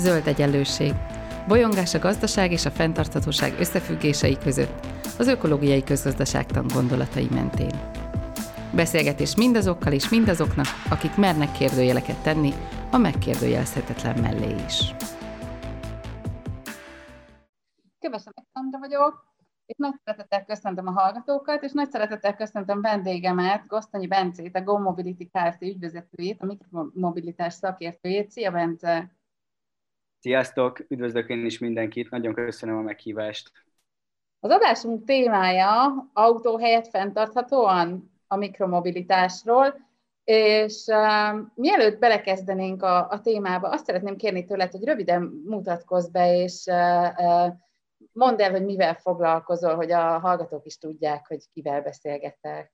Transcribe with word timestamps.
Zöld 0.00 0.26
egyenlőség. 0.26 0.94
Bolyongás 1.48 1.94
a 1.94 1.98
gazdaság 1.98 2.52
és 2.52 2.64
a 2.64 2.70
fenntarthatóság 2.70 3.58
összefüggései 3.58 4.38
között, 4.38 4.86
az 5.18 5.26
ökológiai 5.26 5.84
közgazdaságtan 5.84 6.66
gondolatai 6.74 7.28
mentén. 7.30 7.70
Beszélgetés 8.74 9.36
mindazokkal 9.36 9.92
és 9.92 10.08
mindazoknak, 10.08 10.66
akik 10.90 11.16
mernek 11.16 11.52
kérdőjeleket 11.52 12.22
tenni, 12.22 12.52
a 12.90 12.96
megkérdőjelezhetetlen 12.96 14.20
mellé 14.20 14.54
is. 14.66 14.94
Kövesem 17.98 18.32
Alexandra 18.34 18.78
vagyok, 18.78 19.24
és 19.66 19.76
nagy 19.76 19.94
szeretettel 20.04 20.44
köszöntöm 20.44 20.86
a 20.86 21.00
hallgatókat, 21.00 21.62
és 21.62 21.72
nagy 21.72 21.90
szeretettel 21.90 22.36
köszöntöm 22.36 22.80
vendégemet, 22.80 23.66
Gosztonyi 23.66 24.06
Bencét, 24.06 24.56
a 24.56 24.62
Go 24.62 24.78
Mobility 24.78 25.30
Kft. 25.32 25.62
ügyvezetőjét, 25.62 26.40
a 26.40 26.46
mikromobilitás 26.46 27.52
szakértőjét. 27.52 28.30
Szia, 28.30 28.50
Bence! 28.50 29.18
Sziasztok! 30.20 30.78
Üdvözlök 30.88 31.28
én 31.28 31.44
is 31.44 31.58
mindenkit, 31.58 32.10
nagyon 32.10 32.34
köszönöm 32.34 32.76
a 32.76 32.80
meghívást. 32.80 33.52
Az 34.40 34.50
adásunk 34.50 35.04
témája 35.04 35.94
autó 36.12 36.58
helyett 36.58 36.86
fenntarthatóan 36.88 38.12
a 38.26 38.36
mikromobilitásról, 38.36 39.74
és 40.24 40.84
uh, 40.86 41.40
mielőtt 41.54 41.98
belekezdenénk 41.98 42.82
a, 42.82 43.08
a 43.08 43.20
témába, 43.20 43.68
azt 43.68 43.84
szeretném 43.84 44.16
kérni 44.16 44.44
tőled, 44.44 44.70
hogy 44.70 44.84
röviden 44.84 45.22
mutatkozz 45.46 46.08
be, 46.08 46.42
és 46.42 46.64
uh, 46.66 47.08
uh, 47.18 47.54
mondd 48.12 48.42
el, 48.42 48.50
hogy 48.50 48.64
mivel 48.64 48.94
foglalkozol, 48.94 49.74
hogy 49.74 49.90
a 49.90 50.18
hallgatók 50.18 50.66
is 50.66 50.78
tudják, 50.78 51.26
hogy 51.26 51.50
kivel 51.52 51.82
beszélgetek. 51.82 52.72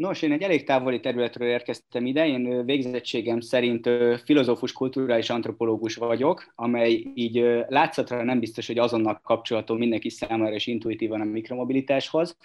Nos, 0.00 0.22
én 0.22 0.32
egy 0.32 0.42
elég 0.42 0.64
távoli 0.64 1.00
területről 1.00 1.48
érkeztem 1.48 2.06
ide, 2.06 2.26
én 2.26 2.64
végzettségem 2.64 3.40
szerint 3.40 3.88
filozófus, 4.24 4.72
kulturális 4.72 5.30
antropológus 5.30 5.96
vagyok, 5.96 6.52
amely 6.54 7.02
így 7.14 7.64
látszatra 7.68 8.22
nem 8.22 8.40
biztos, 8.40 8.66
hogy 8.66 8.78
azonnal 8.78 9.20
kapcsolatom 9.22 9.78
mindenki 9.78 10.08
számára 10.08 10.54
és 10.54 10.66
intuitívan 10.66 11.20
a 11.20 11.24
mikromobilitáshoz, 11.24 12.36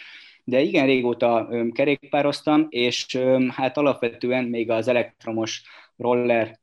de 0.44 0.62
igen 0.62 0.86
régóta 0.86 1.50
kerékpároztam, 1.72 2.66
és 2.70 3.20
hát 3.50 3.78
alapvetően 3.78 4.44
még 4.44 4.70
az 4.70 4.88
elektromos 4.88 5.64
roller 5.98 6.60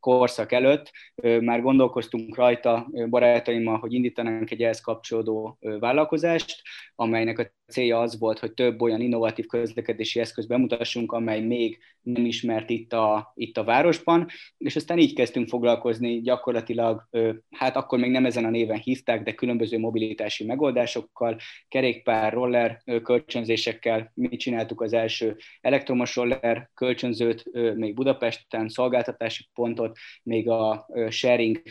korszak 0.00 0.52
előtt 0.52 0.92
már 1.40 1.62
gondolkoztunk 1.62 2.36
rajta 2.36 2.90
barátaimmal, 3.10 3.78
hogy 3.78 3.92
indítanánk 3.92 4.50
egy 4.50 4.62
ehhez 4.62 4.80
kapcsolódó 4.80 5.58
vállalkozást, 5.60 6.62
amelynek 6.94 7.38
a 7.38 7.50
célja 7.68 8.00
az 8.00 8.18
volt, 8.18 8.38
hogy 8.38 8.52
több 8.52 8.80
olyan 8.80 9.00
innovatív 9.00 9.46
közlekedési 9.46 10.20
eszköz 10.20 10.46
bemutassunk, 10.46 11.12
amely 11.12 11.40
még 11.40 11.78
nem 12.02 12.24
ismert 12.24 12.70
itt 12.70 12.92
a, 12.92 13.32
itt 13.34 13.56
a 13.56 13.64
városban, 13.64 14.26
és 14.58 14.76
aztán 14.76 14.98
így 14.98 15.14
kezdtünk 15.14 15.48
foglalkozni 15.48 16.20
gyakorlatilag, 16.20 17.08
hát 17.50 17.76
akkor 17.76 17.98
még 17.98 18.10
nem 18.10 18.26
ezen 18.26 18.44
a 18.44 18.50
néven 18.50 18.78
hívták, 18.78 19.22
de 19.22 19.34
különböző 19.34 19.78
mobilitási 19.78 20.44
megoldásokkal, 20.44 21.38
kerékpár, 21.68 22.32
roller 22.32 22.82
kölcsönzésekkel. 23.02 24.10
Mi 24.14 24.36
csináltuk 24.36 24.80
az 24.80 24.92
első 24.92 25.36
elektromos 25.60 26.16
roller 26.16 26.70
kölcsönzőt 26.74 27.44
még 27.74 27.94
Budapesten, 27.94 28.68
szolgáltatási 28.68 29.48
pontot, 29.54 29.98
még 30.22 30.48
a 30.48 30.86
sharing 31.08 31.62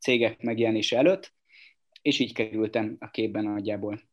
cégek 0.00 0.42
megjelenése 0.42 0.96
előtt, 0.96 1.34
és 2.02 2.18
így 2.18 2.34
kerültem 2.34 2.96
a 2.98 3.10
képben 3.10 3.44
nagyjából. 3.44 4.10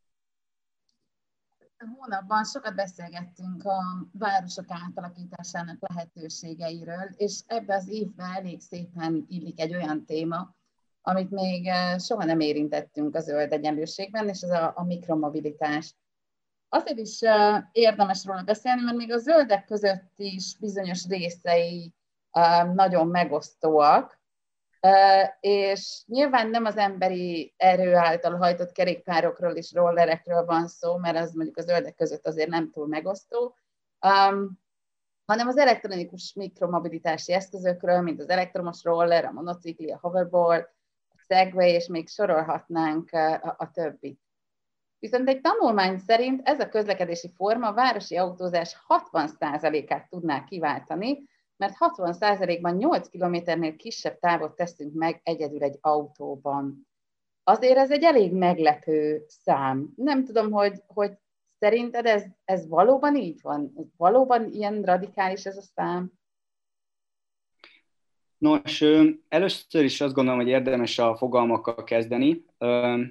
Hónapban 1.87 2.43
sokat 2.43 2.75
beszélgettünk 2.75 3.63
a 3.63 4.07
városok 4.11 4.65
átalakításának 4.67 5.77
lehetőségeiről, 5.79 7.09
és 7.15 7.39
ebbe 7.45 7.75
az 7.75 7.87
évben 7.87 8.31
elég 8.35 8.61
szépen 8.61 9.25
illik 9.27 9.59
egy 9.59 9.75
olyan 9.75 10.05
téma, 10.05 10.55
amit 11.01 11.29
még 11.29 11.71
soha 11.97 12.23
nem 12.23 12.39
érintettünk 12.39 13.15
a 13.15 13.19
zöld 13.19 13.51
egyenlőségben, 13.51 14.27
és 14.27 14.41
ez 14.41 14.49
a, 14.49 14.73
a 14.75 14.83
mikromobilitás. 14.83 15.95
Azért 16.69 16.97
is 16.97 17.19
érdemes 17.71 18.25
róla 18.25 18.43
beszélni, 18.43 18.81
mert 18.81 18.97
még 18.97 19.11
a 19.11 19.17
zöldek 19.17 19.65
között 19.65 20.13
is 20.15 20.57
bizonyos 20.57 21.05
részei 21.07 21.93
nagyon 22.73 23.07
megosztóak, 23.07 24.18
és 25.39 26.03
nyilván 26.05 26.49
nem 26.49 26.65
az 26.65 26.77
emberi 26.77 27.53
erő 27.57 27.95
által 27.95 28.37
hajtott 28.37 28.71
kerékpárokról 28.71 29.51
és 29.51 29.73
rollerekről 29.73 30.45
van 30.45 30.67
szó, 30.67 30.97
mert 30.97 31.17
az 31.17 31.33
mondjuk 31.33 31.57
a 31.57 31.61
zöldek 31.61 31.95
között 31.95 32.27
azért 32.27 32.49
nem 32.49 32.71
túl 32.71 32.87
megosztó, 32.87 33.55
um, 34.07 34.59
hanem 35.25 35.47
az 35.47 35.57
elektronikus 35.57 36.33
mikromobilitási 36.33 37.33
eszközökről, 37.33 38.01
mint 38.01 38.19
az 38.19 38.29
elektromos 38.29 38.83
roller, 38.83 39.25
a 39.25 39.31
monocikli, 39.31 39.91
a 39.91 39.99
hoverboard, 40.01 40.67
a 41.09 41.23
segway, 41.27 41.69
és 41.69 41.87
még 41.87 42.07
sorolhatnánk 42.07 43.11
a, 43.11 43.55
a 43.57 43.71
többit. 43.73 44.21
Viszont 44.99 45.29
egy 45.29 45.41
tanulmány 45.41 45.97
szerint 45.97 46.47
ez 46.47 46.59
a 46.59 46.69
közlekedési 46.69 47.31
forma 47.35 47.67
a 47.67 47.73
városi 47.73 48.17
autózás 48.17 48.77
60%-át 48.87 50.09
tudná 50.09 50.43
kiváltani, 50.43 51.23
mert 51.59 51.75
60%-ban 51.79 52.75
8 52.75 53.09
kilométernél 53.09 53.75
kisebb 53.75 54.19
távot 54.19 54.55
teszünk 54.55 54.93
meg 54.93 55.21
egyedül 55.23 55.63
egy 55.63 55.77
autóban. 55.81 56.87
Azért 57.43 57.77
ez 57.77 57.91
egy 57.91 58.03
elég 58.03 58.33
meglepő 58.33 59.25
szám. 59.27 59.89
Nem 59.95 60.25
tudom, 60.25 60.51
hogy, 60.51 60.83
hogy 60.87 61.17
szerinted 61.59 62.05
ez, 62.05 62.23
ez 62.45 62.67
valóban 62.67 63.15
így 63.15 63.41
van? 63.41 63.91
Valóban 63.97 64.51
ilyen 64.51 64.81
radikális 64.81 65.45
ez 65.45 65.57
a 65.57 65.61
szám? 65.61 66.18
Nos, 68.39 68.83
először 69.27 69.83
is 69.83 70.01
azt 70.01 70.13
gondolom, 70.13 70.39
hogy 70.39 70.49
érdemes 70.49 70.99
a 70.99 71.17
fogalmakkal 71.17 71.83
kezdeni, 71.83 72.45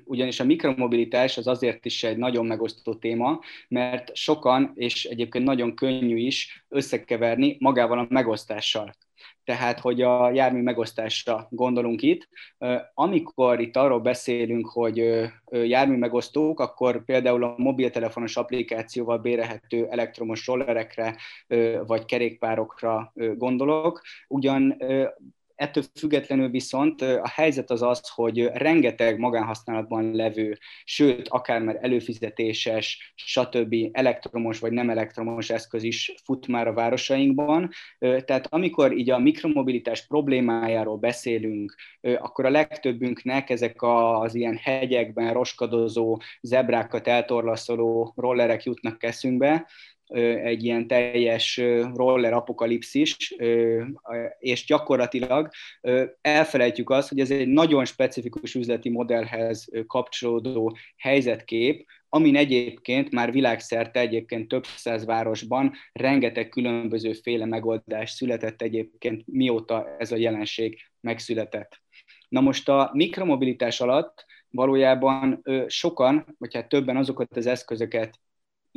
ugyanis 0.04 0.40
a 0.40 0.44
mikromobilitás 0.44 1.36
az 1.36 1.46
azért 1.46 1.84
is 1.84 2.04
egy 2.04 2.16
nagyon 2.16 2.46
megosztó 2.46 2.94
téma, 2.94 3.40
mert 3.68 4.16
sokan, 4.16 4.72
és 4.74 5.04
egyébként 5.04 5.44
nagyon 5.44 5.74
könnyű 5.74 6.16
is 6.16 6.64
összekeverni 6.68 7.56
magával 7.60 7.98
a 7.98 8.06
megosztással 8.08 8.94
tehát 9.48 9.80
hogy 9.80 10.02
a 10.02 10.30
jármű 10.30 10.62
megosztásra 10.62 11.46
gondolunk 11.50 12.02
itt. 12.02 12.28
Amikor 12.94 13.60
itt 13.60 13.76
arról 13.76 14.00
beszélünk, 14.00 14.66
hogy 14.66 15.28
jármű 15.50 15.96
megosztók, 15.96 16.60
akkor 16.60 17.04
például 17.04 17.44
a 17.44 17.54
mobiltelefonos 17.56 18.36
applikációval 18.36 19.18
bérelhető 19.18 19.86
elektromos 19.90 20.46
rollerekre 20.46 21.16
vagy 21.86 22.04
kerékpárokra 22.04 23.12
gondolok. 23.14 24.02
Ugyan 24.28 24.76
Ettől 25.58 25.84
függetlenül 25.94 26.50
viszont 26.50 27.02
a 27.02 27.28
helyzet 27.28 27.70
az 27.70 27.82
az, 27.82 28.08
hogy 28.08 28.44
rengeteg 28.44 29.18
magánhasználatban 29.18 30.14
levő, 30.14 30.58
sőt, 30.84 31.28
akár 31.28 31.62
már 31.62 31.78
előfizetéses, 31.80 33.12
stb. 33.14 33.74
elektromos 33.92 34.58
vagy 34.58 34.72
nem 34.72 34.90
elektromos 34.90 35.50
eszköz 35.50 35.82
is 35.82 36.14
fut 36.24 36.46
már 36.46 36.66
a 36.66 36.72
városainkban. 36.72 37.70
Tehát 37.98 38.46
amikor 38.50 38.92
így 38.96 39.10
a 39.10 39.18
mikromobilitás 39.18 40.06
problémájáról 40.06 40.96
beszélünk, 40.96 41.74
akkor 42.00 42.44
a 42.44 42.50
legtöbbünknek 42.50 43.50
ezek 43.50 43.82
az 43.82 44.34
ilyen 44.34 44.58
hegyekben 44.62 45.32
roskadozó, 45.32 46.20
zebrákat 46.40 47.08
eltorlaszoló 47.08 48.12
rollerek 48.16 48.62
jutnak 48.62 49.02
eszünkbe, 49.02 49.66
egy 50.42 50.64
ilyen 50.64 50.86
teljes 50.86 51.60
roller 51.94 52.32
apokalipszis, 52.32 53.34
és 54.38 54.64
gyakorlatilag 54.64 55.48
elfelejtjük 56.20 56.90
azt, 56.90 57.08
hogy 57.08 57.20
ez 57.20 57.30
egy 57.30 57.48
nagyon 57.48 57.84
specifikus 57.84 58.54
üzleti 58.54 58.88
modellhez 58.88 59.68
kapcsolódó 59.86 60.76
helyzetkép, 60.96 61.86
amin 62.08 62.36
egyébként 62.36 63.10
már 63.10 63.32
világszerte 63.32 64.00
egyébként 64.00 64.48
több 64.48 64.64
száz 64.64 65.04
városban 65.04 65.72
rengeteg 65.92 66.48
különböző 66.48 67.12
féle 67.12 67.44
megoldás 67.44 68.10
született 68.10 68.62
egyébként, 68.62 69.22
mióta 69.26 69.96
ez 69.98 70.12
a 70.12 70.16
jelenség 70.16 70.80
megszületett. 71.00 71.80
Na 72.28 72.40
most 72.40 72.68
a 72.68 72.90
mikromobilitás 72.92 73.80
alatt 73.80 74.24
valójában 74.50 75.42
sokan, 75.66 76.36
vagy 76.38 76.54
hát 76.54 76.68
többen 76.68 76.96
azokat 76.96 77.36
az 77.36 77.46
eszközöket 77.46 78.18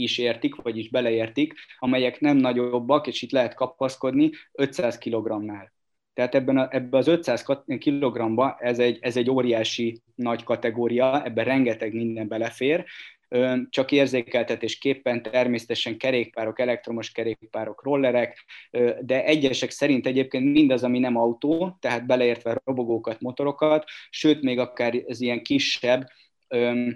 is 0.01 0.17
értik, 0.17 0.55
vagyis 0.55 0.89
beleértik, 0.89 1.53
amelyek 1.79 2.19
nem 2.19 2.37
nagyobbak, 2.37 3.07
és 3.07 3.21
itt 3.21 3.31
lehet 3.31 3.53
kapaszkodni 3.53 4.29
500 4.51 4.97
kg-nál. 4.97 5.71
Tehát 6.13 6.35
ebben, 6.35 6.57
a, 6.57 6.67
ebben 6.71 6.99
az 6.99 7.07
500 7.07 7.45
kg 7.65 8.41
ez 8.57 8.79
egy, 8.79 8.97
ez 9.01 9.17
egy 9.17 9.29
óriási 9.29 10.01
nagy 10.15 10.43
kategória, 10.43 11.23
ebben 11.23 11.45
rengeteg 11.45 11.93
minden 11.93 12.27
belefér, 12.27 12.85
csak 13.69 13.91
érzékeltetésképpen 13.91 15.21
természetesen 15.21 15.97
kerékpárok, 15.97 16.59
elektromos 16.59 17.11
kerékpárok, 17.11 17.83
rollerek, 17.83 18.45
de 19.01 19.23
egyesek 19.25 19.69
szerint 19.69 20.05
egyébként 20.05 20.51
mindaz, 20.51 20.83
ami 20.83 20.99
nem 20.99 21.15
autó, 21.15 21.77
tehát 21.79 22.05
beleértve 22.05 22.61
robogókat, 22.63 23.21
motorokat, 23.21 23.83
sőt 24.09 24.41
még 24.41 24.59
akár 24.59 25.03
ez 25.07 25.21
ilyen 25.21 25.43
kisebb, 25.43 26.07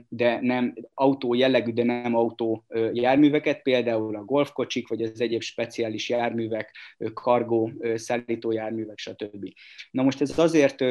de 0.10 0.40
nem 0.42 0.74
autó 0.94 1.34
jellegű, 1.34 1.72
de 1.72 1.84
nem 1.84 2.16
autó 2.16 2.66
járműveket, 2.94 3.62
például 3.62 4.16
a 4.16 4.24
golfkocsik, 4.24 4.88
vagy 4.88 5.02
az 5.02 5.22
egyéb 5.22 5.42
speciális 5.42 6.10
járművek, 6.10 6.76
kargó 7.14 7.72
szállító 7.96 8.52
járművek, 8.52 8.98
stb. 8.98 9.54
Na 9.92 10.04
most 10.04 10.22
ez 10.22 10.40
azért 10.40 10.84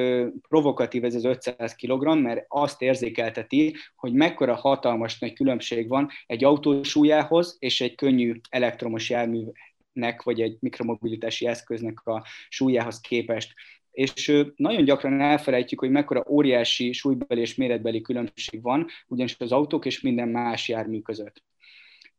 provokatív 0.49 1.05
ez 1.05 1.15
az 1.15 1.25
500 1.25 1.75
kg, 1.75 2.21
mert 2.23 2.45
azt 2.49 2.83
érzékelteti, 2.83 3.75
hogy 3.97 4.13
mekkora 4.13 4.55
hatalmas 4.55 5.19
nagy 5.19 5.33
különbség 5.33 5.89
van 5.89 6.09
egy 6.27 6.45
autó 6.45 6.83
súlyához 6.83 7.57
és 7.59 7.81
egy 7.81 7.95
könnyű 7.95 8.41
elektromos 8.49 9.11
járműnek, 9.11 10.23
vagy 10.23 10.41
egy 10.41 10.57
mikromobilitási 10.61 11.47
eszköznek 11.47 12.07
a 12.07 12.25
súlyához 12.49 13.01
képest 13.01 13.53
és 13.95 14.45
nagyon 14.57 14.85
gyakran 14.85 15.21
elfelejtjük, 15.21 15.81
hogy 15.81 15.91
mekkora 15.91 16.25
óriási 16.29 16.93
súlybeli 16.93 17.41
és 17.41 17.55
méretbeli 17.55 18.01
különbség 18.01 18.63
van, 18.63 18.87
ugyanis 19.07 19.37
az 19.39 19.53
autók 19.53 19.85
és 19.85 20.01
minden 20.01 20.29
más 20.29 20.69
jármű 20.69 21.01
között. 21.01 21.43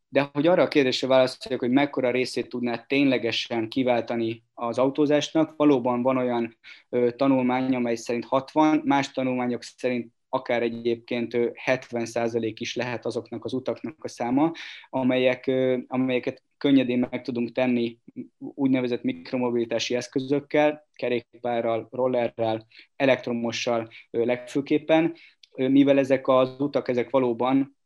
De 0.08 0.30
hogy 0.34 0.48
arra 0.48 0.64
a 0.64 0.68
kérdésre 0.68 1.08
válaszoljak, 1.08 1.60
hogy 1.60 1.72
mekkora 1.72 2.12
részét 2.12 2.50
tudná 2.50 2.78
ténylegesen 2.78 3.70
kiváltani 3.70 4.44
az 4.54 4.78
autózásnak, 4.78 5.54
valóban 5.56 6.02
van 6.02 6.18
olyan 6.18 6.58
ö, 6.90 7.12
tanulmány, 7.12 7.76
amely 7.76 7.96
szerint 7.96 8.26
60, 8.26 8.82
más 8.86 9.12
tanulmányok 9.12 9.64
szerint 9.64 10.14
akár 10.30 10.62
egyébként 10.62 11.34
70% 11.66 12.54
is 12.58 12.76
lehet 12.76 13.06
azoknak 13.06 13.46
az 13.46 13.54
utaknak 13.54 14.04
a 14.04 14.08
száma, 14.08 14.52
amelyek, 14.90 15.52
amelyeket 15.88 16.44
könnyedén 16.58 17.08
meg 17.10 17.22
tudunk 17.22 17.52
tenni 17.52 18.00
úgynevezett 18.38 19.04
mikromobilitási 19.04 19.96
eszközökkel, 19.96 20.88
kerékpárral, 20.94 21.88
rollerrel, 21.92 22.68
elektromossal 22.96 23.90
legfőképpen, 24.12 25.14
mivel 25.56 25.98
ezek 25.98 26.28
az 26.28 26.60
utak, 26.60 26.88
ezek 26.88 27.10
valóban 27.10 27.78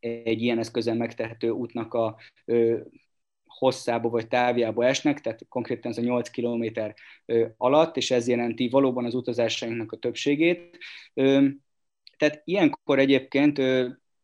egy 0.00 0.42
ilyen 0.42 0.58
eszközön 0.58 0.96
megtehető 0.96 1.50
útnak 1.50 1.94
a 1.94 2.16
hosszába 3.46 4.08
vagy 4.08 4.28
távjába 4.28 4.84
esnek, 4.84 5.20
tehát 5.20 5.46
konkrétan 5.48 5.90
ez 5.90 5.98
a 5.98 6.00
8 6.00 6.30
km 6.30 6.64
alatt, 7.56 7.96
és 7.96 8.10
ez 8.10 8.28
jelenti 8.28 8.68
valóban 8.68 9.04
az 9.04 9.14
utazásainknak 9.14 9.92
a 9.92 9.96
többségét. 9.96 10.78
Tehát 12.24 12.42
ilyenkor 12.44 12.98
egyébként 12.98 13.58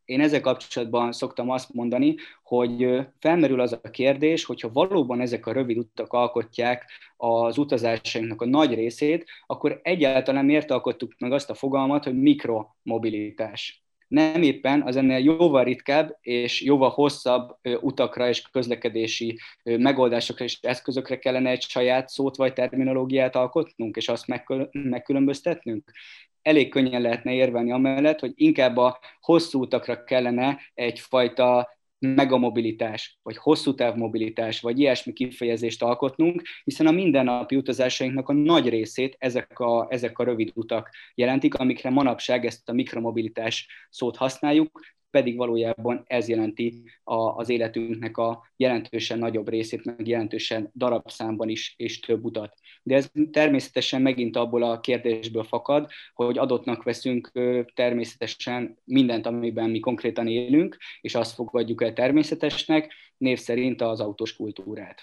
én 0.05 0.21
ezzel 0.21 0.41
kapcsolatban 0.41 1.11
szoktam 1.11 1.49
azt 1.49 1.73
mondani, 1.73 2.15
hogy 2.43 2.99
felmerül 3.19 3.59
az 3.59 3.79
a 3.83 3.89
kérdés, 3.89 4.43
hogyha 4.45 4.71
valóban 4.71 5.21
ezek 5.21 5.45
a 5.45 5.51
rövid 5.51 5.77
utak 5.77 6.13
alkotják 6.13 6.91
az 7.17 7.57
utazásainknak 7.57 8.41
a 8.41 8.45
nagy 8.45 8.73
részét, 8.73 9.29
akkor 9.45 9.79
egyáltalán 9.83 10.45
miért 10.45 10.71
alkottuk 10.71 11.13
meg 11.17 11.31
azt 11.31 11.49
a 11.49 11.53
fogalmat, 11.53 12.03
hogy 12.03 12.21
mikromobilitás? 12.21 13.83
Nem 14.07 14.41
éppen 14.41 14.81
az 14.81 14.95
ennél 14.95 15.17
jóval 15.17 15.63
ritkább 15.63 16.17
és 16.21 16.61
jóval 16.61 16.89
hosszabb 16.89 17.57
utakra 17.81 18.27
és 18.27 18.41
közlekedési 18.41 19.39
megoldásokra 19.63 20.45
és 20.45 20.59
eszközökre 20.61 21.17
kellene 21.17 21.49
egy 21.49 21.61
saját 21.61 22.09
szót 22.09 22.35
vagy 22.35 22.53
terminológiát 22.53 23.35
alkotnunk, 23.35 23.95
és 23.95 24.09
azt 24.09 24.25
megkülönböztetnünk 24.71 25.91
elég 26.41 26.69
könnyen 26.69 27.01
lehetne 27.01 27.33
érvelni 27.33 27.71
amellett, 27.71 28.19
hogy 28.19 28.31
inkább 28.35 28.77
a 28.77 28.99
hosszú 29.19 29.61
utakra 29.61 30.03
kellene 30.03 30.59
egyfajta 30.73 31.79
megamobilitás, 31.99 33.19
vagy 33.23 33.37
hosszú 33.37 33.73
távmobilitás, 33.73 34.61
vagy 34.61 34.79
ilyesmi 34.79 35.13
kifejezést 35.13 35.83
alkotnunk, 35.83 36.41
hiszen 36.63 36.87
a 36.87 36.91
mindennapi 36.91 37.55
utazásainknak 37.55 38.29
a 38.29 38.33
nagy 38.33 38.69
részét 38.69 39.15
ezek 39.19 39.59
a, 39.59 39.87
ezek 39.89 40.19
a 40.19 40.23
rövid 40.23 40.51
utak 40.55 40.89
jelentik, 41.15 41.55
amikre 41.55 41.89
manapság 41.89 42.45
ezt 42.45 42.69
a 42.69 42.73
mikromobilitás 42.73 43.67
szót 43.89 44.17
használjuk, 44.17 44.79
pedig 45.11 45.37
valójában 45.37 46.03
ez 46.07 46.27
jelenti 46.27 46.81
a, 47.03 47.15
az 47.15 47.49
életünknek 47.49 48.17
a 48.17 48.51
jelentősen 48.55 49.19
nagyobb 49.19 49.49
részét, 49.49 49.83
meg 49.83 50.07
jelentősen 50.07 50.71
darabszámban 50.75 51.49
is, 51.49 51.73
és 51.77 51.99
több 51.99 52.23
utat. 52.23 52.53
De 52.83 52.95
ez 52.95 53.09
természetesen 53.31 54.01
megint 54.01 54.35
abból 54.35 54.63
a 54.63 54.79
kérdésből 54.79 55.43
fakad, 55.43 55.89
hogy 56.13 56.37
adottnak 56.37 56.83
veszünk 56.83 57.31
természetesen 57.73 58.77
mindent, 58.83 59.25
amiben 59.25 59.69
mi 59.69 59.79
konkrétan 59.79 60.27
élünk, 60.27 60.77
és 61.01 61.15
azt 61.15 61.33
fogadjuk 61.33 61.83
el 61.83 61.93
természetesnek, 61.93 62.93
név 63.17 63.39
szerint 63.39 63.81
az 63.81 63.99
autós 63.99 64.35
kultúrát. 64.35 65.01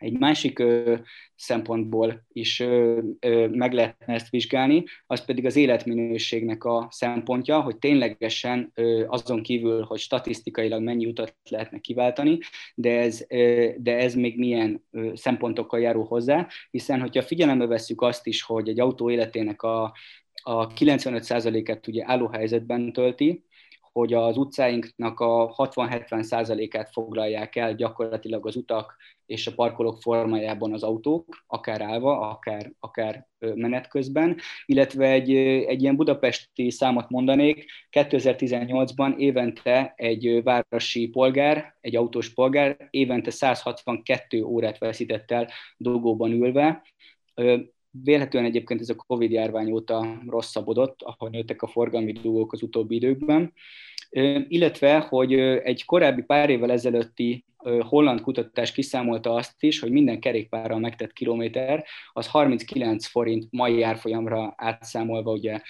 Egy 0.00 0.18
másik 0.18 0.58
ö, 0.58 0.96
szempontból 1.36 2.26
is 2.32 2.60
ö, 2.60 3.00
ö, 3.20 3.48
meg 3.48 3.72
lehetne 3.72 4.14
ezt 4.14 4.30
vizsgálni, 4.30 4.84
az 5.06 5.24
pedig 5.24 5.46
az 5.46 5.56
életminőségnek 5.56 6.64
a 6.64 6.88
szempontja, 6.90 7.60
hogy 7.60 7.76
ténylegesen 7.78 8.70
ö, 8.74 9.04
azon 9.06 9.42
kívül, 9.42 9.82
hogy 9.82 9.98
statisztikailag 9.98 10.82
mennyi 10.82 11.06
utat 11.06 11.36
lehetne 11.50 11.78
kiváltani, 11.78 12.38
de 12.74 12.98
ez, 12.98 13.24
ö, 13.28 13.68
de 13.78 13.96
ez 13.96 14.14
még 14.14 14.38
milyen 14.38 14.84
ö, 14.90 15.10
szempontokkal 15.14 15.80
járul 15.80 16.04
hozzá, 16.04 16.48
hiszen 16.70 17.00
hogyha 17.00 17.22
figyelembe 17.22 17.66
vesszük 17.66 18.02
azt 18.02 18.26
is, 18.26 18.42
hogy 18.42 18.68
egy 18.68 18.80
autó 18.80 19.10
életének 19.10 19.62
a, 19.62 19.94
a 20.42 20.66
95%-et 20.66 21.86
ugye 21.86 22.02
állóhelyzetben 22.06 22.92
tölti, 22.92 23.44
hogy 23.92 24.14
az 24.14 24.36
utcáinknak 24.36 25.20
a 25.20 25.54
60-70 25.56 26.22
százalékát 26.22 26.90
foglalják 26.92 27.56
el 27.56 27.74
gyakorlatilag 27.74 28.46
az 28.46 28.56
utak 28.56 28.96
és 29.26 29.46
a 29.46 29.54
parkolók 29.54 30.00
formájában 30.00 30.72
az 30.72 30.82
autók, 30.82 31.44
akár 31.46 31.80
állva, 31.80 32.20
akár, 32.28 32.72
akár 32.78 33.28
menet 33.38 33.88
közben, 33.88 34.36
illetve 34.66 35.10
egy, 35.10 35.34
egy 35.66 35.82
ilyen 35.82 35.96
budapesti 35.96 36.70
számot 36.70 37.08
mondanék, 37.08 37.64
2018-ban 37.90 39.16
évente 39.16 39.92
egy 39.96 40.42
városi 40.42 41.08
polgár, 41.08 41.76
egy 41.80 41.96
autós 41.96 42.32
polgár 42.32 42.88
évente 42.90 43.30
162 43.30 44.42
órát 44.42 44.78
veszített 44.78 45.30
el 45.30 45.48
dugóban 45.76 46.30
ülve, 46.32 46.82
Vélhetően 47.90 48.44
egyébként 48.44 48.80
ez 48.80 48.88
a 48.88 48.94
Covid 48.94 49.30
járvány 49.30 49.70
óta 49.70 50.22
rosszabbodott, 50.26 51.02
ahogy 51.02 51.30
nőttek 51.30 51.62
a 51.62 51.66
forgalmi 51.66 52.12
dugók 52.12 52.52
az 52.52 52.62
utóbbi 52.62 52.94
időkben, 52.94 53.52
illetve, 54.48 54.98
hogy 54.98 55.32
egy 55.38 55.84
korábbi 55.84 56.22
pár 56.22 56.50
évvel 56.50 56.70
ezelőtti 56.70 57.44
holland 57.80 58.20
kutatás 58.20 58.72
kiszámolta 58.72 59.34
azt 59.34 59.62
is, 59.62 59.80
hogy 59.80 59.90
minden 59.90 60.20
kerékpárral 60.20 60.78
megtett 60.78 61.12
kilométer 61.12 61.84
az 62.12 62.26
39 62.26 63.06
forint 63.06 63.46
mai 63.50 63.82
árfolyamra 63.82 64.54
átszámolva 64.56 65.32
ugye 65.32 65.60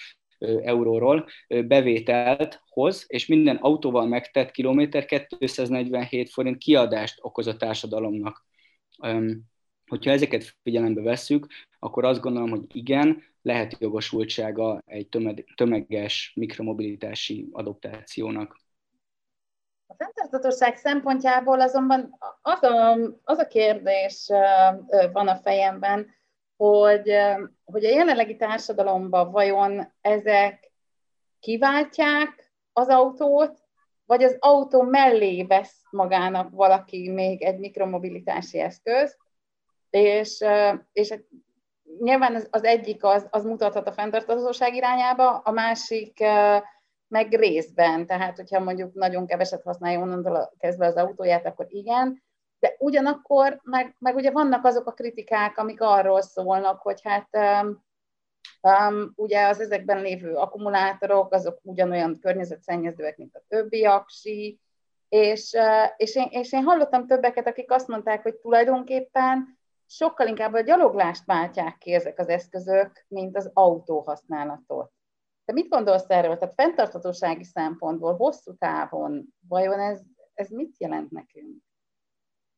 euróról 0.62 1.26
bevételt 1.48 2.62
hoz, 2.68 3.04
és 3.08 3.26
minden 3.26 3.56
autóval 3.56 4.06
megtett 4.06 4.50
kilométer 4.50 5.04
247 5.38 6.30
forint 6.30 6.58
kiadást 6.58 7.18
okoz 7.20 7.46
a 7.46 7.56
társadalomnak. 7.56 8.44
Hogyha 9.90 10.10
ezeket 10.10 10.56
figyelembe 10.62 11.02
vesszük, 11.02 11.46
akkor 11.78 12.04
azt 12.04 12.20
gondolom, 12.20 12.50
hogy 12.50 12.64
igen, 12.72 13.22
lehet 13.42 13.76
jogosultsága 13.78 14.82
egy 14.86 15.08
tömeges 15.56 16.32
mikromobilitási 16.34 17.48
adoptációnak. 17.52 18.56
A 19.86 19.94
fenntarthatóság 19.94 20.76
szempontjából 20.76 21.60
azonban 21.60 22.18
az 22.42 22.62
a, 22.62 22.98
az 23.22 23.38
a 23.38 23.46
kérdés 23.46 24.26
van 25.12 25.28
a 25.28 25.36
fejemben, 25.36 26.06
hogy, 26.56 27.12
hogy 27.64 27.84
a 27.84 27.90
jelenlegi 27.90 28.36
társadalomban 28.36 29.30
vajon 29.30 29.92
ezek 30.00 30.72
kiváltják 31.40 32.52
az 32.72 32.88
autót, 32.88 33.58
vagy 34.04 34.22
az 34.22 34.36
autó 34.38 34.82
mellé 34.82 35.42
vesz 35.42 35.82
magának 35.90 36.50
valaki 36.50 37.10
még 37.10 37.42
egy 37.42 37.58
mikromobilitási 37.58 38.58
eszközt, 38.58 39.19
és, 39.90 40.44
és 40.92 41.14
nyilván 42.00 42.34
az, 42.34 42.48
az 42.50 42.64
egyik 42.64 43.04
az, 43.04 43.26
az 43.30 43.44
mutathat 43.44 43.88
a 43.88 43.92
fenntarthatóság 43.92 44.74
irányába, 44.74 45.38
a 45.38 45.50
másik 45.50 46.18
meg 47.08 47.34
részben, 47.34 48.06
tehát 48.06 48.36
hogyha 48.36 48.60
mondjuk 48.60 48.94
nagyon 48.94 49.26
keveset 49.26 49.62
használja 49.62 50.00
onnantól 50.00 50.52
kezdve 50.58 50.86
az 50.86 50.96
autóját, 50.96 51.46
akkor 51.46 51.66
igen, 51.68 52.22
de 52.58 52.74
ugyanakkor 52.78 53.60
meg, 53.62 53.96
meg 53.98 54.14
ugye 54.14 54.30
vannak 54.30 54.64
azok 54.64 54.86
a 54.86 54.92
kritikák, 54.92 55.58
amik 55.58 55.80
arról 55.80 56.22
szólnak, 56.22 56.80
hogy 56.80 57.00
hát 57.02 57.28
um, 58.60 59.12
ugye 59.16 59.46
az 59.46 59.60
ezekben 59.60 60.02
lévő 60.02 60.34
akkumulátorok, 60.34 61.32
azok 61.32 61.58
ugyanolyan 61.62 62.18
környezetszennyezőek, 62.20 63.16
mint 63.16 63.34
a 63.34 63.42
többi 63.48 63.84
aksi, 63.84 64.60
és, 65.08 65.56
és, 65.96 66.14
én, 66.14 66.28
és 66.30 66.52
én 66.52 66.62
hallottam 66.62 67.06
többeket, 67.06 67.46
akik 67.46 67.70
azt 67.70 67.88
mondták, 67.88 68.22
hogy 68.22 68.34
tulajdonképpen 68.34 69.58
sokkal 69.90 70.26
inkább 70.26 70.52
a 70.52 70.60
gyaloglást 70.60 71.24
váltják 71.24 71.78
ki 71.78 71.92
ezek 71.92 72.18
az 72.18 72.28
eszközök, 72.28 73.04
mint 73.08 73.36
az 73.36 73.50
autó 73.54 74.00
használatot. 74.00 74.92
Te 75.44 75.52
mit 75.52 75.68
gondolsz 75.68 76.08
erről? 76.08 76.36
Tehát 76.36 76.54
fenntarthatósági 76.54 77.44
szempontból, 77.44 78.16
hosszú 78.16 78.54
távon, 78.58 79.34
vajon 79.48 79.80
ez, 79.80 80.00
ez 80.34 80.50
mit 80.50 80.74
jelent 80.78 81.10
nekünk? 81.10 81.56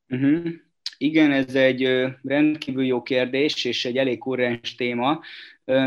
Uh-huh. 0.08 0.52
Igen, 0.98 1.32
ez 1.32 1.54
egy 1.54 1.82
rendkívül 2.22 2.84
jó 2.84 3.02
kérdés, 3.02 3.64
és 3.64 3.84
egy 3.84 3.96
elég 3.96 4.18
kurrens 4.18 4.74
téma. 4.74 5.20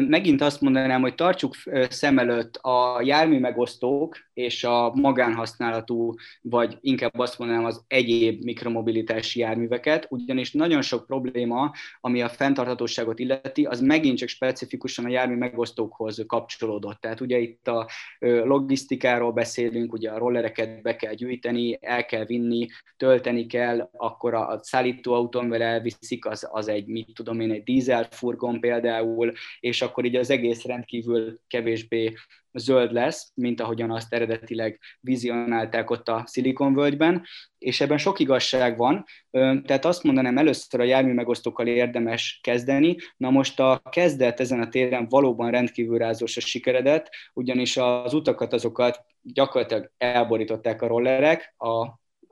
Megint 0.07 0.41
azt 0.41 0.61
mondanám, 0.61 1.01
hogy 1.01 1.15
tartsuk 1.15 1.55
szem 1.89 2.19
előtt 2.19 2.55
a 2.55 3.01
jármű 3.03 3.39
megosztók 3.39 4.17
és 4.33 4.63
a 4.63 4.93
magánhasználatú, 4.93 6.13
vagy 6.41 6.77
inkább 6.81 7.19
azt 7.19 7.39
mondanám 7.39 7.65
az 7.65 7.83
egyéb 7.87 8.43
mikromobilitási 8.43 9.39
járműveket, 9.39 10.07
ugyanis 10.09 10.51
nagyon 10.51 10.81
sok 10.81 11.05
probléma, 11.05 11.71
ami 11.99 12.21
a 12.21 12.29
fenntarthatóságot 12.29 13.19
illeti, 13.19 13.65
az 13.65 13.81
megint 13.81 14.17
csak 14.17 14.27
specifikusan 14.27 15.05
a 15.05 15.09
jármű 15.09 15.35
megosztókhoz 15.35 16.23
kapcsolódott. 16.27 17.01
Tehát 17.01 17.21
ugye 17.21 17.37
itt 17.37 17.67
a 17.67 17.89
logisztikáról 18.19 19.31
beszélünk, 19.31 19.93
ugye 19.93 20.09
a 20.09 20.17
rollereket 20.17 20.81
be 20.81 20.95
kell 20.95 21.13
gyűjteni, 21.13 21.77
el 21.81 22.05
kell 22.05 22.25
vinni, 22.25 22.67
tölteni 22.97 23.45
kell, 23.45 23.89
akkor 23.91 24.33
a 24.33 24.59
szállítóautón 24.61 25.49
vele 25.49 25.65
elviszik, 25.65 26.25
az, 26.25 26.47
az 26.51 26.67
egy, 26.67 26.87
mit 26.87 27.13
tudom 27.13 27.39
én, 27.39 27.51
egy 27.51 27.63
dízelfurgon 27.63 28.59
például, 28.59 29.33
és 29.65 29.81
akkor 29.81 30.05
így 30.05 30.15
az 30.15 30.29
egész 30.29 30.63
rendkívül 30.63 31.39
kevésbé 31.47 32.13
zöld 32.53 32.91
lesz, 32.91 33.31
mint 33.35 33.61
ahogyan 33.61 33.91
azt 33.91 34.13
eredetileg 34.13 34.79
vizionálták 34.99 35.89
ott 35.89 36.09
a 36.09 36.23
szilikonvölgyben, 36.25 37.23
és 37.57 37.81
ebben 37.81 37.97
sok 37.97 38.19
igazság 38.19 38.77
van, 38.77 39.05
tehát 39.31 39.85
azt 39.85 40.03
mondanám, 40.03 40.37
először 40.37 40.79
a 40.79 40.83
jármű 40.83 41.13
megosztókkal 41.13 41.67
érdemes 41.67 42.39
kezdeni, 42.43 42.95
na 43.17 43.29
most 43.29 43.59
a 43.59 43.81
kezdet 43.89 44.39
ezen 44.39 44.61
a 44.61 44.69
téren 44.69 45.07
valóban 45.09 45.51
rendkívül 45.51 45.97
rázós 45.97 46.37
a 46.37 46.41
sikeredet, 46.41 47.09
ugyanis 47.33 47.77
az 47.77 48.13
utakat 48.13 48.53
azokat 48.53 49.05
gyakorlatilag 49.21 49.91
elborították 49.97 50.81
a 50.81 50.87
rollerek, 50.87 51.53
a, 51.57 51.87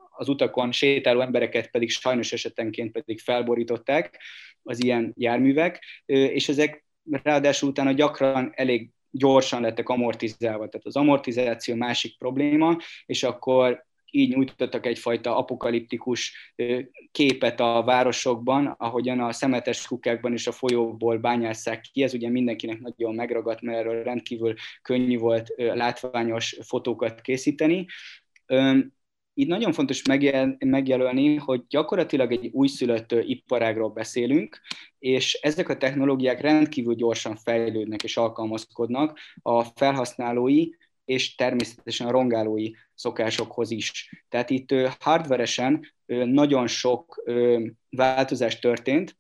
az 0.10 0.30
utakon 0.30 0.72
sétáló 0.72 1.22
embereket 1.22 1.72
pedig 1.72 1.90
sajnos 1.90 2.34
esetenként 2.34 2.92
pedig 2.92 3.20
felborították 3.20 4.22
az 4.64 4.84
ilyen 4.84 5.14
járművek, 5.18 5.84
és 6.06 6.50
ezek 6.50 6.84
ráadásul 7.12 7.70
utána 7.70 7.92
gyakran 7.92 8.52
elég 8.56 8.90
gyorsan 9.12 9.62
lettek 9.62 9.90
amortizálva. 9.90 10.68
Tehát 10.70 10.86
az 10.86 10.96
amortizáció 10.96 11.76
másik 11.76 12.18
probléma, 12.18 12.78
és 13.06 13.24
akkor 13.24 13.86
így 14.12 14.36
nyújtottak 14.36 14.86
egyfajta 14.86 15.38
apokaliptikus 15.38 16.54
képet 17.12 17.60
a 17.60 17.84
városokban, 17.84 18.76
ahogyan 18.78 19.20
a 19.20 19.32
szemetes 19.32 19.88
kukákban 19.88 20.34
és 20.34 20.48
a 20.48 20.52
folyóból 20.52 21.18
bányásszák 21.18 21.82
ki. 21.82 22.04
Ez 22.04 22.14
ugye 22.14 22.30
mindenkinek 22.30 22.80
nagyon 22.80 23.16
megragadt, 23.16 23.62
mert 23.62 23.78
erről 23.78 24.04
rendkívül 24.04 24.54
könnyű 24.82 25.18
volt 25.18 25.54
látványos 25.58 26.58
fotókat 26.62 27.22
készíteni. 27.22 27.86
Itt 29.34 29.48
nagyon 29.48 29.74
fontos 29.74 30.04
megjel, 30.08 30.58
megjelölni, 30.60 31.36
hogy 31.36 31.62
gyakorlatilag 31.68 32.32
egy 32.32 32.50
újszülött 32.52 33.12
iparágról 33.12 33.90
beszélünk, 33.90 34.60
és 35.00 35.34
ezek 35.34 35.70
a 35.70 35.78
technológiák 35.78 36.42
rendkívül 36.42 36.96
gyorsan 36.96 37.36
fejlődnek 37.36 38.04
és 38.04 38.18
alkalmazkodnak 38.18 39.20
a 39.42 39.64
felhasználói 39.64 40.70
és 41.06 41.36
természetesen 41.36 42.08
a 42.08 42.12
rongálói 42.12 42.72
szokásokhoz 42.94 43.72
is. 43.72 44.10
Tehát 44.30 44.50
itt 44.50 44.74
hardveresen 45.00 45.94
nagyon 46.26 46.68
sok 46.68 47.24
változás 47.90 48.60
történt, 48.60 49.18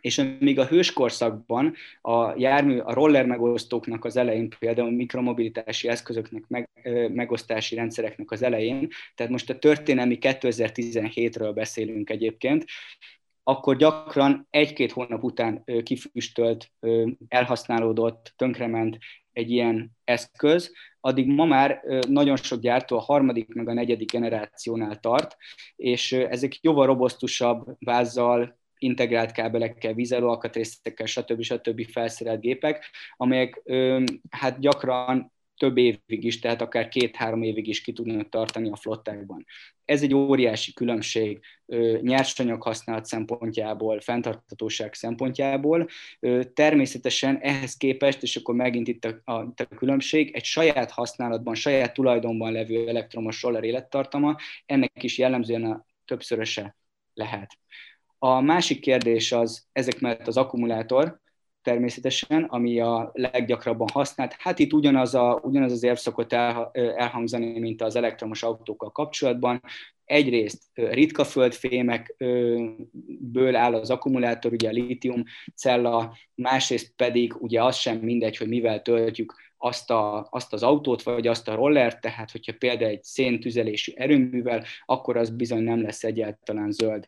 és 0.00 0.22
még 0.38 0.58
a 0.58 0.66
hőskorszakban 0.66 1.74
a 2.00 2.38
jármű, 2.38 2.78
a 2.78 2.92
roller 2.92 3.26
megosztóknak 3.26 4.04
az 4.04 4.16
elején, 4.16 4.48
például 4.58 4.90
mikromobilitási 4.90 5.88
eszközöknek, 5.88 6.44
meg, 6.48 6.68
megosztási 7.12 7.74
rendszereknek 7.74 8.30
az 8.30 8.42
elején, 8.42 8.88
tehát 9.14 9.32
most 9.32 9.50
a 9.50 9.58
történelmi 9.58 10.18
2017-ről 10.20 11.50
beszélünk 11.54 12.10
egyébként, 12.10 12.64
akkor 13.42 13.76
gyakran 13.76 14.46
egy-két 14.50 14.92
hónap 14.92 15.22
után 15.22 15.64
kifüstölt, 15.82 16.70
elhasználódott, 17.28 18.32
tönkrement 18.36 18.98
egy 19.32 19.50
ilyen 19.50 19.90
eszköz, 20.04 20.72
addig 21.00 21.26
ma 21.26 21.44
már 21.44 21.82
nagyon 22.08 22.36
sok 22.36 22.60
gyártó 22.60 22.96
a 22.96 23.00
harmadik 23.00 23.54
meg 23.54 23.68
a 23.68 23.72
negyedik 23.72 24.12
generációnál 24.12 25.00
tart, 25.00 25.36
és 25.76 26.12
ezek 26.12 26.60
jóval 26.60 26.86
robosztusabb 26.86 27.76
vázzal, 27.78 28.59
integrált 28.80 29.32
kábelekkel, 29.32 29.94
vízelőalkatrészekkel, 29.94 31.06
stb. 31.06 31.42
stb. 31.42 31.90
felszerelt 31.90 32.40
gépek, 32.40 32.84
amelyek 33.16 33.62
hát 34.30 34.60
gyakran 34.60 35.32
több 35.60 35.76
évig 35.76 36.24
is, 36.24 36.38
tehát 36.38 36.60
akár 36.60 36.88
két-három 36.88 37.42
évig 37.42 37.66
is 37.66 37.80
ki 37.80 37.92
tudnak 37.92 38.28
tartani 38.28 38.70
a 38.70 38.76
flottákban. 38.76 39.46
Ez 39.84 40.02
egy 40.02 40.14
óriási 40.14 40.72
különbség 40.72 41.40
nyersanyag 42.00 42.62
használat 42.62 43.04
szempontjából, 43.04 44.00
fenntartatóság 44.00 44.94
szempontjából. 44.94 45.88
Természetesen 46.54 47.38
ehhez 47.40 47.76
képest, 47.76 48.22
és 48.22 48.36
akkor 48.36 48.54
megint 48.54 48.88
itt 48.88 49.04
a, 49.04 49.20
a, 49.24 49.32
a 49.32 49.74
különbség, 49.76 50.30
egy 50.34 50.44
saját 50.44 50.90
használatban, 50.90 51.54
saját 51.54 51.94
tulajdonban 51.94 52.52
levő 52.52 52.88
elektromos 52.88 53.42
roller 53.42 53.64
élettartama, 53.64 54.36
ennek 54.66 55.02
is 55.02 55.18
jellemzően 55.18 55.64
a 55.64 55.86
többszöröse 56.04 56.76
lehet. 57.14 57.58
A 58.22 58.40
másik 58.40 58.80
kérdés 58.80 59.32
az 59.32 59.66
ezek 59.72 60.00
mellett 60.00 60.26
az 60.26 60.36
akkumulátor, 60.36 61.20
természetesen, 61.62 62.44
ami 62.44 62.80
a 62.80 63.10
leggyakrabban 63.12 63.88
használt. 63.92 64.34
Hát 64.38 64.58
itt 64.58 64.72
ugyanaz, 64.72 65.14
a, 65.14 65.40
ugyanaz 65.42 65.72
az 65.72 65.82
érv 65.82 65.96
szokott 65.96 66.32
el, 66.32 66.70
elhangzani, 66.72 67.58
mint 67.58 67.82
az 67.82 67.96
elektromos 67.96 68.42
autókkal 68.42 68.90
kapcsolatban. 68.90 69.62
Egyrészt 70.04 70.62
ritka 70.74 71.24
földfémekből 71.24 73.56
áll 73.56 73.74
az 73.74 73.90
akkumulátor, 73.90 74.52
ugye 74.52 74.68
a 74.68 74.72
lítium 74.72 75.24
cella, 75.54 76.16
másrészt 76.34 76.92
pedig 76.96 77.34
ugye 77.38 77.64
az 77.64 77.76
sem 77.76 77.98
mindegy, 77.98 78.36
hogy 78.36 78.48
mivel 78.48 78.82
töltjük 78.82 79.34
azt, 79.62 79.90
a, 79.90 80.26
azt 80.30 80.52
az 80.52 80.62
autót, 80.62 81.02
vagy 81.02 81.26
azt 81.26 81.48
a 81.48 81.54
rollert, 81.54 82.00
tehát 82.00 82.30
hogyha 82.30 82.52
például 82.58 82.90
egy 82.90 83.02
széntüzelésű 83.02 83.92
erőművel, 83.94 84.64
akkor 84.84 85.16
az 85.16 85.30
bizony 85.30 85.62
nem 85.62 85.82
lesz 85.82 86.04
egyáltalán 86.04 86.70
zöld. 86.70 87.04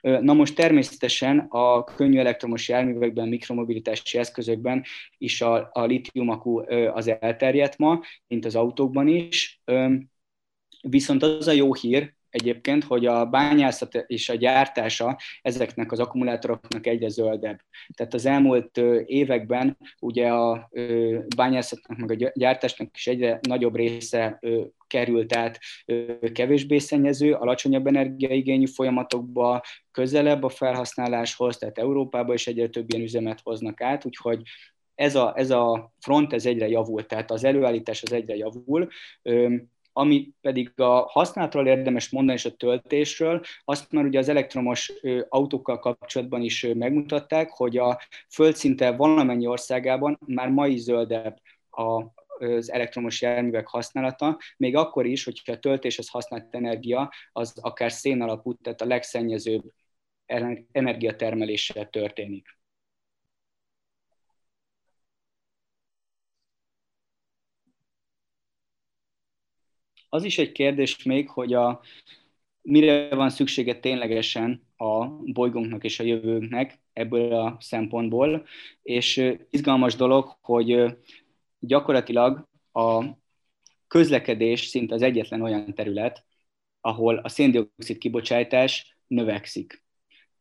Na 0.00 0.32
most 0.32 0.54
természetesen 0.54 1.38
a 1.38 1.84
könnyű 1.84 2.18
elektromos 2.18 2.68
járművekben, 2.68 3.28
mikromobilitási 3.28 4.18
eszközökben 4.18 4.84
is 5.18 5.40
a, 5.40 5.68
a 5.72 5.84
litiumakú 5.84 6.60
az 6.92 7.08
elterjedt 7.20 7.78
ma, 7.78 8.00
mint 8.26 8.44
az 8.44 8.56
autókban 8.56 9.08
is. 9.08 9.62
Viszont 10.80 11.22
az 11.22 11.46
a 11.46 11.52
jó 11.52 11.74
hír, 11.74 12.14
egyébként, 12.32 12.84
hogy 12.84 13.06
a 13.06 13.26
bányászat 13.26 13.94
és 14.06 14.28
a 14.28 14.34
gyártása 14.34 15.18
ezeknek 15.42 15.92
az 15.92 15.98
akkumulátoroknak 15.98 16.86
egyre 16.86 17.08
zöldebb. 17.08 17.60
Tehát 17.94 18.14
az 18.14 18.26
elmúlt 18.26 18.78
években 19.06 19.78
ugye 19.98 20.28
a 20.28 20.70
bányászatnak 21.36 21.98
meg 21.98 22.22
a 22.22 22.30
gyártásnak 22.34 22.96
is 22.96 23.06
egyre 23.06 23.38
nagyobb 23.48 23.76
része 23.76 24.40
került 24.86 25.36
át 25.36 25.58
kevésbé 26.32 26.78
szennyező, 26.78 27.32
alacsonyabb 27.32 27.86
energiaigényű 27.86 28.66
folyamatokba, 28.66 29.62
közelebb 29.90 30.42
a 30.42 30.48
felhasználáshoz, 30.48 31.56
tehát 31.56 31.78
Európába 31.78 32.34
is 32.34 32.46
egyre 32.46 32.68
több 32.68 32.92
ilyen 32.92 33.04
üzemet 33.04 33.40
hoznak 33.42 33.80
át, 33.80 34.04
úgyhogy 34.04 34.42
ez 34.94 35.14
a, 35.14 35.32
ez 35.36 35.50
a 35.50 35.92
front 36.00 36.32
ez 36.32 36.46
egyre 36.46 36.68
javul, 36.68 37.06
tehát 37.06 37.30
az 37.30 37.44
előállítás 37.44 38.02
az 38.02 38.12
egyre 38.12 38.36
javul. 38.36 38.88
Ami 39.92 40.32
pedig 40.40 40.72
a 40.80 41.06
használatról 41.08 41.66
érdemes 41.66 42.10
mondani, 42.10 42.38
és 42.38 42.44
a 42.44 42.56
töltésről, 42.56 43.40
azt 43.64 43.92
már 43.92 44.04
ugye 44.04 44.18
az 44.18 44.28
elektromos 44.28 44.92
autókkal 45.28 45.78
kapcsolatban 45.78 46.42
is 46.42 46.66
megmutatták, 46.74 47.50
hogy 47.50 47.76
a 47.76 48.00
földszinte 48.28 48.90
valamennyi 48.90 49.46
országában 49.46 50.18
már 50.26 50.50
mai 50.50 50.76
zöldebb 50.78 51.40
a, 51.70 52.04
az 52.44 52.72
elektromos 52.72 53.22
járművek 53.22 53.66
használata, 53.68 54.38
még 54.56 54.76
akkor 54.76 55.06
is, 55.06 55.24
hogyha 55.24 55.52
a 55.52 55.58
töltéshez 55.58 56.08
használt 56.08 56.54
energia 56.54 57.10
az 57.32 57.58
akár 57.60 57.92
szén 57.92 58.22
alapú, 58.22 58.54
tehát 58.54 58.80
a 58.80 58.86
legszennyezőbb 58.86 59.72
energiatermeléssel 60.72 61.90
történik. 61.90 62.60
Az 70.14 70.24
is 70.24 70.38
egy 70.38 70.52
kérdés 70.52 71.02
még, 71.02 71.28
hogy 71.28 71.54
a, 71.54 71.80
mire 72.62 73.14
van 73.14 73.30
szüksége 73.30 73.80
ténylegesen 73.80 74.62
a 74.76 75.06
bolygónknak 75.08 75.84
és 75.84 76.00
a 76.00 76.04
jövőnknek 76.04 76.80
ebből 76.92 77.32
a 77.32 77.56
szempontból, 77.60 78.46
és 78.82 79.36
izgalmas 79.50 79.94
dolog, 79.94 80.36
hogy 80.40 80.96
gyakorlatilag 81.58 82.48
a 82.72 83.04
közlekedés 83.86 84.60
szinte 84.60 84.94
az 84.94 85.02
egyetlen 85.02 85.42
olyan 85.42 85.74
terület, 85.74 86.24
ahol 86.80 87.16
a 87.16 87.28
széndiokszid 87.28 87.98
kibocsátás 87.98 88.96
növekszik. 89.06 89.84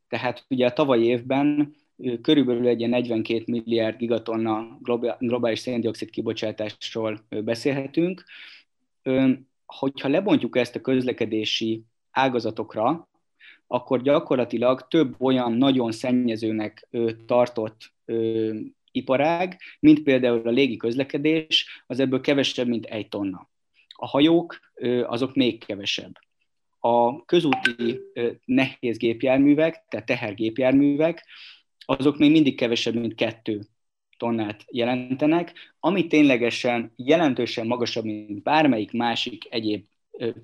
Tehát 0.08 0.46
ugye 0.50 0.66
a 0.66 0.74
tavalyi 0.74 1.06
évben 1.06 1.76
körülbelül 2.22 2.68
egy 2.68 2.90
42 2.90 3.44
milliárd 3.48 3.98
gigatonna 3.98 4.80
globális 5.20 5.60
széndiokszid 5.60 6.10
kibocsátásról 6.10 7.26
beszélhetünk 7.30 8.24
hogyha 9.74 10.08
lebontjuk 10.08 10.58
ezt 10.58 10.76
a 10.76 10.82
közlekedési 10.82 11.84
ágazatokra, 12.12 13.10
akkor 13.68 14.02
gyakorlatilag 14.02 14.88
több 14.88 15.16
olyan 15.20 15.54
nagyon 15.54 15.92
szennyezőnek 15.92 16.88
tartott 17.26 17.94
iparág, 18.92 19.60
mint 19.80 20.04
például 20.04 20.48
a 20.48 20.52
légi 20.52 20.78
közlekedés, 20.78 21.84
az 21.88 22.00
ebből 22.00 22.22
kevesebb, 22.22 22.68
mint 22.68 22.86
egy 22.86 23.10
tonna. 23.10 23.50
A 23.88 24.08
hajók 24.08 24.60
azok 25.04 25.36
még 25.36 25.66
kevesebb. 25.66 26.18
A 26.80 27.26
közúti 27.26 28.00
nehéz 28.46 28.98
gépjárművek, 28.98 29.86
tehát 29.90 30.06
tehergépjárművek, 30.06 31.26
azok 31.86 32.18
még 32.18 32.32
mindig 32.32 32.56
kevesebb, 32.56 32.94
mint 32.94 33.16
kettő 33.16 33.62
tonnát 34.22 34.66
jelentenek, 34.72 35.54
ami 35.80 36.08
ténylegesen 36.08 36.94
jelentősen 36.96 37.68
magasabb, 37.68 38.04
mint 38.04 38.44
bármelyik 38.44 38.92
másik 38.92 39.48
egyéb 39.50 39.86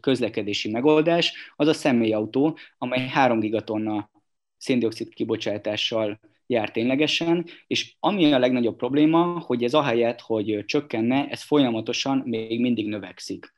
közlekedési 0.01 0.69
megoldás, 0.69 1.53
az 1.55 1.67
a 1.67 1.73
személyautó, 1.73 2.57
amely 2.77 3.07
3 3.07 3.39
gigatonna 3.39 4.09
széndiokszid 4.57 5.13
kibocsátással 5.13 6.19
jár 6.47 6.71
ténylegesen, 6.71 7.45
és 7.67 7.95
ami 7.99 8.33
a 8.33 8.39
legnagyobb 8.39 8.75
probléma, 8.75 9.39
hogy 9.39 9.63
ez 9.63 9.73
ahelyett, 9.73 10.21
hogy 10.21 10.63
csökkenne, 10.65 11.27
ez 11.27 11.43
folyamatosan 11.43 12.23
még 12.25 12.59
mindig 12.59 12.87
növekszik. 12.87 13.53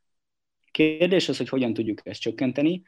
Kérdés 0.71 1.29
az, 1.29 1.37
hogy 1.37 1.49
hogyan 1.49 1.73
tudjuk 1.73 2.01
ezt 2.03 2.21
csökkenteni, 2.21 2.81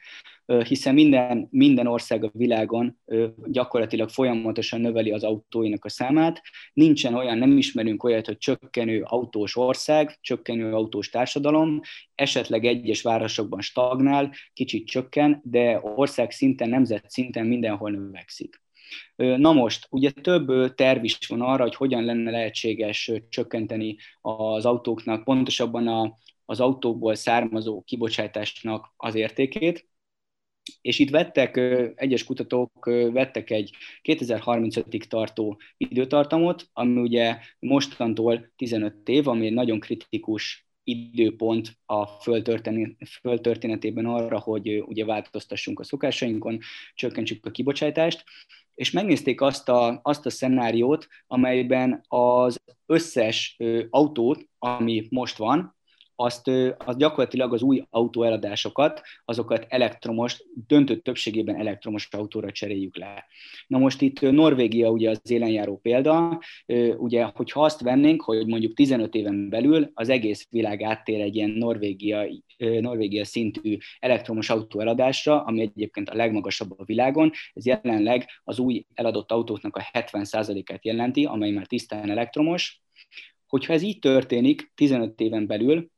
hiszen 0.66 0.94
minden, 0.94 1.48
minden 1.50 1.86
ország 1.86 2.24
a 2.24 2.30
világon 2.32 2.98
gyakorlatilag 3.46 4.08
folyamatosan 4.08 4.80
növeli 4.80 5.10
az 5.10 5.24
autóinak 5.24 5.84
a 5.84 5.88
számát. 5.88 6.40
Nincsen 6.72 7.14
olyan, 7.14 7.38
nem 7.38 7.56
ismerünk 7.56 8.04
olyat, 8.04 8.26
hogy 8.26 8.38
csökkenő 8.38 9.02
autós 9.02 9.56
ország, 9.56 10.18
csökkenő 10.20 10.72
autós 10.72 11.08
társadalom, 11.08 11.80
esetleg 12.14 12.64
egyes 12.64 13.02
városokban 13.02 13.60
stagnál, 13.60 14.34
kicsit 14.52 14.86
csökken, 14.86 15.40
de 15.44 15.80
ország 15.82 16.30
szinten, 16.30 16.68
nemzet 16.68 17.10
szinten 17.10 17.46
mindenhol 17.46 17.90
növekszik. 17.90 18.60
Na 19.16 19.52
most, 19.52 19.86
ugye 19.90 20.10
több 20.10 20.74
terv 20.74 21.04
is 21.04 21.18
van 21.28 21.40
arra, 21.40 21.62
hogy 21.62 21.74
hogyan 21.74 22.04
lenne 22.04 22.30
lehetséges 22.30 23.12
csökkenteni 23.28 23.96
az 24.20 24.64
autóknak, 24.64 25.24
pontosabban 25.24 25.88
a, 25.88 26.18
az 26.52 26.60
autókból 26.60 27.14
származó 27.14 27.82
kibocsátásnak 27.82 28.92
az 28.96 29.14
értékét, 29.14 29.88
és 30.80 30.98
itt 30.98 31.10
vettek, 31.10 31.56
egyes 31.96 32.24
kutatók 32.24 32.84
vettek 33.12 33.50
egy 33.50 33.70
2035-ig 34.02 35.02
tartó 35.02 35.60
időtartamot, 35.76 36.68
ami 36.72 37.00
ugye 37.00 37.38
mostantól 37.58 38.52
15 38.56 39.08
év, 39.08 39.28
ami 39.28 39.46
egy 39.46 39.52
nagyon 39.52 39.80
kritikus 39.80 40.66
időpont 40.84 41.78
a 41.86 42.06
földtörténetében 43.20 44.06
arra, 44.06 44.38
hogy 44.38 44.82
ugye 44.86 45.04
változtassunk 45.04 45.80
a 45.80 45.84
szokásainkon, 45.84 46.58
csökkentsük 46.94 47.46
a 47.46 47.50
kibocsátást, 47.50 48.24
és 48.74 48.90
megnézték 48.90 49.40
azt 49.40 49.68
a, 49.68 50.00
azt 50.02 50.26
a 50.26 50.30
szenáriót, 50.30 51.08
amelyben 51.26 52.04
az 52.08 52.60
összes 52.86 53.56
autót, 53.90 54.48
ami 54.58 55.06
most 55.10 55.36
van, 55.36 55.76
azt, 56.16 56.48
az 56.78 56.96
gyakorlatilag 56.96 57.52
az 57.52 57.62
új 57.62 57.84
autóeladásokat, 57.90 59.02
azokat 59.24 59.66
elektromos, 59.68 60.42
döntő 60.66 60.96
többségében 60.96 61.56
elektromos 61.56 62.08
autóra 62.10 62.50
cseréljük 62.50 62.96
le. 62.96 63.26
Na 63.66 63.78
most 63.78 64.00
itt 64.00 64.20
Norvégia 64.20 64.90
ugye 64.90 65.10
az 65.10 65.30
élenjáró 65.30 65.76
példa, 65.76 66.40
ugye, 66.96 67.24
hogyha 67.24 67.64
azt 67.64 67.80
vennénk, 67.80 68.22
hogy 68.22 68.46
mondjuk 68.46 68.74
15 68.74 69.14
éven 69.14 69.48
belül 69.48 69.90
az 69.94 70.08
egész 70.08 70.46
világ 70.50 70.82
áttér 70.82 71.20
egy 71.20 71.36
ilyen 71.36 71.50
Norvégia, 71.50 72.26
Norvégia 72.56 73.24
szintű 73.24 73.76
elektromos 73.98 74.50
autóeladásra, 74.50 75.42
ami 75.44 75.60
egyébként 75.60 76.08
a 76.08 76.14
legmagasabb 76.14 76.78
a 76.78 76.84
világon, 76.84 77.30
ez 77.52 77.66
jelenleg 77.66 78.26
az 78.44 78.58
új 78.58 78.86
eladott 78.94 79.32
autóknak 79.32 79.76
a 79.76 79.84
70%-át 79.92 80.84
jelenti, 80.84 81.24
amely 81.24 81.50
már 81.50 81.66
tisztán 81.66 82.10
elektromos, 82.10 82.80
hogyha 83.46 83.72
ez 83.72 83.82
így 83.82 83.98
történik 83.98 84.70
15 84.74 85.20
éven 85.20 85.46
belül, 85.46 85.90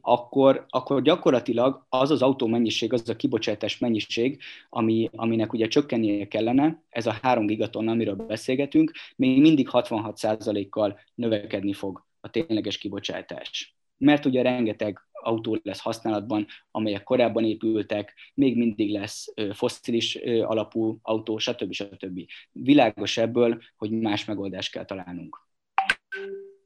akkor, 0.00 0.66
akkor 0.68 1.02
gyakorlatilag 1.02 1.86
az 1.88 2.10
az 2.10 2.22
autó 2.22 2.46
mennyiség, 2.46 2.92
az 2.92 3.08
a 3.08 3.16
kibocsátás 3.16 3.78
mennyiség, 3.78 4.40
ami, 4.68 5.10
aminek 5.12 5.52
ugye 5.52 5.68
csökkennie 5.68 6.28
kellene, 6.28 6.82
ez 6.88 7.06
a 7.06 7.18
3 7.22 7.46
gigaton, 7.46 7.88
amiről 7.88 8.14
beszélgetünk, 8.14 8.92
még 9.16 9.40
mindig 9.40 9.68
66%-kal 9.72 11.00
növekedni 11.14 11.72
fog 11.72 12.04
a 12.20 12.30
tényleges 12.30 12.78
kibocsátás. 12.78 13.76
Mert 13.98 14.24
ugye 14.24 14.42
rengeteg 14.42 14.98
autó 15.12 15.58
lesz 15.62 15.80
használatban, 15.80 16.46
amelyek 16.70 17.02
korábban 17.02 17.44
épültek, 17.44 18.14
még 18.34 18.56
mindig 18.56 18.90
lesz 18.90 19.34
fosszilis 19.52 20.14
alapú 20.42 20.98
autó, 21.02 21.38
stb. 21.38 21.72
stb. 21.72 22.20
Világos 22.52 23.16
ebből, 23.16 23.62
hogy 23.76 23.90
más 23.90 24.24
megoldást 24.24 24.72
kell 24.72 24.84
találnunk 24.84 25.42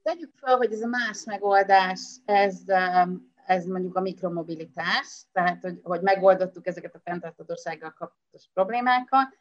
tegyük 0.09 0.33
fel, 0.37 0.57
hogy 0.57 0.73
ez 0.73 0.83
a 0.83 0.87
más 0.87 1.25
megoldás, 1.25 2.01
ez, 2.25 2.62
um, 2.66 3.33
ez 3.47 3.66
mondjuk 3.66 3.97
a 3.97 4.01
mikromobilitás, 4.01 5.23
tehát 5.33 5.62
hogy, 5.62 5.81
hogy 5.83 6.01
megoldottuk 6.01 6.66
ezeket 6.66 6.94
a 6.94 7.01
fenntarthatósággal 7.05 7.90
kapcsolatos 7.90 8.49
problémákat, 8.53 9.38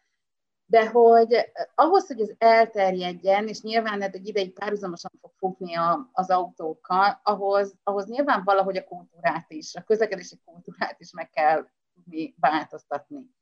de 0.65 0.89
hogy 0.89 1.33
eh, 1.33 1.45
ahhoz, 1.75 2.07
hogy 2.07 2.21
ez 2.21 2.31
elterjedjen, 2.37 3.47
és 3.47 3.61
nyilván 3.61 4.01
hát 4.01 4.15
egy 4.15 4.27
ideig 4.27 4.53
párhuzamosan 4.53 5.11
fog 5.21 5.31
futni 5.37 5.75
a, 5.75 6.09
az 6.11 6.29
autókkal, 6.29 7.19
ahhoz, 7.23 7.75
ahhoz 7.83 8.07
nyilván 8.07 8.43
valahogy 8.43 8.77
a 8.77 8.83
kultúrát 8.83 9.45
is, 9.51 9.75
a 9.75 9.81
közlekedési 9.81 10.39
kultúrát 10.45 10.99
is 10.99 11.11
meg 11.11 11.29
kell 11.29 11.67
tudni 11.93 12.35
változtatni. 12.39 13.36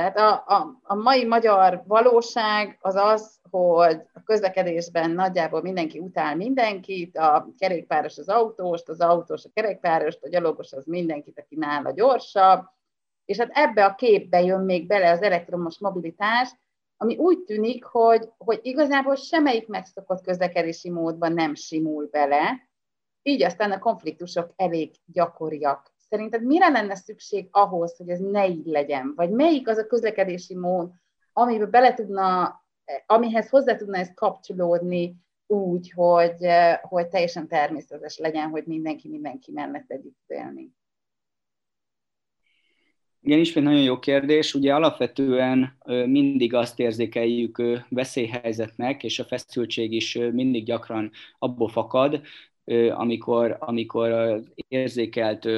Tehát 0.00 0.18
a, 0.18 0.54
a, 0.54 0.80
a 0.82 0.94
mai 0.94 1.24
magyar 1.24 1.82
valóság 1.86 2.78
az 2.80 2.94
az, 2.94 3.40
hogy 3.50 4.02
a 4.12 4.22
közlekedésben 4.24 5.10
nagyjából 5.10 5.62
mindenki 5.62 5.98
utál 5.98 6.36
mindenkit, 6.36 7.16
a 7.16 7.48
kerékpáros 7.58 8.18
az 8.18 8.28
autóst, 8.28 8.88
az 8.88 9.00
autós 9.00 9.44
a 9.44 9.50
kerékpárost, 9.52 10.22
a 10.22 10.28
gyalogos 10.28 10.72
az 10.72 10.84
mindenkit, 10.84 11.38
aki 11.38 11.56
nála 11.56 11.90
gyorsabb, 11.90 12.64
és 13.24 13.38
hát 13.38 13.50
ebbe 13.52 13.84
a 13.84 13.94
képbe 13.94 14.42
jön 14.42 14.60
még 14.60 14.86
bele 14.86 15.10
az 15.10 15.22
elektromos 15.22 15.78
mobilitás, 15.78 16.48
ami 16.96 17.16
úgy 17.16 17.38
tűnik, 17.38 17.84
hogy, 17.84 18.28
hogy 18.38 18.60
igazából 18.62 19.14
semmelyik 19.14 19.68
megszokott 19.68 20.22
közlekedési 20.22 20.90
módban 20.90 21.32
nem 21.32 21.54
simul 21.54 22.08
bele, 22.10 22.68
így 23.22 23.42
aztán 23.42 23.72
a 23.72 23.78
konfliktusok 23.78 24.52
elég 24.56 24.94
gyakoriak 25.06 25.89
Szerinted 26.10 26.44
mire 26.44 26.68
lenne 26.68 26.94
szükség 26.94 27.48
ahhoz, 27.50 27.96
hogy 27.96 28.08
ez 28.08 28.20
ne 28.20 28.48
így 28.48 28.66
legyen? 28.66 29.12
Vagy 29.16 29.30
melyik 29.30 29.68
az 29.68 29.78
a 29.78 29.86
közlekedési 29.86 30.56
mód, 30.56 30.90
amiben 31.32 31.70
bele 31.70 31.94
tudna, 31.94 32.54
amihez 33.06 33.48
hozzá 33.48 33.76
tudna 33.76 33.98
ez 33.98 34.14
kapcsolódni 34.14 35.16
úgy, 35.46 35.90
hogy, 35.90 36.46
hogy 36.82 37.08
teljesen 37.08 37.48
természetes 37.48 38.18
legyen, 38.18 38.48
hogy 38.48 38.64
mindenki 38.66 39.08
mindenki 39.08 39.52
mellett 39.52 39.90
együtt 39.90 40.24
élni? 40.26 40.72
Igen, 43.20 43.38
ismét 43.38 43.64
nagyon 43.64 43.82
jó 43.82 43.98
kérdés. 43.98 44.54
Ugye 44.54 44.74
alapvetően 44.74 45.76
mindig 46.06 46.54
azt 46.54 46.78
érzékeljük 46.78 47.62
veszélyhelyzetnek, 47.88 49.04
és 49.04 49.18
a 49.18 49.24
feszültség 49.24 49.92
is 49.92 50.14
mindig 50.32 50.64
gyakran 50.64 51.10
abból 51.38 51.68
fakad, 51.68 52.20
amikor, 52.90 53.56
amikor 53.60 54.40
érzékelt 54.68 55.48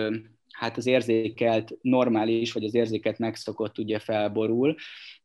hát 0.63 0.77
az 0.77 0.87
érzékelt 0.87 1.73
normális, 1.81 2.53
vagy 2.53 2.65
az 2.65 2.75
érzékelt 2.75 3.19
megszokott 3.19 3.79
ugye 3.79 3.99
felborul, 3.99 4.75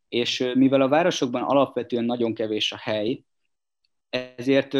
és 0.10 0.52
mivel 0.54 0.82
a 0.82 0.88
városokban 0.88 1.43
alapvetően 1.43 2.06
nagyon 2.06 2.34
kevés 2.34 2.71
a 2.71 2.78
hely, 2.80 3.23
ezért 4.10 4.73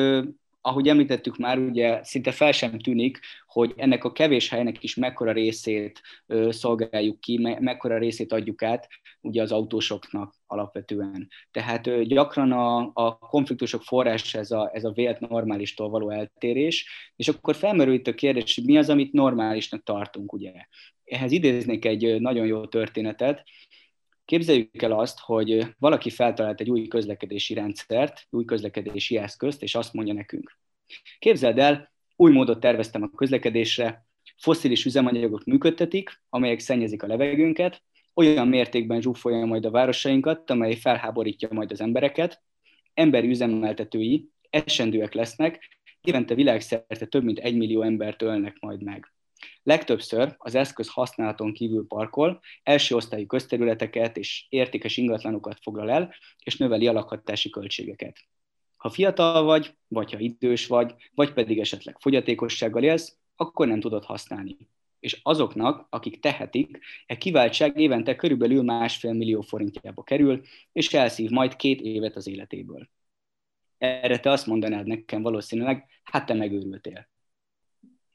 ahogy 0.62 0.88
említettük 0.88 1.38
már, 1.38 1.58
ugye 1.60 2.04
szinte 2.04 2.32
fel 2.32 2.52
sem 2.52 2.80
tűnik, 2.80 3.20
hogy 3.46 3.74
ennek 3.76 4.04
a 4.04 4.12
kevés 4.12 4.50
helynek 4.50 4.84
is 4.84 4.96
mekkora 4.96 5.32
részét 5.32 6.02
szolgáljuk 6.50 7.20
ki, 7.20 7.38
me- 7.38 7.60
mekkora 7.60 7.98
részét 7.98 8.32
adjuk 8.32 8.64
át 8.64 8.88
ugye 9.22 9.42
az 9.42 9.52
autósoknak 9.52 10.34
alapvetően. 10.48 11.28
Tehát 11.52 12.04
gyakran 12.04 12.52
a, 12.52 12.92
a 12.94 13.18
konfliktusok 13.18 13.84
forrás 13.84 14.34
ez 14.34 14.52
a, 14.52 14.70
ez 14.74 14.84
a 14.84 14.92
vélt 14.92 15.20
normálistól 15.20 15.90
való 15.90 16.10
eltérés, 16.10 16.90
és 17.16 17.28
akkor 17.28 17.56
felmerül 17.56 17.94
itt 17.94 18.08
a 18.08 18.14
kérdés, 18.14 18.56
hogy 18.56 18.66
mi 18.66 18.78
az, 18.78 18.90
amit 18.90 19.14
normálisnak 19.14 19.84
tartunk, 19.84 20.34
ugye. 20.34 20.52
Ehhez 21.04 21.32
idéznék 21.32 21.86
egy 21.86 22.22
nagyon 22.22 22.46
jó 22.46 22.66
történetet, 22.66 23.44
Képzeljük 24.28 24.82
el 24.82 24.92
azt, 24.92 25.20
hogy 25.20 25.76
valaki 25.78 26.10
feltalált 26.10 26.62
egy 26.62 26.70
új 26.70 26.88
közlekedési 26.88 27.54
rendszert, 27.54 28.28
új 28.30 28.46
közlekedési 28.46 29.18
eszközt, 29.18 29.64
és 29.64 29.76
azt 29.76 29.94
mondja 29.94 30.14
nekünk. 30.14 30.60
Képzeld 31.20 31.60
el, 31.60 31.92
új 32.16 32.32
módot 32.32 32.60
terveztem 32.60 33.04
a 33.04 33.10
közlekedésre, 33.10 34.06
foszilis 34.38 34.86
üzemanyagok 34.86 35.44
működtetik, 35.44 36.22
amelyek 36.30 36.60
szennyezik 36.60 37.04
a 37.04 37.08
levegőnket, 37.08 37.84
olyan 38.18 38.48
mértékben 38.48 39.02
zsúfolja 39.02 39.46
majd 39.46 39.66
a 39.66 39.72
városainkat, 39.72 40.50
amely 40.50 40.76
felháborítja 40.76 41.48
majd 41.52 41.72
az 41.72 41.82
embereket, 41.82 42.42
emberi 42.94 43.28
üzemeltetői 43.28 44.30
esendőek 44.50 45.14
lesznek, 45.14 45.80
évente 46.02 46.36
világszerte 46.36 47.06
több 47.06 47.24
mint 47.24 47.40
egy 47.40 47.58
millió 47.58 47.82
embert 47.82 48.22
ölnek 48.22 48.58
majd 48.60 48.84
meg. 48.84 49.14
Legtöbbször 49.64 50.36
az 50.38 50.56
eszköz 50.56 50.90
használaton 50.90 51.54
kívül 51.54 51.88
parkol, 51.88 52.40
első 52.64 52.96
osztályú 52.96 53.26
közterületeket 53.26 54.18
és 54.18 54.46
értékes 54.50 54.98
ingatlanokat 54.98 55.60
foglal 55.62 55.92
el, 55.92 56.14
és 56.44 56.58
növeli 56.58 56.88
a 56.88 56.92
lakhatási 56.92 57.50
költségeket. 57.50 58.18
Ha 58.78 58.90
fiatal 58.90 59.44
vagy, 59.44 59.78
vagy 59.88 60.12
ha 60.12 60.20
idős 60.20 60.68
vagy, 60.68 60.94
vagy 61.16 61.34
pedig 61.34 61.60
esetleg 61.60 61.96
fogyatékossággal 62.00 62.84
élsz, 62.84 63.18
akkor 63.36 63.68
nem 63.68 63.80
tudod 63.80 64.04
használni. 64.04 64.58
És 65.08 65.20
azoknak, 65.24 65.88
akik 65.90 66.20
tehetik, 66.20 66.80
e 67.06 67.18
kiváltság 67.18 67.80
évente 67.80 68.16
körülbelül 68.16 68.64
másfél 68.64 69.14
millió 69.14 69.42
forintjába 69.42 70.04
kerül, 70.04 70.42
és 70.72 70.94
elszív 70.94 71.30
majd 71.30 71.56
két 71.56 71.82
évet 71.82 72.16
az 72.16 72.28
életéből. 72.28 72.90
Erre 73.78 74.20
te 74.20 74.30
azt 74.30 74.46
mondanád 74.46 74.88
nekem 74.88 75.22
valószínűleg, 75.22 75.86
hát 76.04 76.26
te 76.26 76.34
megőrültél. 76.34 77.10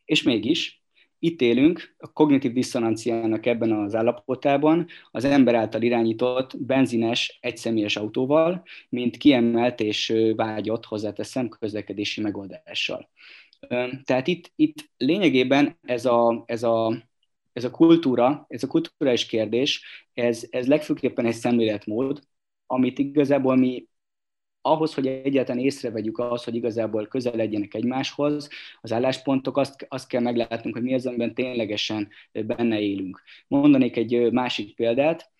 És 0.05 0.23
mégis, 0.23 0.83
itt 1.19 1.41
élünk 1.41 1.95
a 1.99 2.13
kognitív 2.13 2.53
diszonanciának 2.53 3.47
ebben 3.47 3.73
az 3.73 3.95
állapotában 3.95 4.87
az 5.11 5.25
ember 5.25 5.55
által 5.55 5.83
irányított 5.83 6.65
benzines 6.65 7.39
egyszemélyes 7.41 7.97
autóval, 7.97 8.63
mint 8.89 9.17
kiemelt 9.17 9.81
és 9.81 10.15
vágyott, 10.37 10.85
hozzáteszem, 10.85 11.49
közlekedési 11.49 12.21
megoldással. 12.21 13.09
Tehát 14.05 14.27
itt, 14.27 14.53
itt 14.57 14.91
lényegében 14.97 15.79
ez 15.83 16.05
a, 16.05 16.43
ez 16.47 16.63
a 16.63 17.03
ez 17.53 17.65
a 17.65 17.71
kultúra, 17.71 18.47
ez 18.49 18.63
a 18.63 18.67
kulturális 18.67 19.27
kérdés, 19.27 19.85
ez, 20.15 20.47
ez 20.51 20.67
legfőképpen 20.67 21.27
egy 21.27 21.35
szemléletmód, 21.35 22.21
amit 22.67 22.99
igazából 22.99 23.57
mi 23.57 23.87
ahhoz, 24.61 24.95
hogy 24.95 25.07
egyáltalán 25.07 25.63
észrevegyük 25.63 26.19
azt, 26.19 26.45
hogy 26.45 26.55
igazából 26.55 27.07
közel 27.07 27.37
legyenek 27.37 27.75
egymáshoz, 27.75 28.49
az 28.81 28.93
álláspontok, 28.93 29.57
azt, 29.57 29.87
azt 29.89 30.09
kell 30.09 30.21
meglátnunk, 30.21 30.75
hogy 30.75 30.85
mi 30.85 30.95
az, 30.95 31.07
amiben 31.07 31.35
ténylegesen 31.35 32.09
benne 32.33 32.81
élünk. 32.81 33.23
Mondanék 33.49 33.97
egy 33.97 34.33
másik 34.33 34.75
példát 34.75 35.31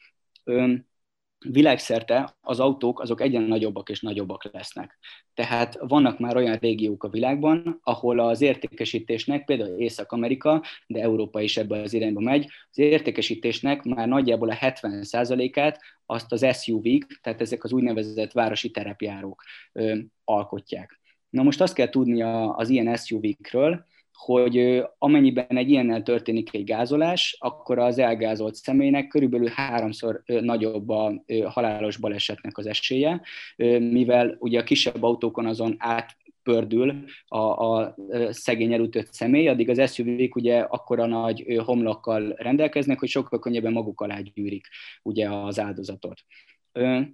világszerte 1.51 2.37
az 2.41 2.61
autók 2.61 3.01
azok 3.01 3.21
egyre 3.21 3.39
nagyobbak 3.39 3.89
és 3.89 4.01
nagyobbak 4.01 4.51
lesznek. 4.53 4.99
Tehát 5.35 5.79
vannak 5.81 6.19
már 6.19 6.37
olyan 6.37 6.57
régiók 6.57 7.05
a 7.05 7.09
világban, 7.09 7.81
ahol 7.83 8.19
az 8.19 8.41
értékesítésnek, 8.41 9.45
például 9.45 9.79
Észak-Amerika, 9.79 10.63
de 10.87 11.01
Európa 11.01 11.41
is 11.41 11.57
ebbe 11.57 11.81
az 11.81 11.93
irányba 11.93 12.21
megy, 12.21 12.51
az 12.71 12.79
értékesítésnek 12.79 13.83
már 13.83 14.09
nagyjából 14.09 14.51
a 14.51 14.57
70%-át 14.61 15.81
azt 16.07 16.33
az 16.33 16.63
SUV-k, 16.63 17.19
tehát 17.23 17.41
ezek 17.41 17.65
az 17.65 17.73
úgynevezett 17.73 18.33
városi 18.33 18.71
terepjárók 18.71 19.43
ö, 19.73 19.99
alkotják. 20.25 21.01
Na 21.31 21.43
most 21.43 21.61
azt 21.61 21.75
kell 21.75 21.89
tudni 21.89 22.23
az 22.53 22.69
ilyen 22.69 22.97
SUV-kről, 22.97 23.87
hogy 24.13 24.83
amennyiben 24.99 25.57
egy 25.57 25.71
ilyennel 25.71 26.03
történik 26.03 26.55
egy 26.55 26.65
gázolás, 26.65 27.37
akkor 27.39 27.79
az 27.79 27.99
elgázolt 27.99 28.55
személynek 28.55 29.09
körülbelül 29.09 29.49
háromszor 29.49 30.23
nagyobb 30.27 30.89
a 30.89 31.23
halálos 31.45 31.97
balesetnek 31.97 32.59
az 32.59 32.67
esélye, 32.67 33.21
mivel 33.79 34.37
ugye 34.39 34.61
a 34.61 34.65
kisebb 34.65 35.03
autókon 35.03 35.47
azon 35.47 35.75
át 35.79 36.17
pördül 36.43 37.05
a, 37.27 37.39
a 37.39 37.95
szegény 38.31 38.73
elütött 38.73 39.13
személy, 39.13 39.49
addig 39.49 39.69
az 39.69 39.93
SUV-k 39.93 40.37
ugye 40.37 40.59
akkora 40.59 41.07
nagy 41.07 41.61
homlokkal 41.65 42.35
rendelkeznek, 42.37 42.99
hogy 42.99 43.09
sokkal 43.09 43.39
könnyebben 43.39 43.73
maguk 43.73 44.01
alá 44.01 44.21
gyűrik 44.21 44.67
ugye 45.03 45.29
az 45.31 45.59
áldozatot 45.59 46.25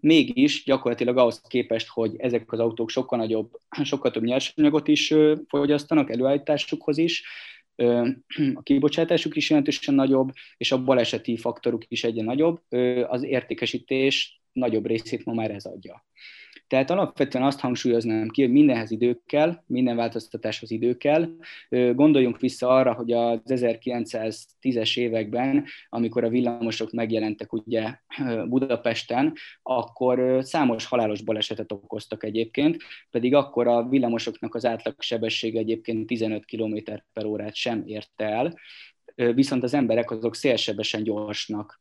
mégis 0.01 0.65
gyakorlatilag 0.65 1.17
ahhoz 1.17 1.43
képest, 1.49 1.89
hogy 1.89 2.15
ezek 2.19 2.53
az 2.53 2.59
autók 2.59 2.91
sokkal 2.91 3.19
nagyobb, 3.19 3.51
sokkal 3.83 4.11
több 4.11 4.25
nyersanyagot 4.25 4.89
is 4.89 5.15
fogyasztanak 5.49 6.11
előállításukhoz 6.11 6.99
is, 6.99 7.25
a 8.55 8.63
kibocsátásuk 8.63 9.37
is 9.37 9.51
jelentősen 9.51 9.95
nagyobb, 9.95 10.33
és 10.57 10.73
a 10.73 10.85
baleseti 10.85 11.37
faktoruk 11.37 11.85
is 11.89 12.05
egyre 12.05 12.23
nagyobb, 12.23 12.61
az 13.07 13.23
értékesítés 13.23 14.43
nagyobb 14.53 14.87
részét 14.87 15.25
ma 15.25 15.33
már 15.33 15.51
ez 15.51 15.65
adja. 15.65 16.07
Tehát 16.69 16.91
alapvetően 16.91 17.45
azt 17.45 17.61
hangsúlyoznám 17.61 18.29
ki, 18.29 18.43
hogy 18.43 18.53
mindenhez 18.53 18.91
idő 18.91 19.21
kell, 19.27 19.63
minden 19.67 19.97
változtatáshoz 19.97 20.71
idő 20.71 20.97
kell. 20.97 21.29
Gondoljunk 21.95 22.41
vissza 22.41 22.69
arra, 22.69 22.93
hogy 22.93 23.13
az 23.13 23.41
1910-es 23.45 24.99
években, 24.99 25.65
amikor 25.89 26.25
a 26.25 26.29
villamosok 26.29 26.93
megjelentek 26.93 27.53
ugye 27.53 27.95
Budapesten, 28.49 29.33
akkor 29.63 30.39
számos 30.41 30.87
halálos 30.87 31.23
balesetet 31.23 31.73
okoztak 31.73 32.25
egyébként, 32.25 32.77
pedig 33.11 33.35
akkor 33.35 33.67
a 33.67 33.89
villamosoknak 33.89 34.55
az 34.55 34.65
átlag 34.65 34.95
sebessége 34.99 35.59
egyébként 35.59 36.07
15 36.07 36.45
km 36.45 36.77
per 37.13 37.25
órát 37.25 37.55
sem 37.55 37.83
érte 37.87 38.25
el, 38.25 38.55
viszont 39.35 39.63
az 39.63 39.75
emberek 39.75 40.11
azok 40.11 40.35
szélsebesen 40.35 41.03
gyorsnak 41.03 41.81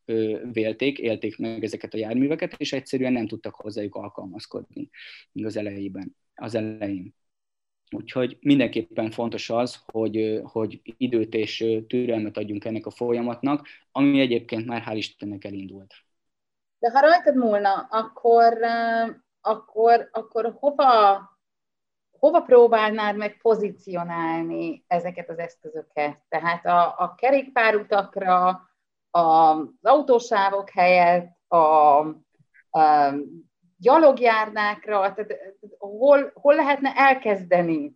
vélték, 0.51 0.97
élték 0.97 1.37
meg 1.37 1.63
ezeket 1.63 1.93
a 1.93 1.97
járműveket, 1.97 2.53
és 2.57 2.73
egyszerűen 2.73 3.13
nem 3.13 3.27
tudtak 3.27 3.55
hozzájuk 3.55 3.95
alkalmazkodni 3.95 4.89
az 5.43 5.57
elejében, 5.57 6.15
az 6.35 6.55
elején. 6.55 7.15
Úgyhogy 7.95 8.37
mindenképpen 8.41 9.11
fontos 9.11 9.49
az, 9.49 9.79
hogy, 9.85 10.41
hogy 10.43 10.81
időt 10.83 11.33
és 11.33 11.65
türelmet 11.87 12.37
adjunk 12.37 12.65
ennek 12.65 12.85
a 12.85 12.91
folyamatnak, 12.91 13.67
ami 13.91 14.19
egyébként 14.19 14.65
már 14.65 14.83
hál' 14.85 14.95
Istennek 14.95 15.43
elindult. 15.43 15.93
De 16.79 16.91
ha 16.91 16.99
rajtad 16.99 17.35
múlna, 17.35 17.87
akkor, 17.89 18.57
akkor, 19.41 20.09
akkor 20.11 20.55
hova 20.59 21.19
hova 22.19 22.41
próbálnád 22.41 23.17
meg 23.17 23.37
pozícionálni 23.41 24.83
ezeket 24.87 25.29
az 25.29 25.37
eszközöket? 25.37 26.19
Tehát 26.29 26.65
a, 26.65 26.95
a 26.97 27.15
kerékpárutakra, 27.15 28.69
az 29.09 29.67
autósávok 29.81 30.69
helyett, 30.69 31.51
a, 31.51 31.97
a 32.79 33.13
gyalogjárnákra, 33.77 35.13
tehát 35.13 35.57
hol, 35.77 36.31
hol 36.33 36.55
lehetne 36.55 36.93
elkezdeni? 36.95 37.95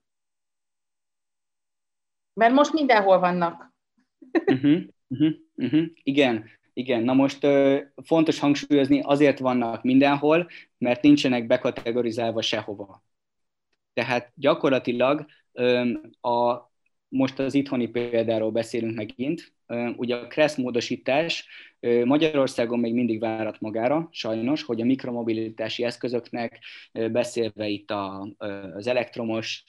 Mert 2.33 2.53
most 2.53 2.73
mindenhol 2.73 3.19
vannak. 3.19 3.73
Uh-huh, 4.45 4.81
uh-huh, 5.07 5.33
uh-huh. 5.55 5.85
Igen, 6.03 6.49
igen, 6.73 7.03
na 7.03 7.13
most 7.13 7.43
ö, 7.43 7.79
fontos 8.03 8.39
hangsúlyozni, 8.39 9.01
azért 9.01 9.39
vannak 9.39 9.83
mindenhol, 9.83 10.49
mert 10.77 11.01
nincsenek 11.01 11.47
bekategorizálva 11.47 12.41
sehova. 12.41 13.03
Tehát 13.93 14.31
gyakorlatilag 14.35 15.25
a, 16.21 16.69
most 17.07 17.39
az 17.39 17.53
itthoni 17.53 17.87
példáról 17.87 18.51
beszélünk 18.51 18.95
megint, 18.95 19.53
ugye 19.95 20.15
a 20.15 20.27
KRESZ 20.27 20.55
módosítás 20.55 21.47
Magyarországon 22.05 22.79
még 22.79 22.93
mindig 22.93 23.19
várat 23.19 23.59
magára, 23.59 24.07
sajnos, 24.11 24.63
hogy 24.63 24.81
a 24.81 24.85
mikromobilitási 24.85 25.83
eszközöknek 25.83 26.59
beszélve 26.91 27.67
itt 27.67 27.91
a, 27.91 28.27
az 28.75 28.87
elektromos 28.87 29.63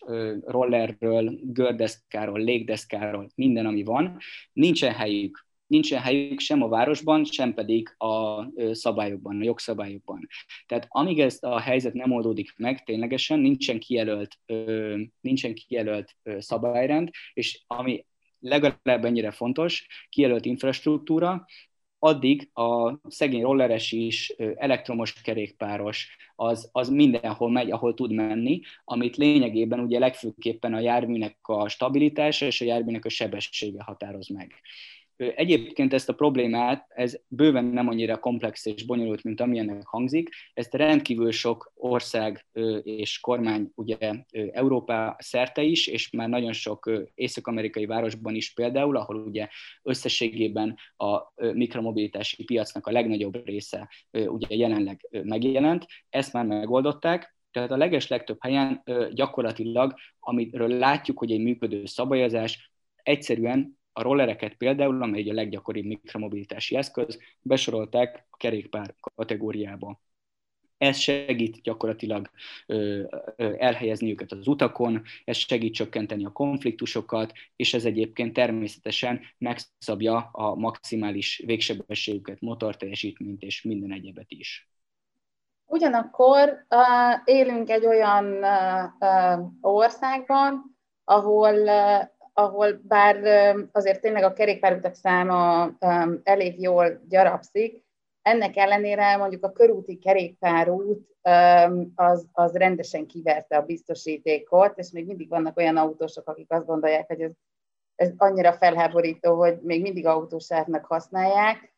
rollerről, 0.44 1.38
gördeszkáról, 1.42 2.40
légdeszkáról, 2.40 3.28
minden, 3.34 3.66
ami 3.66 3.82
van, 3.82 4.18
nincsen 4.52 4.92
helyük 4.92 5.46
nincsen 5.72 6.00
helyük 6.00 6.40
sem 6.40 6.62
a 6.62 6.68
városban, 6.68 7.24
sem 7.24 7.54
pedig 7.54 7.94
a 7.98 8.46
szabályokban, 8.72 9.40
a 9.40 9.44
jogszabályokban. 9.44 10.28
Tehát 10.66 10.86
amíg 10.88 11.20
ez 11.20 11.38
a 11.40 11.60
helyzet 11.60 11.92
nem 11.92 12.12
oldódik 12.12 12.54
meg 12.56 12.84
ténylegesen, 12.84 13.38
nincsen 13.38 13.78
kijelölt, 13.78 14.38
nincsen 15.20 15.54
kijelölt 15.54 16.16
szabályrend, 16.38 17.10
és 17.32 17.62
ami 17.66 18.06
legalább 18.38 19.04
ennyire 19.04 19.30
fontos, 19.30 19.86
kijelölt 20.08 20.44
infrastruktúra, 20.44 21.44
addig 21.98 22.50
a 22.52 22.98
szegény 23.08 23.42
rolleres 23.42 23.92
is, 23.92 24.34
elektromos 24.54 25.12
kerékpáros, 25.12 26.16
az, 26.34 26.68
az 26.72 26.88
mindenhol 26.88 27.50
megy, 27.50 27.70
ahol 27.70 27.94
tud 27.94 28.12
menni, 28.12 28.60
amit 28.84 29.16
lényegében 29.16 29.80
ugye 29.80 29.98
legfőképpen 29.98 30.74
a 30.74 30.80
járműnek 30.80 31.36
a 31.42 31.68
stabilitása 31.68 32.46
és 32.46 32.60
a 32.60 32.64
járműnek 32.64 33.04
a 33.04 33.08
sebessége 33.08 33.82
határoz 33.82 34.28
meg. 34.28 34.60
Egyébként 35.16 35.92
ezt 35.92 36.08
a 36.08 36.14
problémát, 36.14 36.86
ez 36.88 37.20
bőven 37.28 37.64
nem 37.64 37.88
annyira 37.88 38.18
komplex 38.18 38.66
és 38.66 38.86
bonyolult, 38.86 39.22
mint 39.22 39.40
amilyennek 39.40 39.86
hangzik. 39.86 40.28
Ezt 40.54 40.74
rendkívül 40.74 41.30
sok 41.30 41.72
ország 41.74 42.46
és 42.82 43.20
kormány, 43.20 43.70
ugye 43.74 43.96
Európa 44.52 45.16
szerte 45.18 45.62
is, 45.62 45.86
és 45.86 46.10
már 46.10 46.28
nagyon 46.28 46.52
sok 46.52 46.90
észak-amerikai 47.14 47.86
városban 47.86 48.34
is 48.34 48.52
például, 48.52 48.96
ahol 48.96 49.16
ugye 49.16 49.48
összességében 49.82 50.76
a 50.96 51.20
mikromobilitási 51.52 52.44
piacnak 52.44 52.86
a 52.86 52.92
legnagyobb 52.92 53.46
része 53.46 53.88
ugye 54.10 54.46
jelenleg 54.48 55.08
megjelent, 55.10 55.86
ezt 56.08 56.32
már 56.32 56.46
megoldották, 56.46 57.36
tehát 57.50 57.70
a 57.70 57.76
leges 57.76 58.08
legtöbb 58.08 58.36
helyen 58.40 58.82
gyakorlatilag, 59.10 59.94
amiről 60.18 60.68
látjuk, 60.68 61.18
hogy 61.18 61.32
egy 61.32 61.42
működő 61.42 61.86
szabályozás, 61.86 62.72
egyszerűen 63.02 63.80
a 63.92 64.02
rollereket 64.02 64.54
például, 64.54 65.02
amely 65.02 65.30
a 65.30 65.32
leggyakoribb 65.32 65.84
mikromobilitási 65.84 66.76
eszköz, 66.76 67.18
besorolták 67.40 68.26
a 68.30 68.36
kerékpár 68.36 68.94
kategóriába. 69.14 70.00
Ez 70.78 70.96
segít 70.96 71.62
gyakorlatilag 71.62 72.30
ö, 72.66 73.02
ö, 73.36 73.54
elhelyezni 73.58 74.10
őket 74.10 74.32
az 74.32 74.46
utakon, 74.46 75.02
ez 75.24 75.36
segít 75.36 75.74
csökkenteni 75.74 76.24
a 76.24 76.32
konfliktusokat, 76.32 77.32
és 77.56 77.74
ez 77.74 77.84
egyébként 77.84 78.32
természetesen 78.32 79.20
megszabja 79.38 80.28
a 80.32 80.54
maximális 80.54 81.42
végsebességüket, 81.46 82.40
motorteljesítményt 82.40 83.42
és 83.42 83.62
minden 83.62 83.92
egyebet 83.92 84.30
is. 84.30 84.70
Ugyanakkor 85.66 86.66
uh, 86.68 87.20
élünk 87.24 87.70
egy 87.70 87.86
olyan 87.86 88.24
uh, 88.98 89.48
országban, 89.60 90.76
ahol, 91.04 91.68
ahol 92.32 92.80
bár 92.82 93.16
azért 93.72 94.00
tényleg 94.00 94.22
a 94.22 94.32
kerékpárutak 94.32 94.94
száma 94.94 95.70
elég 96.22 96.60
jól 96.60 97.00
gyarapszik, 97.08 97.84
ennek 98.22 98.56
ellenére 98.56 99.16
mondjuk 99.16 99.44
a 99.44 99.52
körúti 99.52 99.98
kerékpárút 99.98 101.08
az, 101.94 102.26
az 102.32 102.52
rendesen 102.52 103.06
kiverte 103.06 103.56
a 103.56 103.64
biztosítékot, 103.64 104.78
és 104.78 104.90
még 104.90 105.06
mindig 105.06 105.28
vannak 105.28 105.56
olyan 105.56 105.76
autósok, 105.76 106.28
akik 106.28 106.52
azt 106.52 106.66
gondolják, 106.66 107.06
hogy 107.06 107.20
ez, 107.20 107.32
ez 107.94 108.10
annyira 108.16 108.52
felháborító, 108.52 109.34
hogy 109.34 109.60
még 109.60 109.82
mindig 109.82 110.06
autósávnak 110.06 110.84
használják. 110.84 111.74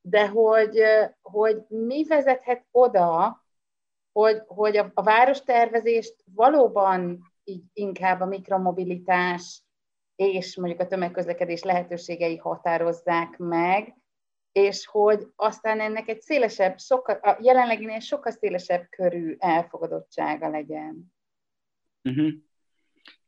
De 0.00 0.28
hogy, 0.28 0.82
hogy 1.22 1.64
mi 1.68 2.04
vezethet 2.04 2.64
oda, 2.70 3.44
hogy, 4.12 4.42
hogy 4.46 4.76
a, 4.76 4.90
a 4.94 5.02
várostervezést 5.02 6.14
valóban 6.34 7.32
így 7.48 7.64
inkább 7.72 8.20
a 8.20 8.26
mikromobilitás 8.26 9.62
és 10.16 10.56
mondjuk 10.56 10.80
a 10.80 10.86
tömegközlekedés 10.86 11.62
lehetőségei 11.62 12.36
határozzák 12.36 13.38
meg, 13.38 13.96
és 14.52 14.86
hogy 14.86 15.26
aztán 15.36 15.80
ennek 15.80 16.08
egy 16.08 16.20
szélesebb, 16.20 16.78
sokkal, 16.78 17.14
a 17.14 17.38
jelenleginél 17.42 18.00
sokkal 18.00 18.32
szélesebb 18.32 18.86
körű 18.90 19.36
elfogadottsága 19.38 20.48
legyen. 20.48 21.14
Uh-huh. 22.02 22.32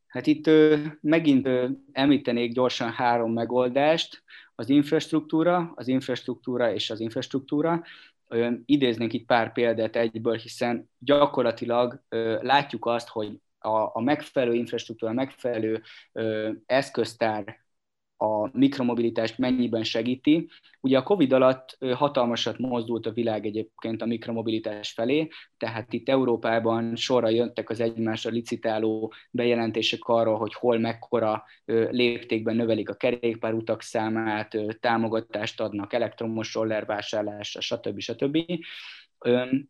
Hát 0.06 0.26
itt 0.26 0.46
ö, 0.46 0.76
megint 1.00 1.46
ö, 1.46 1.68
említenék 1.92 2.52
gyorsan 2.52 2.90
három 2.92 3.32
megoldást, 3.32 4.22
az 4.54 4.68
infrastruktúra, 4.68 5.72
az 5.74 5.88
infrastruktúra 5.88 6.72
és 6.72 6.90
az 6.90 7.00
infrastruktúra. 7.00 7.82
Ö, 8.28 8.50
idéznénk 8.64 9.12
itt 9.12 9.26
pár 9.26 9.52
példát 9.52 9.96
egyből, 9.96 10.36
hiszen 10.36 10.90
gyakorlatilag 10.98 12.02
ö, 12.08 12.42
látjuk 12.42 12.86
azt, 12.86 13.08
hogy 13.08 13.40
a, 13.58 13.96
a 13.96 14.00
megfelelő 14.00 14.54
infrastruktúra, 14.54 15.12
a 15.12 15.14
megfelelő 15.14 15.82
ö, 16.12 16.50
eszköztár 16.66 17.66
a 18.20 18.58
mikromobilitást 18.58 19.38
mennyiben 19.38 19.84
segíti. 19.84 20.50
Ugye 20.80 20.98
a 20.98 21.02
Covid 21.02 21.32
alatt 21.32 21.78
hatalmasat 21.94 22.58
mozdult 22.58 23.06
a 23.06 23.12
világ 23.12 23.46
egyébként 23.46 24.02
a 24.02 24.06
mikromobilitás 24.06 24.92
felé, 24.92 25.28
tehát 25.56 25.92
itt 25.92 26.08
Európában 26.08 26.96
sorra 26.96 27.28
jöttek 27.28 27.70
az 27.70 27.80
egymásra 27.80 28.30
licitáló 28.30 29.12
bejelentések 29.30 30.04
arról, 30.04 30.38
hogy 30.38 30.54
hol 30.54 30.78
mekkora 30.78 31.44
léptékben 31.90 32.56
növelik 32.56 32.88
a 32.88 32.94
kerékpárutak 32.94 33.82
számát, 33.82 34.56
támogatást 34.80 35.60
adnak 35.60 35.92
elektromos 35.92 36.54
roller 36.54 36.86
vásárlásra, 36.86 37.60
stb. 37.60 37.98
stb. 38.00 38.38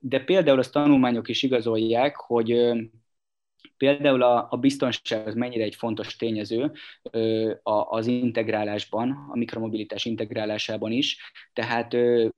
De 0.00 0.24
például 0.24 0.58
azt 0.58 0.72
tanulmányok 0.72 1.28
is 1.28 1.42
igazolják, 1.42 2.16
hogy 2.16 2.72
Például 3.76 4.22
a, 4.22 4.46
a 4.50 4.56
biztonság 4.56 5.26
az 5.26 5.34
mennyire 5.34 5.64
egy 5.64 5.74
fontos 5.74 6.16
tényező 6.16 6.72
ö, 7.10 7.52
a, 7.62 7.72
az 7.72 8.06
integrálásban, 8.06 9.28
a 9.30 9.36
mikromobilitás 9.36 10.04
integrálásában 10.04 10.92
is. 10.92 11.32
Tehát 11.52 11.94
ö, 11.94 12.28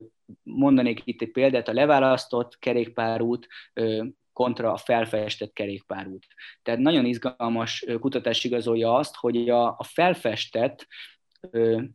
mondanék 0.43 1.01
itt 1.03 1.21
egy 1.21 1.31
példát, 1.31 1.67
a 1.67 1.73
leválasztott 1.73 2.59
kerékpárút 2.59 3.47
ö, 3.73 4.03
kontra 4.33 4.71
a 4.71 4.77
felfestett 4.77 5.53
kerékpárút. 5.53 6.25
Tehát 6.61 6.79
nagyon 6.79 7.05
izgalmas 7.05 7.85
kutatás 7.99 8.43
igazolja 8.43 8.93
azt, 8.93 9.15
hogy 9.15 9.49
a, 9.49 9.67
a 9.67 9.83
felfestett 9.83 10.87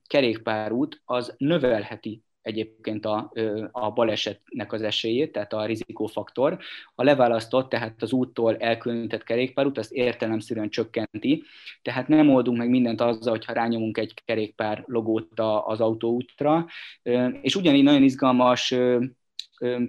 kerékpárút 0.07 1.03
az 1.05 1.35
növelheti 1.39 2.26
egyébként 2.47 3.07
a, 3.07 3.33
a 3.73 3.91
balesetnek 3.91 4.73
az 4.73 4.83
esélyét, 4.83 5.33
tehát 5.33 5.53
a 5.53 5.67
rizikófaktor. 5.67 6.59
A 6.95 7.03
leválasztott, 7.03 7.69
tehát 7.69 8.03
az 8.03 8.13
úttól 8.13 8.57
elkülönített 8.57 9.23
kerékpárút, 9.23 9.79
azt 9.79 9.93
értelemszerűen 9.93 10.69
csökkenti, 10.69 11.43
tehát 11.83 12.09
nem 12.09 12.31
oldunk 12.31 12.59
meg 12.59 12.69
mindent 12.69 13.01
azzal, 13.01 13.33
hogyha 13.33 13.53
rányomunk 13.53 13.99
egy 13.99 14.15
kerékpár 14.25 14.85
logót 14.87 15.41
az 15.65 15.81
autóútra, 15.81 16.67
és 17.41 17.57
ugyanígy 17.57 17.83
nagyon 17.83 18.03
izgalmas 18.03 18.75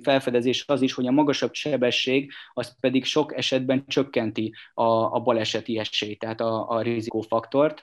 felfedezés 0.01 0.63
az 0.67 0.81
is, 0.81 0.93
hogy 0.93 1.07
a 1.07 1.11
magasabb 1.11 1.53
sebesség 1.53 2.31
az 2.53 2.79
pedig 2.79 3.05
sok 3.05 3.37
esetben 3.37 3.83
csökkenti 3.87 4.53
a, 4.73 4.83
a 4.83 5.19
baleseti 5.19 5.77
esélyt, 5.77 6.19
tehát 6.19 6.41
a, 6.41 6.69
a 6.69 6.81
rizikófaktort. 6.81 7.81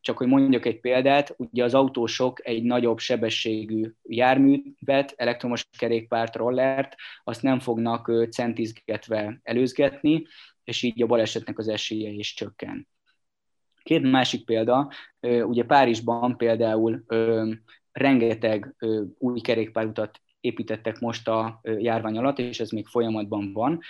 Csak 0.00 0.18
hogy 0.18 0.26
mondjak 0.26 0.66
egy 0.66 0.80
példát, 0.80 1.34
ugye 1.36 1.64
az 1.64 1.74
autósok 1.74 2.46
egy 2.46 2.62
nagyobb 2.62 2.98
sebességű 2.98 3.92
járművet, 4.02 5.14
elektromos 5.16 5.66
kerékpárt, 5.78 6.36
rollert, 6.36 6.94
azt 7.24 7.42
nem 7.42 7.58
fognak 7.58 8.12
centizgetve 8.30 9.40
előzgetni, 9.42 10.26
és 10.64 10.82
így 10.82 11.02
a 11.02 11.06
balesetnek 11.06 11.58
az 11.58 11.68
esélye 11.68 12.10
is 12.10 12.34
csökken. 12.34 12.88
Két 13.82 14.02
másik 14.02 14.44
példa, 14.44 14.90
ugye 15.20 15.64
Párizsban 15.64 16.36
például 16.36 17.04
rengeteg 17.92 18.74
új 19.18 19.40
kerékpárutat 19.40 20.20
építettek 20.40 20.98
most 21.00 21.28
a 21.28 21.60
járvány 21.62 22.18
alatt, 22.18 22.38
és 22.38 22.60
ez 22.60 22.70
még 22.70 22.86
folyamatban 22.86 23.52
van, 23.52 23.80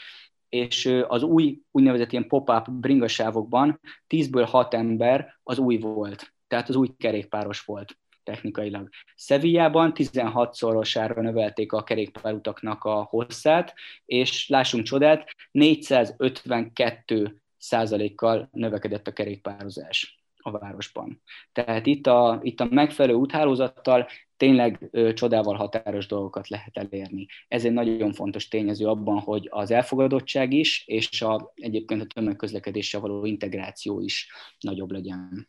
és 0.48 0.86
az 1.08 1.22
új 1.22 1.60
úgynevezett 1.70 2.12
ilyen 2.12 2.26
pop-up 2.26 2.70
bringasávokban 2.70 3.80
10-ből 4.08 4.46
6 4.50 4.74
ember 4.74 5.38
az 5.42 5.58
új 5.58 5.78
volt, 5.78 6.32
tehát 6.46 6.68
az 6.68 6.76
új 6.76 6.88
kerékpáros 6.98 7.60
volt 7.60 7.98
technikailag. 8.22 8.88
Szevillában 9.16 9.92
16-szorosára 9.94 11.20
növelték 11.20 11.72
a 11.72 11.82
kerékpárutaknak 11.82 12.84
a 12.84 13.02
hosszát, 13.02 13.74
és 14.04 14.48
lássunk 14.48 14.84
csodát, 14.84 15.34
452 15.50 17.40
százalékkal 17.56 18.48
növekedett 18.52 19.06
a 19.06 19.12
kerékpározás 19.12 20.17
a 20.42 20.50
városban. 20.50 21.22
Tehát 21.52 21.86
itt 21.86 22.06
a, 22.06 22.38
itt 22.42 22.60
a 22.60 22.68
megfelelő 22.70 23.14
úthálózattal 23.14 24.08
tényleg 24.36 24.88
ö, 24.90 25.12
csodával 25.12 25.54
határos 25.54 26.06
dolgokat 26.06 26.48
lehet 26.48 26.76
elérni. 26.76 27.26
Ez 27.48 27.64
egy 27.64 27.72
nagyon 27.72 28.12
fontos 28.12 28.48
tényező 28.48 28.86
abban, 28.86 29.18
hogy 29.18 29.48
az 29.50 29.70
elfogadottság 29.70 30.52
is, 30.52 30.84
és 30.86 31.22
a, 31.22 31.52
egyébként 31.54 32.02
a 32.02 32.06
tömegközlekedéssel 32.14 33.00
való 33.00 33.24
integráció 33.24 34.00
is 34.00 34.32
nagyobb 34.60 34.90
legyen. 34.90 35.48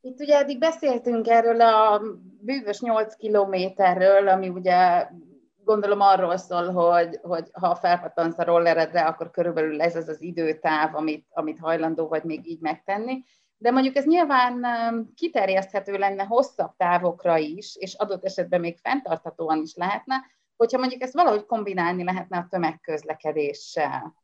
Itt 0.00 0.20
ugye 0.20 0.36
eddig 0.36 0.58
beszéltünk 0.58 1.28
erről 1.28 1.60
a 1.60 2.02
bűvös 2.40 2.80
8 2.80 3.14
kilométerről, 3.14 4.28
ami 4.28 4.48
ugye 4.48 5.08
gondolom 5.64 6.00
arról 6.00 6.36
szól, 6.36 6.72
hogy, 6.72 7.18
hogy 7.22 7.48
ha 7.52 7.74
felpattansz 7.74 8.38
a 8.38 8.44
rolleredre, 8.44 9.00
akkor 9.00 9.30
körülbelül 9.30 9.80
ez 9.80 9.96
az 9.96 10.08
az 10.08 10.22
időtáv, 10.22 10.94
amit, 10.94 11.26
amit 11.30 11.58
hajlandó 11.58 12.08
vagy 12.08 12.24
még 12.24 12.46
így 12.48 12.60
megtenni 12.60 13.24
de 13.62 13.70
mondjuk 13.70 13.96
ez 13.96 14.04
nyilván 14.04 14.66
kiterjeszthető 15.14 15.98
lenne 15.98 16.24
hosszabb 16.24 16.76
távokra 16.76 17.36
is, 17.36 17.76
és 17.76 17.94
adott 17.94 18.24
esetben 18.24 18.60
még 18.60 18.78
fenntarthatóan 18.78 19.62
is 19.62 19.74
lehetne, 19.74 20.14
hogyha 20.56 20.78
mondjuk 20.78 21.02
ezt 21.02 21.12
valahogy 21.12 21.46
kombinálni 21.46 22.04
lehetne 22.04 22.38
a 22.38 22.46
tömegközlekedéssel. 22.50 24.14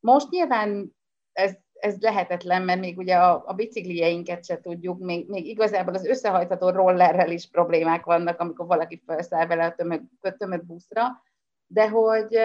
Most 0.00 0.30
nyilván 0.30 0.96
ez, 1.32 1.56
ez 1.72 1.96
lehetetlen, 2.00 2.62
mert 2.62 2.80
még 2.80 2.98
ugye 2.98 3.16
a, 3.16 3.42
a 3.46 3.52
biciklieinket 3.52 4.44
se 4.44 4.60
tudjuk, 4.60 4.98
még, 4.98 5.28
még 5.28 5.46
igazából 5.46 5.94
az 5.94 6.06
összehajtható 6.06 6.68
rollerrel 6.68 7.30
is 7.30 7.48
problémák 7.48 8.04
vannak, 8.04 8.40
amikor 8.40 8.66
valaki 8.66 9.02
felszáll 9.06 9.46
vele 9.46 9.64
a 9.64 9.74
tömeg, 9.74 10.02
tömegbuszra, 10.38 11.22
de 11.66 11.88
hogy 11.88 12.38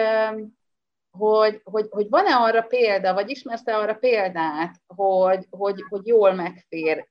hogy, 1.16 1.60
hogy, 1.64 1.86
hogy 1.90 2.08
van-e 2.08 2.34
arra 2.34 2.62
példa, 2.62 3.14
vagy 3.14 3.30
ismersz-e 3.30 3.76
arra 3.76 3.94
példát, 3.94 4.80
hogy, 4.86 5.46
hogy, 5.50 5.84
hogy 5.88 6.06
jól 6.06 6.32
megfér 6.32 7.08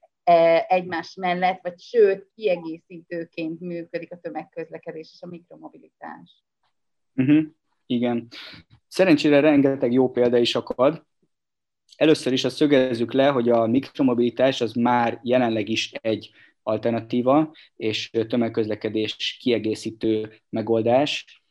egymás 0.68 1.16
mellett, 1.16 1.60
vagy 1.62 1.80
sőt, 1.80 2.28
kiegészítőként 2.36 3.60
működik 3.60 4.12
a 4.12 4.18
tömegközlekedés 4.18 5.10
és 5.14 5.22
a 5.22 5.28
mikromobilitás. 5.28 6.44
Uh-huh. 7.16 7.44
Igen. 7.86 8.28
Szerencsére 8.88 9.40
rengeteg 9.40 9.92
jó 9.92 10.12
példa 10.12 10.38
is 10.38 10.56
akad. 10.56 11.06
Először 11.96 12.34
is 12.34 12.44
azt 12.44 12.56
szögezzük 12.56 13.14
le, 13.14 13.28
hogy 13.28 13.50
a 13.50 13.68
mikromobilitás 13.68 14.62
az 14.62 14.74
már 14.74 15.20
jelenleg 15.24 15.70
is 15.70 15.92
egy 15.92 16.32
alternatíva 16.64 17.52
és 17.76 18.10
tömegközlekedés 18.28 19.38
kiegészítő 19.42 20.42
megoldás 20.50 21.44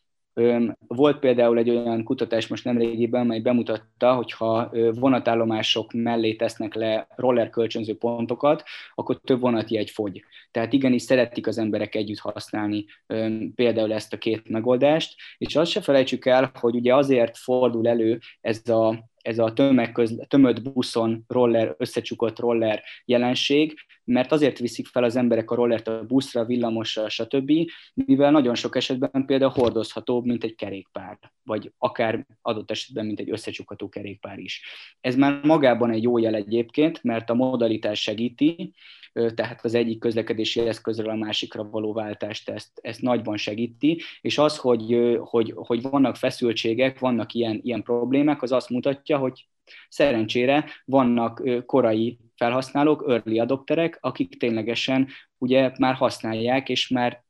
volt 0.87 1.19
például 1.19 1.59
egy 1.59 1.71
olyan 1.71 2.05
kutatás 2.05 2.47
most 2.47 2.65
nemrégiben, 2.65 3.21
amely 3.21 3.41
bemutatta, 3.41 4.15
hogy 4.15 4.33
ha 4.33 4.73
vonatállomások 4.95 5.93
mellé 5.93 6.35
tesznek 6.35 6.75
le 6.75 7.07
roller 7.17 7.51
kölcsönző 7.51 7.97
pontokat, 7.97 8.63
akkor 8.95 9.21
több 9.21 9.41
vonatjegy 9.41 9.91
fogy. 9.91 10.25
Tehát 10.55 10.73
igenis 10.73 11.03
szeretik 11.03 11.47
az 11.47 11.59
emberek 11.59 11.95
együtt 11.95 12.19
használni 12.19 12.85
például 13.55 13.93
ezt 13.93 14.13
a 14.13 14.19
két 14.19 14.49
megoldást, 14.49 15.15
és 15.39 15.57
azt 15.57 15.71
se 15.71 15.81
felejtsük 15.81 16.27
el, 16.27 16.53
hogy 16.61 16.75
ugye 16.75 16.95
azért 16.95 17.37
fordul 17.39 17.89
elő 17.89 18.19
ez 18.41 18.69
a 18.69 19.13
ez 19.25 19.39
a 19.39 19.53
tömegköz, 19.53 20.21
tömött 20.29 20.63
buszon 20.63 21.25
roller, 21.29 21.75
összecsukott 21.79 22.39
roller 22.39 22.83
jelenség, 23.05 23.75
mert 24.05 24.33
azért 24.33 24.59
viszik 24.59 24.87
fel 24.87 25.05
az 25.05 25.17
emberek 25.17 25.51
a 25.51 25.55
rollert 25.55 25.89
a 25.89 26.05
buszra, 26.05 26.45
villamosra, 26.45 27.09
stb., 27.09 27.53
mivel 27.95 28.31
nagyon 28.31 28.55
sok 28.55 28.77
esetben 28.77 29.25
például 29.27 29.51
hordozhatóbb, 29.51 30.25
mint 30.25 30.45
egy 30.45 30.55
kerékpár, 30.55 31.19
vagy 31.43 31.73
akár 31.79 32.27
adott 32.43 32.71
esetben, 32.71 33.07
mint 33.07 33.21
egy 33.21 33.31
összecsukható 33.31 33.89
kerékpár 33.89 34.39
is. 34.39 34.63
Ez 35.01 35.17
már 35.17 35.41
magában 35.45 35.91
egy 35.91 36.03
jó 36.03 36.19
jel 36.19 36.35
egyébként, 36.35 37.03
mert 37.03 37.31
a 37.31 37.35
modalitás 37.35 38.01
segíti, 38.01 38.75
tehát 39.35 39.65
az 39.65 39.75
egyik 39.75 39.99
közlekedési 40.45 40.61
eszközről 40.61 41.11
a 41.11 41.25
másikra 41.25 41.71
való 41.71 41.93
váltást 41.93 42.49
ezt, 42.49 42.81
ezt 42.83 43.01
nagyban 43.01 43.37
segíti, 43.37 44.03
és 44.21 44.39
az, 44.39 44.57
hogy, 44.57 45.19
hogy, 45.21 45.53
hogy 45.57 45.83
vannak 45.83 46.17
feszültségek, 46.17 46.99
vannak 46.99 47.33
ilyen, 47.33 47.61
ilyen 47.63 47.83
problémák, 47.83 48.43
az 48.43 48.53
azt 48.53 48.71
mutatja, 48.71 49.19
hogy 49.19 49.47
Szerencsére 49.89 50.65
vannak 50.85 51.43
korai 51.67 52.19
felhasználók, 52.37 53.05
early 53.09 53.39
adopterek, 53.39 53.99
akik 54.01 54.39
ténylegesen 54.39 55.09
ugye 55.39 55.73
már 55.79 55.95
használják, 55.95 56.69
és 56.69 56.89
már 56.89 57.25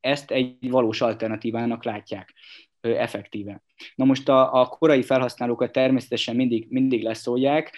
ezt 0.00 0.30
egy 0.30 0.70
valós 0.70 1.00
alternatívának 1.00 1.84
látják 1.84 2.34
effektíve. 2.80 3.62
Na 3.94 4.04
most 4.04 4.28
a, 4.28 4.60
a 4.60 4.66
korai 4.66 5.02
felhasználókat 5.02 5.72
természetesen 5.72 6.36
mindig, 6.36 6.66
mindig 6.68 7.02
leszólják, 7.02 7.76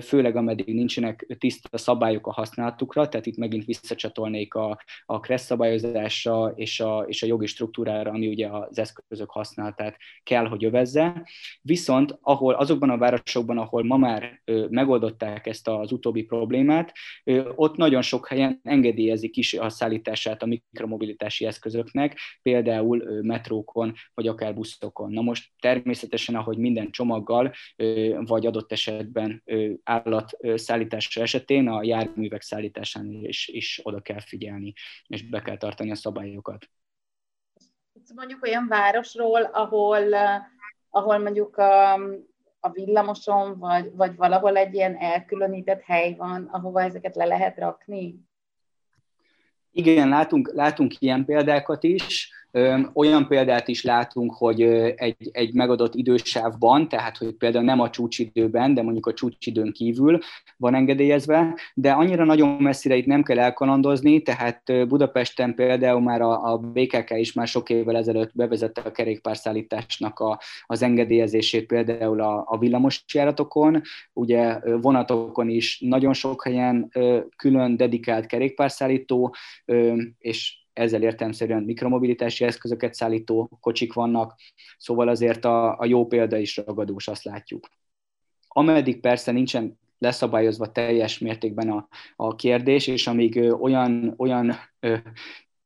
főleg 0.00 0.36
ameddig 0.36 0.74
nincsenek 0.74 1.36
tiszta 1.38 1.78
szabályok 1.78 2.26
a 2.26 2.32
használatukra, 2.32 3.08
tehát 3.08 3.26
itt 3.26 3.36
megint 3.36 3.64
visszacsatolnék 3.64 4.54
a, 4.54 4.78
a 5.06 5.20
KRESZ 5.20 5.44
szabályozásra 5.44 6.52
és 6.54 6.80
a, 6.80 7.04
és 7.08 7.22
a 7.22 7.26
jogi 7.26 7.46
struktúrára, 7.46 8.10
ami 8.10 8.28
ugye 8.28 8.48
az 8.48 8.78
eszközök 8.78 9.30
használatát 9.30 9.96
kell, 10.22 10.46
hogy 10.46 10.64
övezze. 10.64 11.28
Viszont 11.60 12.18
ahol, 12.20 12.54
azokban 12.54 12.90
a 12.90 12.98
városokban, 12.98 13.58
ahol 13.58 13.84
ma 13.84 13.96
már 13.96 14.42
megoldották 14.68 15.46
ezt 15.46 15.68
az 15.68 15.92
utóbbi 15.92 16.22
problémát, 16.22 16.92
ott 17.54 17.76
nagyon 17.76 18.02
sok 18.02 18.28
helyen 18.28 18.60
engedélyezik 18.62 19.36
is 19.36 19.54
a 19.54 19.68
szállítását 19.68 20.42
a 20.42 20.46
mikromobilitási 20.46 21.46
eszközöknek, 21.46 22.18
például 22.42 23.22
metrókon 23.22 23.94
vagy 24.14 24.26
akár 24.26 24.54
buszokon. 24.54 25.12
Na 25.12 25.22
most 25.22 25.33
természetesen, 25.60 26.34
ahogy 26.34 26.58
minden 26.58 26.90
csomaggal, 26.90 27.52
vagy 28.14 28.46
adott 28.46 28.72
esetben 28.72 29.42
állatszállítása 29.82 31.20
esetén 31.20 31.68
a 31.68 31.82
járművek 31.82 32.42
szállításán 32.42 33.10
is, 33.10 33.48
is 33.48 33.80
oda 33.82 34.00
kell 34.00 34.20
figyelni, 34.20 34.72
és 35.06 35.28
be 35.28 35.42
kell 35.42 35.56
tartani 35.56 35.90
a 35.90 35.94
szabályokat. 35.94 36.68
Mondjuk 38.14 38.42
olyan 38.42 38.66
városról, 38.68 39.42
ahol, 39.42 40.14
ahol 40.90 41.18
mondjuk 41.18 41.56
a, 41.56 41.92
a 42.60 42.70
villamoson, 42.72 43.58
vagy, 43.58 43.94
vagy 43.94 44.16
valahol 44.16 44.56
egy 44.56 44.74
ilyen 44.74 44.96
elkülönített 44.96 45.82
hely 45.82 46.14
van, 46.14 46.44
ahova 46.44 46.82
ezeket 46.82 47.16
le 47.16 47.24
lehet 47.24 47.58
rakni? 47.58 48.20
Igen, 49.70 50.08
látunk, 50.08 50.52
látunk 50.52 51.00
ilyen 51.00 51.24
példákat 51.24 51.82
is. 51.82 52.32
Olyan 52.92 53.28
példát 53.28 53.68
is 53.68 53.82
látunk, 53.82 54.34
hogy 54.34 54.62
egy, 54.96 55.28
egy 55.32 55.54
megadott 55.54 55.94
idősávban, 55.94 56.88
tehát 56.88 57.16
hogy 57.16 57.32
például 57.32 57.64
nem 57.64 57.80
a 57.80 57.90
csúcsidőben, 57.90 58.74
de 58.74 58.82
mondjuk 58.82 59.06
a 59.06 59.12
csúcsidőn 59.12 59.72
kívül 59.72 60.18
van 60.56 60.74
engedélyezve, 60.74 61.58
de 61.74 61.92
annyira 61.92 62.24
nagyon 62.24 62.48
messzire 62.48 62.96
itt 62.96 63.06
nem 63.06 63.22
kell 63.22 63.38
elkalandozni, 63.38 64.22
tehát 64.22 64.62
Budapesten 64.88 65.54
például 65.54 66.00
már 66.00 66.20
a, 66.20 66.52
a 66.52 66.58
BKK 66.58 67.10
is 67.10 67.32
már 67.32 67.46
sok 67.46 67.70
évvel 67.70 67.96
ezelőtt 67.96 68.34
bevezette 68.34 68.80
a 68.80 68.92
kerékpárszállításnak 68.92 70.18
a, 70.18 70.40
az 70.66 70.82
engedélyezését 70.82 71.66
például 71.66 72.20
a, 72.20 72.44
a 72.46 72.58
villamosjáratokon, 72.58 73.82
ugye 74.12 74.58
vonatokon 74.80 75.48
is 75.48 75.80
nagyon 75.80 76.12
sok 76.12 76.44
helyen 76.44 76.92
külön 77.36 77.76
dedikált 77.76 78.26
kerékpárszállító, 78.26 79.34
és 80.18 80.63
ezzel 80.74 81.02
értelmszerűen 81.02 81.62
mikromobilitási 81.62 82.44
eszközöket 82.44 82.94
szállító 82.94 83.58
kocsik 83.60 83.92
vannak, 83.92 84.34
szóval 84.78 85.08
azért 85.08 85.44
a, 85.44 85.78
a 85.78 85.84
jó 85.84 86.06
példa 86.06 86.36
is 86.36 86.56
ragadós, 86.56 87.08
azt 87.08 87.24
látjuk. 87.24 87.68
Ameddig 88.48 89.00
persze 89.00 89.32
nincsen 89.32 89.78
leszabályozva 89.98 90.72
teljes 90.72 91.18
mértékben 91.18 91.70
a, 91.70 91.88
a 92.16 92.34
kérdés, 92.34 92.86
és 92.86 93.06
amíg 93.06 93.36
olyan, 93.60 94.14
olyan 94.16 94.54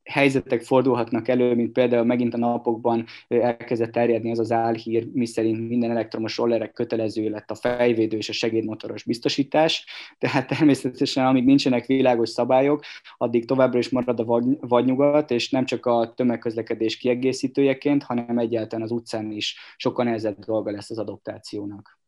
helyzetek 0.08 0.62
fordulhatnak 0.62 1.28
elő, 1.28 1.54
mint 1.54 1.72
például 1.72 2.04
megint 2.04 2.34
a 2.34 2.38
napokban 2.38 3.04
elkezdett 3.28 3.92
terjedni 3.92 4.30
az 4.30 4.38
az 4.38 4.52
álhír, 4.52 5.08
miszerint 5.12 5.68
minden 5.68 5.90
elektromos 5.90 6.36
rollerek 6.36 6.72
kötelező 6.72 7.28
lett 7.28 7.50
a 7.50 7.54
fejvédő 7.54 8.16
és 8.16 8.28
a 8.28 8.32
segédmotoros 8.32 9.02
biztosítás, 9.02 9.86
tehát 10.18 10.46
természetesen 10.48 11.26
amíg 11.26 11.44
nincsenek 11.44 11.86
világos 11.86 12.28
szabályok, 12.28 12.82
addig 13.16 13.46
továbbra 13.46 13.78
is 13.78 13.88
marad 13.88 14.20
a 14.20 14.42
vadnyugat, 14.60 15.30
és 15.30 15.50
nem 15.50 15.64
csak 15.64 15.86
a 15.86 16.12
tömegközlekedés 16.16 16.96
kiegészítőjeként, 16.96 18.02
hanem 18.02 18.38
egyáltalán 18.38 18.84
az 18.84 18.90
utcán 18.90 19.30
is 19.30 19.56
sokkal 19.76 20.04
nehezebb 20.04 20.38
dolga 20.38 20.70
lesz 20.70 20.90
az 20.90 20.98
adoptációnak. 20.98 21.98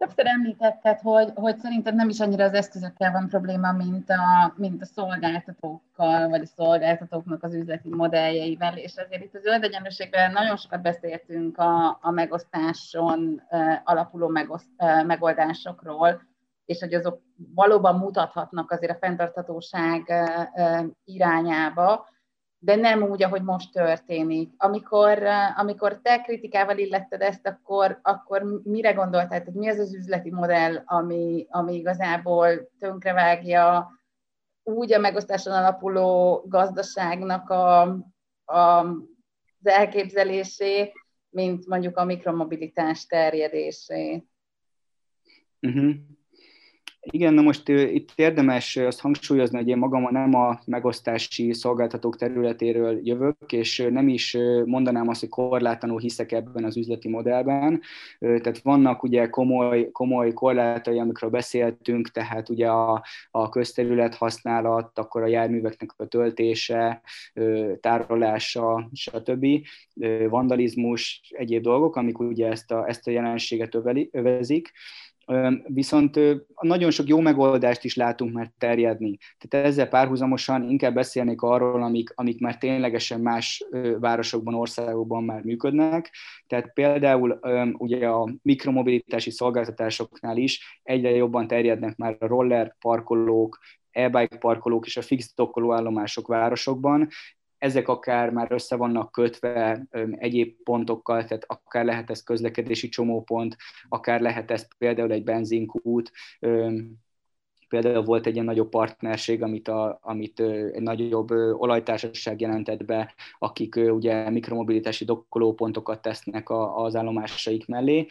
Többször 0.00 0.26
említetted, 0.26 1.00
hogy, 1.00 1.32
hogy 1.34 1.58
szerinted 1.58 1.94
nem 1.94 2.08
is 2.08 2.20
annyira 2.20 2.44
az 2.44 2.52
eszközökkel 2.52 3.12
van 3.12 3.28
probléma, 3.28 3.72
mint 3.72 4.10
a, 4.10 4.52
mint 4.56 4.82
a 4.82 4.84
szolgáltatókkal, 4.84 6.28
vagy 6.28 6.40
a 6.40 6.46
szolgáltatóknak 6.46 7.42
az 7.42 7.54
üzleti 7.54 7.88
modelljeivel, 7.88 8.76
és 8.76 8.94
ezért 8.94 9.22
itt 9.22 9.34
az 9.34 9.42
zöld 9.42 9.70
nagyon 10.32 10.56
sokat 10.56 10.82
beszéltünk 10.82 11.58
a, 11.58 11.98
a 12.00 12.10
megosztáson 12.10 13.42
alapuló 13.84 14.28
megoszt, 14.28 14.70
megoldásokról, 15.06 16.22
és 16.64 16.80
hogy 16.80 16.94
azok 16.94 17.22
valóban 17.54 17.98
mutathatnak 17.98 18.70
azért 18.70 18.92
a 18.92 18.98
fenntarthatóság 19.00 20.12
irányába, 21.04 22.08
de 22.62 22.76
nem 22.76 23.02
úgy, 23.02 23.22
ahogy 23.22 23.42
most 23.42 23.72
történik. 23.72 24.52
Amikor, 24.56 25.22
amikor 25.56 26.00
te 26.02 26.20
kritikával 26.20 26.78
illetted 26.78 27.20
ezt, 27.20 27.46
akkor, 27.46 27.98
akkor 28.02 28.62
mire 28.64 28.92
gondoltál, 28.92 29.42
hogy 29.44 29.54
mi 29.54 29.68
az 29.68 29.78
az 29.78 29.94
üzleti 29.94 30.30
modell, 30.30 30.82
ami, 30.84 31.46
ami 31.50 31.74
igazából 31.74 32.70
tönkrevágja 32.78 33.90
úgy 34.62 34.92
a 34.92 34.98
megosztáson 34.98 35.52
alapuló 35.52 36.42
gazdaságnak 36.48 37.50
a, 37.50 37.80
a, 38.44 38.56
az 39.62 39.66
elképzelését, 39.66 40.92
mint 41.28 41.66
mondjuk 41.66 41.96
a 41.96 42.04
mikromobilitás 42.04 43.06
terjedését. 43.06 44.28
Uh-huh. 45.60 45.94
Igen, 47.02 47.34
na 47.34 47.42
most 47.42 47.68
itt 47.68 48.12
érdemes 48.14 48.76
azt 48.76 49.00
hangsúlyozni, 49.00 49.56
hogy 49.56 49.68
én 49.68 49.78
magam 49.78 50.08
nem 50.10 50.34
a 50.34 50.60
megosztási 50.66 51.52
szolgáltatók 51.52 52.16
területéről 52.16 52.98
jövök, 53.02 53.52
és 53.52 53.86
nem 53.90 54.08
is 54.08 54.36
mondanám 54.64 55.08
azt, 55.08 55.20
hogy 55.20 55.28
korlátlanul 55.28 56.00
hiszek 56.00 56.32
ebben 56.32 56.64
az 56.64 56.76
üzleti 56.76 57.08
modellben. 57.08 57.80
Tehát 58.18 58.58
vannak 58.62 59.02
ugye 59.02 59.28
komoly, 59.28 59.90
komoly 59.90 60.32
korlátai, 60.32 60.98
amikről 60.98 61.30
beszéltünk, 61.30 62.10
tehát 62.10 62.48
ugye 62.48 62.68
a, 62.68 63.04
a 63.30 63.48
közterület 63.48 64.14
használat, 64.14 64.98
akkor 64.98 65.22
a 65.22 65.26
járműveknek 65.26 65.90
a 65.96 66.06
töltése, 66.06 67.02
tárolása, 67.80 68.88
stb. 68.92 69.46
vandalizmus, 70.28 71.20
egyéb 71.30 71.62
dolgok, 71.62 71.96
amik 71.96 72.18
ugye 72.18 72.46
ezt 72.46 72.70
a, 72.70 72.88
ezt 72.88 73.06
a 73.06 73.10
jelenséget 73.10 73.74
övezik. 74.10 74.72
Viszont 75.64 76.20
nagyon 76.60 76.90
sok 76.90 77.08
jó 77.08 77.20
megoldást 77.20 77.84
is 77.84 77.96
látunk 77.96 78.32
már 78.32 78.52
terjedni. 78.58 79.16
Tehát 79.38 79.66
ezzel 79.66 79.88
párhuzamosan 79.88 80.70
inkább 80.70 80.94
beszélnék 80.94 81.42
arról, 81.42 81.82
amik, 81.82 82.12
amik 82.14 82.40
már 82.40 82.58
ténylegesen 82.58 83.20
más 83.20 83.64
városokban, 84.00 84.54
országokban 84.54 85.24
már 85.24 85.42
működnek. 85.42 86.10
Tehát 86.46 86.72
például 86.72 87.38
ugye 87.78 88.08
a 88.08 88.34
mikromobilitási 88.42 89.30
szolgáltatásoknál 89.30 90.36
is 90.36 90.80
egyre 90.82 91.10
jobban 91.10 91.46
terjednek 91.46 91.96
már 91.96 92.16
a 92.18 92.26
roller 92.26 92.76
parkolók, 92.80 93.58
e-bike 93.90 94.36
parkolók 94.36 94.86
és 94.86 94.96
a 94.96 95.02
fix 95.02 95.34
dokkoló 95.34 95.72
állomások 95.72 96.26
városokban, 96.26 97.08
ezek 97.60 97.88
akár 97.88 98.30
már 98.30 98.52
össze 98.52 98.76
vannak 98.76 99.12
kötve 99.12 99.86
egyéb 100.10 100.62
pontokkal, 100.64 101.24
tehát 101.24 101.44
akár 101.46 101.84
lehet 101.84 102.10
ez 102.10 102.22
közlekedési 102.22 102.88
csomópont, 102.88 103.56
akár 103.88 104.20
lehet 104.20 104.50
ez 104.50 104.66
például 104.78 105.12
egy 105.12 105.24
benzinkút, 105.24 106.12
például 107.68 108.04
volt 108.04 108.26
egy 108.26 108.32
ilyen 108.32 108.44
nagyobb 108.44 108.68
partnerség, 108.68 109.42
amit, 109.42 109.68
a, 109.68 109.98
amit 110.02 110.40
egy 110.40 110.82
nagyobb 110.82 111.30
olajtársaság 111.30 112.40
jelentett 112.40 112.84
be, 112.84 113.14
akik 113.38 113.76
ugye 113.76 114.30
mikromobilitási 114.30 115.04
dokkolópontokat 115.04 116.02
tesznek 116.02 116.50
az 116.74 116.96
állomásaik 116.96 117.66
mellé, 117.66 118.06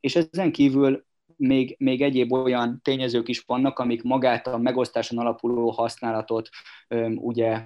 és 0.00 0.16
ezen 0.16 0.52
kívül 0.52 1.04
még, 1.36 1.74
még 1.78 2.02
egyéb 2.02 2.32
olyan 2.32 2.80
tényezők 2.82 3.28
is 3.28 3.40
vannak, 3.40 3.78
amik 3.78 4.02
magát 4.02 4.46
a 4.46 4.58
megosztáson 4.58 5.18
alapuló 5.18 5.70
használatot 5.70 6.48
ugye 7.14 7.64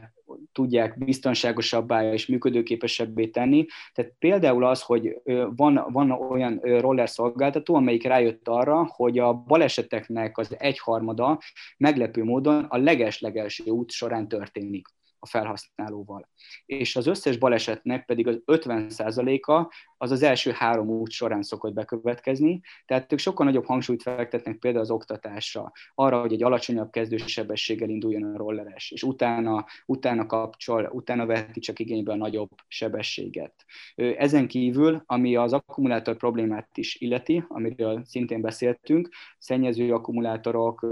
tudják 0.53 1.05
biztonságosabbá 1.05 2.13
és 2.13 2.27
működőképesebbé 2.27 3.27
tenni. 3.27 3.67
Tehát 3.93 4.13
például 4.19 4.65
az, 4.65 4.83
hogy 4.83 5.17
van, 5.57 5.87
van 5.93 6.11
olyan 6.11 6.61
roller 6.63 7.11
szolgáltató, 7.11 7.75
amelyik 7.75 8.05
rájött 8.05 8.49
arra, 8.49 8.87
hogy 8.91 9.19
a 9.19 9.33
baleseteknek 9.33 10.39
az 10.39 10.57
egyharmada 10.59 11.39
meglepő 11.77 12.25
módon 12.25 12.65
a 12.65 12.77
leges-legelső 12.77 13.71
út 13.71 13.91
során 13.91 14.29
történik 14.29 14.89
a 15.21 15.27
felhasználóval. 15.27 16.29
És 16.67 16.97
az 16.97 17.07
összes 17.07 17.37
balesetnek 17.37 18.05
pedig 18.05 18.29
az 18.29 18.43
50%-a 18.47 19.75
az 19.97 20.11
az 20.11 20.23
első 20.23 20.51
három 20.51 20.89
út 20.89 21.11
során 21.11 21.43
szokott 21.43 21.73
bekövetkezni, 21.73 22.61
tehát 22.87 23.13
ők 23.13 23.19
sokkal 23.19 23.47
nagyobb 23.47 23.65
hangsúlyt 23.65 24.03
fektetnek 24.03 24.59
például 24.59 24.83
az 24.83 24.91
oktatásra, 24.91 25.73
arra, 25.95 26.21
hogy 26.21 26.33
egy 26.33 26.43
alacsonyabb 26.43 26.91
kezdősebességgel 26.91 27.89
induljon 27.89 28.35
a 28.35 28.37
rolleres, 28.37 28.91
és 28.91 29.03
utána, 29.03 29.67
utána 29.87 30.27
kapcsol, 30.27 30.91
utána 30.93 31.27
veheti 31.27 31.61
csak 31.61 31.79
igénybe 31.79 32.13
a 32.13 32.17
nagyobb 32.17 32.51
sebességet. 32.69 33.65
Ezen 33.95 34.49
kívül, 34.49 35.03
ami 35.07 35.37
az 35.37 35.53
akkumulátor 35.53 36.17
problémát 36.17 36.77
is 36.77 37.01
illeti, 37.01 37.45
amiről 37.49 38.05
szintén 38.05 38.41
beszéltünk, 38.41 39.09
szennyező 39.39 39.93
akkumulátorok, 39.93 40.87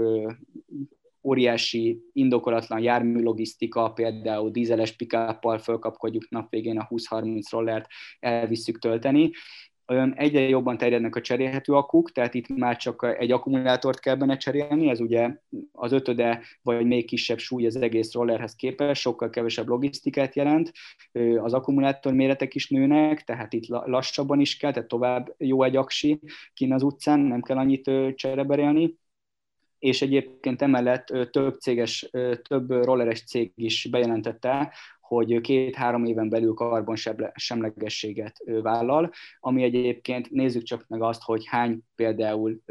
óriási, 1.29 2.01
indokolatlan 2.13 2.79
jármű 2.79 3.21
logisztika, 3.21 3.91
például 3.91 4.51
dízeles 4.51 4.95
pikáppal 4.95 5.57
fölkapkodjuk 5.57 6.29
nap 6.29 6.49
végén 6.49 6.79
a 6.79 6.87
20-30 6.87 7.41
rollert, 7.49 7.87
elvisszük 8.19 8.79
tölteni. 8.79 9.31
Egyre 10.13 10.39
jobban 10.39 10.77
terjednek 10.77 11.15
a 11.15 11.21
cserélhető 11.21 11.73
akuk, 11.73 12.11
tehát 12.11 12.33
itt 12.33 12.47
már 12.47 12.77
csak 12.77 13.15
egy 13.19 13.31
akkumulátort 13.31 13.99
kell 13.99 14.15
benne 14.15 14.37
cserélni, 14.37 14.89
ez 14.89 14.99
ugye 14.99 15.35
az 15.71 15.91
ötöde 15.91 16.41
vagy 16.61 16.85
még 16.85 17.05
kisebb 17.05 17.37
súly 17.37 17.65
az 17.65 17.75
egész 17.75 18.13
rollerhez 18.13 18.55
képest, 18.55 19.01
sokkal 19.01 19.29
kevesebb 19.29 19.67
logisztikát 19.67 20.35
jelent. 20.35 20.71
Az 21.37 21.53
akkumulátor 21.53 22.13
méretek 22.13 22.55
is 22.55 22.69
nőnek, 22.69 23.23
tehát 23.23 23.53
itt 23.53 23.67
lassabban 23.67 24.39
is 24.39 24.57
kell, 24.57 24.71
tehát 24.71 24.89
tovább 24.89 25.35
jó 25.37 25.63
egy 25.63 25.75
aksi 25.75 26.19
kín 26.53 26.73
az 26.73 26.83
utcán, 26.83 27.19
nem 27.19 27.41
kell 27.41 27.57
annyit 27.57 27.91
csereberélni 28.15 28.97
és 29.79 30.01
egyébként 30.01 30.61
emellett 30.61 31.05
több 31.31 31.59
céges, 31.59 32.09
több 32.41 32.69
rolleres 32.69 33.23
cég 33.23 33.51
is 33.55 33.87
bejelentette, 33.91 34.73
hogy 34.99 35.41
két-három 35.41 36.05
éven 36.05 36.29
belül 36.29 36.53
karbon 36.53 36.95
semlegességet 37.33 38.43
vállal, 38.61 39.11
ami 39.39 39.63
egyébként 39.63 40.29
nézzük 40.29 40.63
csak 40.63 40.85
meg 40.87 41.01
azt, 41.01 41.21
hogy 41.21 41.45
hány 41.45 41.79
például 41.95 42.61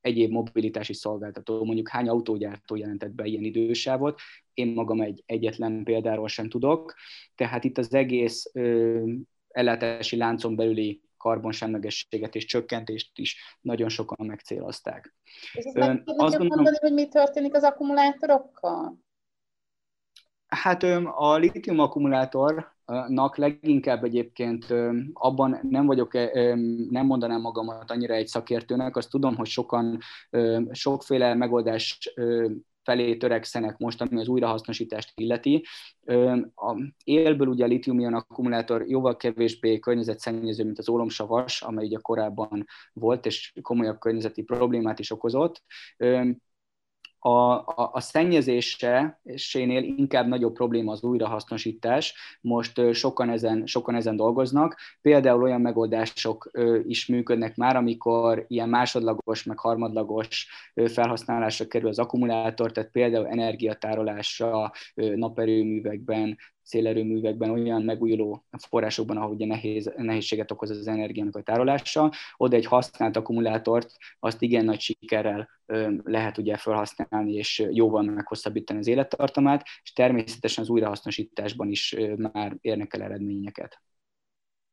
egyéb 0.00 0.30
mobilitási 0.30 0.94
szolgáltató, 0.94 1.64
mondjuk 1.64 1.88
hány 1.88 2.08
autógyártó 2.08 2.76
jelentett 2.76 3.10
be 3.12 3.24
ilyen 3.24 3.44
idősávot, 3.44 4.20
én 4.54 4.72
magam 4.72 5.00
egy 5.00 5.22
egyetlen 5.26 5.84
példáról 5.84 6.28
sem 6.28 6.48
tudok, 6.48 6.94
tehát 7.34 7.64
itt 7.64 7.78
az 7.78 7.94
egész 7.94 8.50
ö, 8.52 9.02
ellátási 9.48 10.16
láncon 10.16 10.56
belüli 10.56 11.00
karbonsemlegességet 11.20 12.34
és 12.34 12.44
csökkentést 12.44 13.18
is 13.18 13.58
nagyon 13.60 13.88
sokan 13.88 14.26
megcélozták. 14.26 15.14
És 15.52 15.64
ezt 15.64 15.76
meg 15.76 16.02
azt 16.06 16.16
gondolom, 16.16 16.48
mondani, 16.48 16.76
hogy 16.80 16.92
mi 16.92 17.08
történik 17.08 17.54
az 17.54 17.62
akkumulátorokkal? 17.62 18.98
Hát 20.46 20.82
a 21.14 21.36
litium 21.36 21.78
akkumulátornak 21.78 23.36
leginkább 23.36 24.04
egyébként 24.04 24.66
abban 25.12 25.58
nem 25.62 25.86
vagyok, 25.86 26.12
nem 26.90 27.06
mondanám 27.06 27.40
magamat 27.40 27.90
annyira 27.90 28.14
egy 28.14 28.26
szakértőnek, 28.26 28.96
azt 28.96 29.10
tudom, 29.10 29.36
hogy 29.36 29.46
sokan 29.46 29.98
sokféle 30.70 31.34
megoldás 31.34 32.12
felé 32.90 33.16
törekszenek 33.16 33.78
most, 33.78 34.00
ami 34.00 34.20
az 34.20 34.28
újrahasznosítást 34.28 35.12
illeti. 35.14 35.64
A 36.54 36.92
élből 37.04 37.48
ugye 37.48 37.64
a 37.64 37.68
litium 37.68 38.14
akkumulátor 38.14 38.84
jóval 38.88 39.16
kevésbé 39.16 39.78
környezetszennyező, 39.78 40.64
mint 40.64 40.78
az 40.78 40.88
ólomsavas, 40.88 41.62
amely 41.62 41.86
ugye 41.86 41.98
korábban 42.02 42.66
volt, 42.92 43.26
és 43.26 43.52
komolyabb 43.62 43.98
környezeti 43.98 44.42
problémát 44.42 44.98
is 44.98 45.10
okozott 45.10 45.62
a, 47.22 47.30
a, 47.30 47.90
a 47.92 48.00
szennyezésénél 48.00 49.82
inkább 49.82 50.26
nagyobb 50.26 50.52
probléma 50.52 50.92
az 50.92 51.02
újrahasznosítás. 51.02 52.14
Most 52.40 52.92
sokan 52.92 53.30
ezen, 53.30 53.66
sokan 53.66 53.94
ezen 53.94 54.16
dolgoznak. 54.16 54.76
Például 55.00 55.42
olyan 55.42 55.60
megoldások 55.60 56.50
is 56.86 57.06
működnek 57.06 57.56
már, 57.56 57.76
amikor 57.76 58.44
ilyen 58.48 58.68
másodlagos, 58.68 59.44
meg 59.44 59.58
harmadlagos 59.58 60.46
felhasználásra 60.86 61.66
kerül 61.66 61.88
az 61.88 61.98
akkumulátor, 61.98 62.72
tehát 62.72 62.90
például 62.90 63.26
energiatárolásra 63.26 64.72
naperőművekben, 64.94 66.38
szélerőművekben, 66.70 67.50
olyan 67.50 67.82
megújuló 67.82 68.44
forrásokban, 68.68 69.16
ahol 69.16 69.30
ugye 69.30 69.46
nehéz, 69.46 69.92
nehézséget 69.96 70.50
okoz 70.50 70.70
az 70.70 70.86
energiának 70.86 71.36
a 71.36 71.42
tárolása, 71.42 72.12
oda 72.36 72.56
egy 72.56 72.66
használt 72.66 73.16
akkumulátort, 73.16 73.92
azt 74.20 74.42
igen 74.42 74.64
nagy 74.64 74.80
sikerrel 74.80 75.48
lehet 76.04 76.38
ugye 76.38 76.56
felhasználni, 76.56 77.32
és 77.32 77.66
jóval 77.70 78.02
meghosszabbítani 78.02 78.78
az 78.78 78.86
élettartamát, 78.86 79.64
és 79.82 79.92
természetesen 79.92 80.64
az 80.64 80.70
újrahasznosításban 80.70 81.68
is 81.70 81.96
már 82.16 82.56
érnek 82.60 82.94
el 82.94 83.02
eredményeket. 83.02 83.82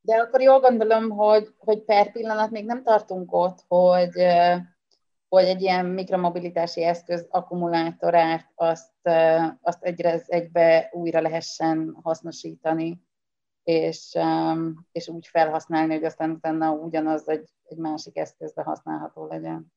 De 0.00 0.16
akkor 0.16 0.40
jól 0.40 0.60
gondolom, 0.60 1.10
hogy, 1.10 1.48
hogy 1.58 1.84
per 1.84 2.12
pillanat 2.12 2.50
még 2.50 2.64
nem 2.64 2.82
tartunk 2.82 3.32
ott, 3.32 3.64
hogy 3.68 4.12
hogy 5.28 5.44
egy 5.44 5.62
ilyen 5.62 5.86
mikromobilitási 5.86 6.82
eszköz 6.82 7.26
akkumulátorát 7.30 8.52
azt, 8.54 8.92
azt 9.60 9.82
egyre 9.82 10.22
egybe 10.26 10.88
újra 10.92 11.20
lehessen 11.20 11.98
hasznosítani, 12.02 13.02
és, 13.62 14.18
és 14.92 15.08
úgy 15.08 15.26
felhasználni, 15.26 15.94
hogy 15.94 16.04
aztán 16.04 16.30
utána 16.30 16.72
ugyanaz 16.72 17.28
egy, 17.28 17.48
egy 17.62 17.78
másik 17.78 18.16
eszközbe 18.16 18.62
használható 18.62 19.26
legyen 19.26 19.72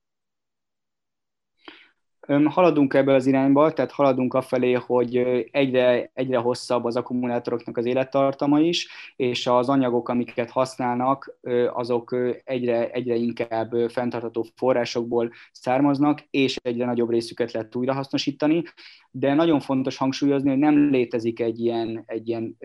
haladunk 2.28 2.94
ebbe 2.94 3.14
az 3.14 3.26
irányba, 3.26 3.74
tehát 3.74 3.92
haladunk 3.92 4.34
afelé, 4.34 4.74
hogy 4.74 5.18
egyre, 5.52 6.12
egyre 6.14 6.38
hosszabb 6.38 6.86
az 6.86 6.96
akkumulátoroknak 6.96 7.78
az 7.78 7.86
élettartama 7.86 8.60
is, 8.60 8.88
és 9.16 9.48
az 9.48 9.70
anyagok, 9.70 10.10
amiket 10.10 10.50
használnak, 10.50 11.38
azok 11.74 12.16
egyre, 12.44 12.90
egyre 12.90 13.16
inkább 13.16 13.72
fenntartható 13.90 14.46
forrásokból 14.56 15.32
származnak, 15.52 16.28
és 16.30 16.58
egyre 16.64 16.86
nagyobb 16.86 17.10
részüket 17.10 17.52
lehet 17.52 17.76
újrahasznosítani, 17.76 18.64
de 19.12 19.34
nagyon 19.34 19.60
fontos 19.60 19.98
hangsúlyozni, 19.98 20.50
hogy 20.50 20.60
nem 20.60 20.90
létezik 20.90 21.40
egy 21.40 21.60
ilyen, 21.60 22.04
egy 22.06 22.28
ilyen 22.28 22.58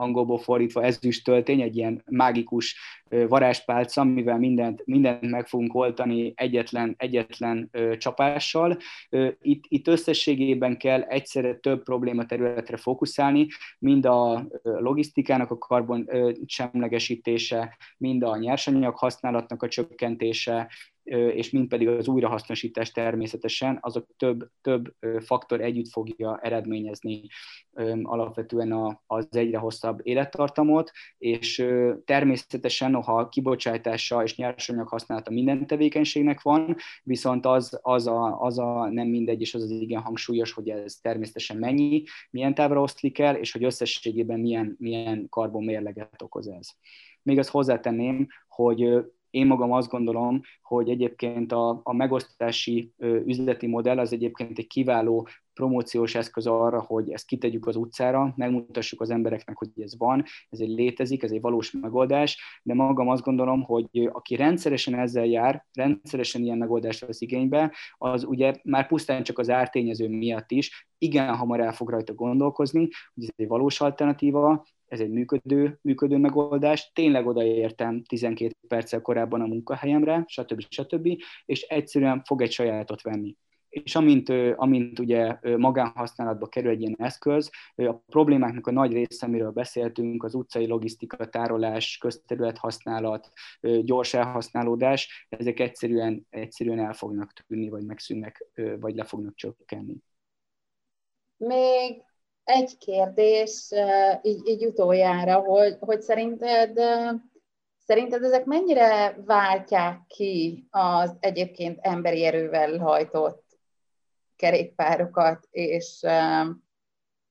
angolból 0.00 0.38
fordítva 0.38 0.82
ezüst 0.82 1.24
töltény, 1.24 1.60
egy 1.60 1.76
ilyen 1.76 2.02
mágikus 2.10 2.76
varázspálca, 3.08 4.04
mivel 4.04 4.38
mindent, 4.38 4.82
mindent 4.84 5.30
meg 5.30 5.46
fogunk 5.46 5.74
oltani 5.74 6.32
egyetlen, 6.36 6.94
egyetlen 6.98 7.70
csapással. 7.98 8.76
Itt, 9.40 9.64
itt 9.68 9.88
összességében 9.88 10.76
kell 10.76 11.00
egyszerre 11.02 11.54
több 11.54 11.82
probléma 11.82 12.26
területre 12.26 12.76
fókuszálni, 12.76 13.46
mind 13.78 14.04
a 14.04 14.46
logisztikának 14.62 15.50
a 15.50 15.58
karbon 15.58 16.08
semlegesítése, 16.46 17.76
mind 17.96 18.22
a 18.22 18.36
nyersanyag 18.36 18.96
használatnak 18.96 19.62
a 19.62 19.68
csökkentése, 19.68 20.68
és 21.08 21.50
mind 21.50 21.68
pedig 21.68 21.88
az 21.88 22.08
újrahasznosítás 22.08 22.90
természetesen, 22.90 23.78
azok 23.80 24.06
több, 24.16 24.50
több 24.60 24.94
faktor 25.18 25.60
együtt 25.60 25.88
fogja 25.88 26.38
eredményezni 26.42 27.22
alapvetően 28.02 29.00
az 29.06 29.26
egyre 29.30 29.58
hosszabb 29.58 30.00
élettartamot, 30.02 30.90
és 31.18 31.66
természetesen, 32.04 32.90
noha 32.90 33.28
kibocsátása 33.28 34.22
és 34.22 34.36
nyersanyag 34.36 34.88
használata 34.88 35.30
minden 35.30 35.66
tevékenységnek 35.66 36.42
van, 36.42 36.76
viszont 37.02 37.46
az, 37.46 37.78
az, 37.82 38.06
a, 38.06 38.40
az 38.40 38.58
a 38.58 38.88
nem 38.90 39.08
mindegy, 39.08 39.40
és 39.40 39.54
az 39.54 39.62
az 39.62 39.70
igen 39.70 40.02
hangsúlyos, 40.02 40.52
hogy 40.52 40.68
ez 40.68 40.94
természetesen 40.94 41.56
mennyi, 41.56 42.02
milyen 42.30 42.54
távra 42.54 42.80
oszlik 42.80 43.18
el, 43.18 43.36
és 43.36 43.52
hogy 43.52 43.64
összességében 43.64 44.40
milyen, 44.40 44.76
milyen 44.78 45.28
karbonmérleget 45.28 46.22
okoz 46.22 46.48
ez. 46.48 46.68
Még 47.22 47.38
azt 47.38 47.50
hozzátenném, 47.50 48.26
hogy 48.48 49.04
én 49.30 49.46
magam 49.46 49.72
azt 49.72 49.88
gondolom, 49.88 50.40
hogy 50.62 50.88
egyébként 50.90 51.52
a, 51.52 51.80
a 51.82 51.92
megosztási 51.92 52.92
üzleti 53.24 53.66
modell 53.66 53.98
az 53.98 54.12
egyébként 54.12 54.58
egy 54.58 54.66
kiváló 54.66 55.28
promóciós 55.58 56.14
eszköz 56.14 56.46
arra, 56.46 56.80
hogy 56.80 57.10
ezt 57.10 57.26
kitegyük 57.26 57.66
az 57.66 57.76
utcára, 57.76 58.32
megmutassuk 58.36 59.00
az 59.00 59.10
embereknek, 59.10 59.56
hogy 59.56 59.68
ez 59.76 59.98
van, 59.98 60.24
ez 60.48 60.60
egy 60.60 60.68
létezik, 60.68 61.22
ez 61.22 61.30
egy 61.30 61.40
valós 61.40 61.70
megoldás, 61.70 62.60
de 62.62 62.74
magam 62.74 63.08
azt 63.08 63.22
gondolom, 63.22 63.62
hogy 63.62 64.10
aki 64.12 64.36
rendszeresen 64.36 64.94
ezzel 64.94 65.26
jár, 65.26 65.66
rendszeresen 65.72 66.42
ilyen 66.42 66.58
megoldást 66.58 67.06
vesz 67.06 67.20
igénybe, 67.20 67.74
az 67.98 68.24
ugye 68.24 68.54
már 68.62 68.86
pusztán 68.86 69.22
csak 69.22 69.38
az 69.38 69.50
ártényező 69.50 70.08
miatt 70.08 70.50
is 70.50 70.88
igen 70.98 71.34
hamar 71.36 71.60
el 71.60 71.72
fog 71.72 71.90
rajta 71.90 72.14
gondolkozni, 72.14 72.88
hogy 73.14 73.24
ez 73.24 73.28
egy 73.36 73.48
valós 73.48 73.80
alternatíva, 73.80 74.64
ez 74.88 75.00
egy 75.00 75.10
működő, 75.10 75.78
működő 75.82 76.16
megoldás, 76.16 76.90
tényleg 76.92 77.26
odaértem 77.26 78.02
12 78.02 78.54
perccel 78.68 79.00
korábban 79.00 79.40
a 79.40 79.46
munkahelyemre, 79.46 80.24
stb. 80.26 80.60
stb. 80.68 81.08
és 81.44 81.62
egyszerűen 81.62 82.22
fog 82.24 82.42
egy 82.42 82.52
sajátot 82.52 83.02
venni 83.02 83.36
és 83.68 83.94
amint, 83.94 84.28
amint 84.56 84.98
ugye 84.98 85.38
magánhasználatba 85.56 86.46
kerül 86.46 86.70
egy 86.70 86.80
ilyen 86.80 86.96
eszköz, 86.98 87.50
a 87.74 87.92
problémáknak 87.92 88.66
a 88.66 88.72
nagy 88.72 88.92
része, 88.92 89.26
amiről 89.26 89.50
beszéltünk, 89.50 90.24
az 90.24 90.34
utcai 90.34 90.66
logisztika, 90.66 91.28
tárolás, 91.28 91.98
közterület 91.98 92.58
használat, 92.58 93.30
gyors 93.60 94.14
elhasználódás, 94.14 95.26
ezek 95.28 95.60
egyszerűen, 95.60 96.26
egyszerűen 96.30 96.78
el 96.78 96.92
fognak 96.92 97.32
tűnni, 97.32 97.68
vagy 97.68 97.84
megszűnnek, 97.84 98.46
vagy 98.80 98.94
le 98.94 99.04
fognak 99.04 99.34
csökkenni. 99.34 99.96
Még 101.36 102.02
egy 102.48 102.78
kérdés, 102.78 103.70
így, 104.22 104.46
így 104.48 104.66
utoljára, 104.66 105.38
hogy, 105.38 105.76
hogy 105.80 106.00
szerinted 106.00 106.78
Szerinted 107.88 108.22
ezek 108.22 108.44
mennyire 108.44 109.16
váltják 109.24 110.06
ki 110.06 110.66
az 110.70 111.16
egyébként 111.20 111.78
emberi 111.80 112.24
erővel 112.24 112.78
hajtott 112.78 113.44
kerékpárokat 114.36 115.46
és, 115.50 116.06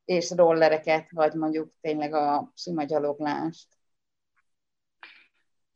és 0.05 0.31
rollereket, 0.31 1.11
vagy 1.11 1.33
mondjuk 1.33 1.73
tényleg 1.81 2.13
a 2.13 2.51
sima 2.55 2.83
gyaloglást? 2.83 3.76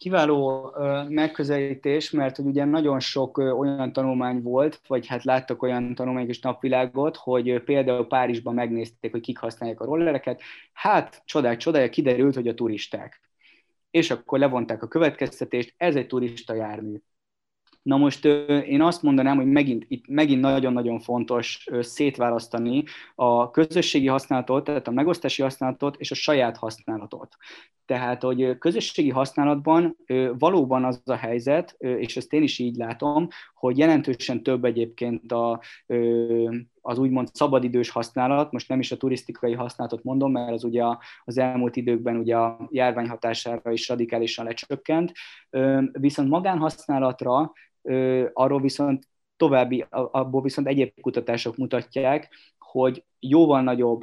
Kiváló 0.01 0.71
megközelítés, 1.07 2.11
mert 2.11 2.35
hogy 2.35 2.45
ugye 2.45 2.65
nagyon 2.65 2.99
sok 2.99 3.37
olyan 3.37 3.93
tanulmány 3.93 4.41
volt, 4.41 4.81
vagy 4.87 5.07
hát 5.07 5.23
láttak 5.23 5.61
olyan 5.61 5.95
tanulmányok 5.95 6.29
és 6.29 6.39
napvilágot, 6.39 7.15
hogy 7.15 7.63
például 7.63 8.07
Párizsban 8.07 8.53
megnézték, 8.53 9.11
hogy 9.11 9.21
kik 9.21 9.37
használják 9.37 9.79
a 9.79 9.85
rollereket. 9.85 10.41
Hát 10.73 11.21
csodák, 11.25 11.57
csodája, 11.57 11.89
kiderült, 11.89 12.35
hogy 12.35 12.47
a 12.47 12.53
turisták. 12.53 13.21
És 13.91 14.11
akkor 14.11 14.39
levonták 14.39 14.83
a 14.83 14.87
következtetést, 14.87 15.73
ez 15.77 15.95
egy 15.95 16.07
turista 16.07 16.53
jármű. 16.53 17.01
Na 17.81 17.97
most 17.97 18.25
én 18.65 18.81
azt 18.81 19.01
mondanám, 19.01 19.37
hogy 19.37 19.45
megint, 19.45 19.85
itt 19.87 20.07
megint 20.07 20.41
nagyon-nagyon 20.41 20.99
fontos 20.99 21.67
szétválasztani 21.79 22.83
a 23.15 23.51
közösségi 23.51 24.07
használatot, 24.07 24.63
tehát 24.63 24.87
a 24.87 24.91
megosztási 24.91 25.41
használatot 25.41 25.95
és 25.97 26.11
a 26.11 26.15
saját 26.15 26.57
használatot. 26.57 27.35
Tehát, 27.85 28.21
hogy 28.21 28.57
közösségi 28.57 29.09
használatban 29.09 29.97
valóban 30.37 30.85
az 30.85 31.01
a 31.05 31.15
helyzet, 31.15 31.75
és 31.79 32.17
ezt 32.17 32.33
én 32.33 32.43
is 32.43 32.59
így 32.59 32.75
látom, 32.75 33.27
hogy 33.53 33.77
jelentősen 33.77 34.43
több 34.43 34.65
egyébként 34.65 35.31
a, 35.31 35.61
az 36.81 36.97
úgymond 36.97 37.29
szabadidős 37.33 37.89
használat, 37.89 38.51
most 38.51 38.67
nem 38.67 38.79
is 38.79 38.91
a 38.91 38.97
turisztikai 38.97 39.53
használatot 39.53 40.03
mondom, 40.03 40.31
mert 40.31 40.51
az 40.51 40.63
ugye 40.63 40.83
az 41.23 41.37
elmúlt 41.37 41.75
időkben 41.75 42.17
ugye 42.17 42.37
a 42.37 42.67
járvány 42.69 43.07
hatására 43.07 43.71
is 43.71 43.89
radikálisan 43.89 44.45
lecsökkent, 44.45 45.11
viszont 45.91 46.29
magánhasználatra 46.29 47.53
arról 48.33 48.61
viszont 48.61 49.07
további, 49.37 49.85
abból 49.89 50.41
viszont 50.41 50.67
egyéb 50.67 51.01
kutatások 51.01 51.57
mutatják, 51.57 52.33
hogy 52.59 53.03
jóval 53.19 53.61
nagyobb 53.61 54.01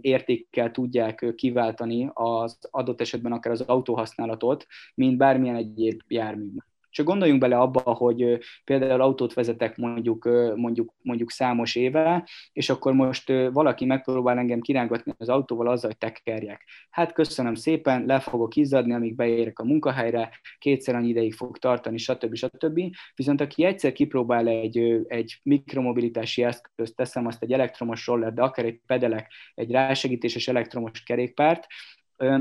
értékkel 0.00 0.70
tudják 0.70 1.32
kiváltani 1.36 2.10
az 2.12 2.58
adott 2.70 3.00
esetben 3.00 3.32
akár 3.32 3.52
az 3.52 3.60
autóhasználatot, 3.60 4.66
mint 4.94 5.16
bármilyen 5.16 5.56
egyéb 5.56 6.00
járműben. 6.08 6.64
Csak 6.96 7.06
gondoljunk 7.06 7.40
bele 7.40 7.58
abba, 7.58 7.80
hogy 7.80 8.38
például 8.64 9.00
autót 9.00 9.34
vezetek 9.34 9.76
mondjuk, 9.76 10.28
mondjuk, 10.54 10.94
mondjuk 11.02 11.30
számos 11.30 11.74
éve, 11.74 12.28
és 12.52 12.68
akkor 12.68 12.92
most 12.92 13.32
valaki 13.52 13.84
megpróbál 13.84 14.38
engem 14.38 14.60
kirángatni 14.60 15.12
az 15.18 15.28
autóval 15.28 15.68
azzal, 15.68 15.90
hogy 15.90 15.98
tekerjek. 15.98 16.64
Hát 16.90 17.12
köszönöm 17.12 17.54
szépen, 17.54 18.04
le 18.06 18.20
fogok 18.20 18.56
izzadni, 18.56 18.94
amíg 18.94 19.14
beérek 19.14 19.58
a 19.58 19.64
munkahelyre, 19.64 20.30
kétszer 20.58 20.94
annyi 20.94 21.08
ideig 21.08 21.34
fog 21.34 21.58
tartani, 21.58 21.96
stb. 21.98 22.34
stb. 22.34 22.80
Viszont 23.14 23.40
aki 23.40 23.64
egyszer 23.64 23.92
kipróbál 23.92 24.48
egy, 24.48 25.04
egy 25.06 25.40
mikromobilitási 25.42 26.42
eszközt, 26.42 26.96
teszem 26.96 27.26
azt 27.26 27.42
egy 27.42 27.52
elektromos 27.52 28.06
roller, 28.06 28.32
de 28.32 28.42
akár 28.42 28.64
egy 28.64 28.80
pedelek, 28.86 29.32
egy 29.54 29.70
rásegítéses 29.70 30.48
elektromos 30.48 31.02
kerékpárt, 31.02 31.66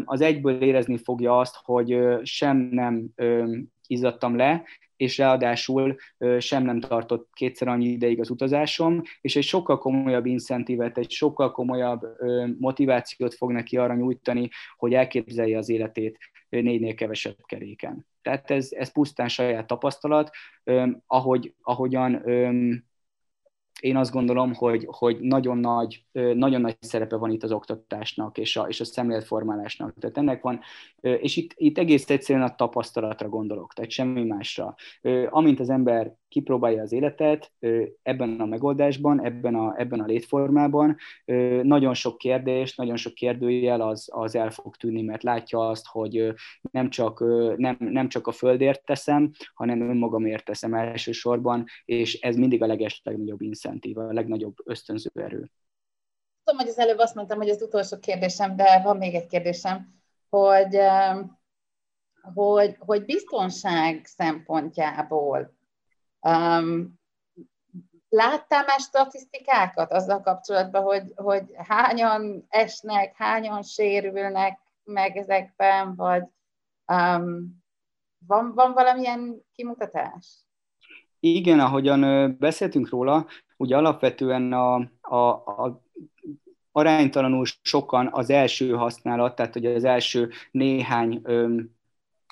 az 0.05 0.21
egyből 0.21 0.61
érezni 0.61 0.97
fogja 0.97 1.39
azt, 1.39 1.55
hogy 1.63 1.97
sem 2.23 2.57
nem 2.57 3.09
izzadtam 3.87 4.35
le, 4.35 4.63
és 4.95 5.17
ráadásul 5.17 5.95
sem 6.39 6.63
nem 6.63 6.79
tartott 6.79 7.29
kétszer 7.33 7.67
annyi 7.67 7.85
ideig 7.85 8.19
az 8.19 8.29
utazásom, 8.29 9.01
és 9.21 9.35
egy 9.35 9.43
sokkal 9.43 9.77
komolyabb 9.77 10.25
incentívet, 10.25 10.97
egy 10.97 11.11
sokkal 11.11 11.51
komolyabb 11.51 12.01
motivációt 12.59 13.33
fog 13.33 13.51
neki 13.51 13.77
arra 13.77 13.95
nyújtani, 13.95 14.49
hogy 14.77 14.93
elképzelje 14.93 15.57
az 15.57 15.69
életét 15.69 16.17
négynél 16.49 16.93
kevesebb 16.93 17.35
keréken. 17.45 18.05
Tehát 18.21 18.51
ez, 18.51 18.71
ez 18.71 18.91
pusztán 18.91 19.27
saját 19.27 19.67
tapasztalat, 19.67 20.29
ahogy, 21.07 21.53
ahogyan 21.61 22.23
én 23.85 23.97
azt 23.97 24.11
gondolom, 24.11 24.53
hogy, 24.53 24.87
hogy 24.91 25.19
nagyon, 25.19 25.57
nagy, 25.57 26.05
nagyon 26.11 26.61
nagy 26.61 26.77
szerepe 26.79 27.15
van 27.15 27.31
itt 27.31 27.43
az 27.43 27.51
oktatásnak 27.51 28.37
és 28.37 28.57
a, 28.57 28.61
és 28.61 28.79
a 28.79 28.85
szemléletformálásnak. 28.85 29.93
Tehát 29.99 30.17
ennek 30.17 30.41
van, 30.41 30.59
és 31.01 31.35
itt, 31.35 31.53
itt 31.55 31.77
egész 31.77 32.09
egyszerűen 32.09 32.45
a 32.45 32.55
tapasztalatra 32.55 33.29
gondolok, 33.29 33.73
tehát 33.73 33.91
semmi 33.91 34.23
másra. 34.23 34.75
Amint 35.29 35.59
az 35.59 35.69
ember 35.69 36.13
kipróbálja 36.35 36.81
az 36.81 36.91
életet 36.91 37.51
ebben 38.03 38.39
a 38.39 38.45
megoldásban, 38.45 39.25
ebben 39.25 39.55
a, 39.55 39.73
ebben 39.77 39.99
a 39.99 40.05
létformában, 40.05 40.95
nagyon 41.61 41.93
sok 41.93 42.17
kérdés, 42.17 42.75
nagyon 42.75 42.95
sok 42.95 43.13
kérdőjel 43.13 43.81
az, 43.81 44.09
az 44.11 44.35
el 44.35 44.49
fog 44.49 44.75
tűnni, 44.75 45.01
mert 45.01 45.23
látja 45.23 45.67
azt, 45.67 45.85
hogy 45.87 46.33
nem 46.71 46.89
csak, 46.89 47.19
nem, 47.57 47.77
nem 47.79 48.09
csak 48.09 48.27
a 48.27 48.31
földért 48.31 48.85
teszem, 48.85 49.31
hanem 49.53 49.81
önmagamért 49.81 50.45
teszem 50.45 50.73
elsősorban, 50.73 51.65
és 51.85 52.19
ez 52.19 52.35
mindig 52.35 52.61
a 52.61 52.67
leges 52.67 53.01
legnagyobb 53.03 53.41
incentív, 53.41 53.97
a 53.97 54.13
legnagyobb 54.13 54.55
ösztönző 54.63 55.09
erő. 55.13 55.51
Tudom, 56.43 56.59
hogy 56.59 56.69
az 56.69 56.79
előbb 56.79 56.97
azt 56.97 57.15
mondtam, 57.15 57.37
hogy 57.37 57.49
az 57.49 57.61
utolsó 57.61 57.99
kérdésem, 57.99 58.55
de 58.55 58.81
van 58.83 58.97
még 58.97 59.13
egy 59.13 59.27
kérdésem, 59.27 59.93
hogy, 60.29 60.77
hogy, 62.33 62.75
hogy 62.79 63.05
biztonság 63.05 64.05
szempontjából 64.05 65.54
um, 66.29 66.99
láttál 68.09 68.65
más 68.65 68.81
statisztikákat 68.81 69.91
azzal 69.91 70.21
kapcsolatban, 70.21 70.83
hogy, 70.83 71.11
hogy 71.15 71.43
hányan 71.55 72.45
esnek, 72.49 73.15
hányan 73.15 73.63
sérülnek 73.63 74.59
meg 74.83 75.17
ezekben, 75.17 75.95
vagy 75.95 76.23
um, 76.93 77.63
van, 78.27 78.53
van 78.53 78.73
valamilyen 78.73 79.41
kimutatás? 79.55 80.27
Igen, 81.19 81.59
ahogyan 81.59 82.35
beszéltünk 82.39 82.89
róla, 82.89 83.25
ugye 83.57 83.77
alapvetően 83.77 84.53
a, 84.53 84.75
a, 85.01 85.17
a 85.63 85.83
aránytalanul 86.71 87.45
sokan 87.61 88.09
az 88.11 88.29
első 88.29 88.71
használat, 88.71 89.35
tehát 89.35 89.55
ugye 89.55 89.73
az 89.73 89.83
első 89.83 90.31
néhány 90.51 91.19
öm, 91.23 91.75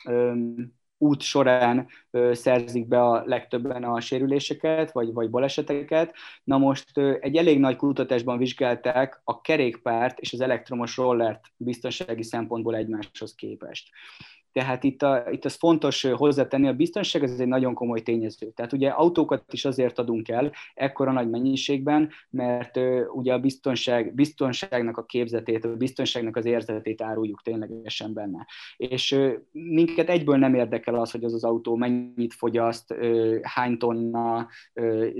öm, 0.05 0.73
út 1.03 1.21
során 1.21 1.87
szerzik 2.31 2.87
be 2.87 3.01
a 3.01 3.23
legtöbben 3.25 3.83
a 3.83 4.01
sérüléseket, 4.01 4.91
vagy, 4.91 5.13
vagy 5.13 5.29
baleseteket. 5.29 6.13
Na 6.43 6.57
most 6.57 6.97
egy 6.97 7.35
elég 7.35 7.59
nagy 7.59 7.75
kutatásban 7.75 8.37
vizsgálták 8.37 9.21
a 9.23 9.41
kerékpárt 9.41 10.19
és 10.19 10.33
az 10.33 10.41
elektromos 10.41 10.97
rollert 10.97 11.45
biztonsági 11.57 12.23
szempontból 12.23 12.75
egymáshoz 12.75 13.35
képest. 13.35 13.89
Tehát 14.53 14.83
itt, 14.83 15.01
a, 15.01 15.23
itt 15.31 15.45
az 15.45 15.55
fontos 15.55 16.03
hozzátenni, 16.03 16.67
a 16.67 16.73
biztonság 16.73 17.23
ez 17.23 17.39
egy 17.39 17.47
nagyon 17.47 17.73
komoly 17.73 18.01
tényező. 18.01 18.51
Tehát 18.55 18.73
ugye 18.73 18.89
autókat 18.89 19.43
is 19.53 19.65
azért 19.65 19.99
adunk 19.99 20.29
el 20.29 20.51
ekkora 20.73 21.11
nagy 21.11 21.29
mennyiségben, 21.29 22.09
mert 22.29 22.79
ugye 23.13 23.33
a 23.33 23.39
biztonság, 23.39 24.13
biztonságnak 24.13 24.97
a 24.97 25.05
képzetét, 25.05 25.65
a 25.65 25.75
biztonságnak 25.75 26.35
az 26.35 26.45
érzetét 26.45 27.01
áruljuk 27.01 27.41
ténylegesen 27.41 28.13
benne. 28.13 28.47
És 28.77 29.11
uh, 29.11 29.33
minket 29.51 30.09
egyből 30.09 30.37
nem 30.37 30.53
érdekel 30.53 30.95
az, 30.95 31.11
hogy 31.11 31.23
az 31.23 31.33
az 31.33 31.43
autó 31.43 31.75
mennyit 31.75 32.33
fogyaszt, 32.33 32.95
hány 33.41 33.77
tonna, 33.77 34.47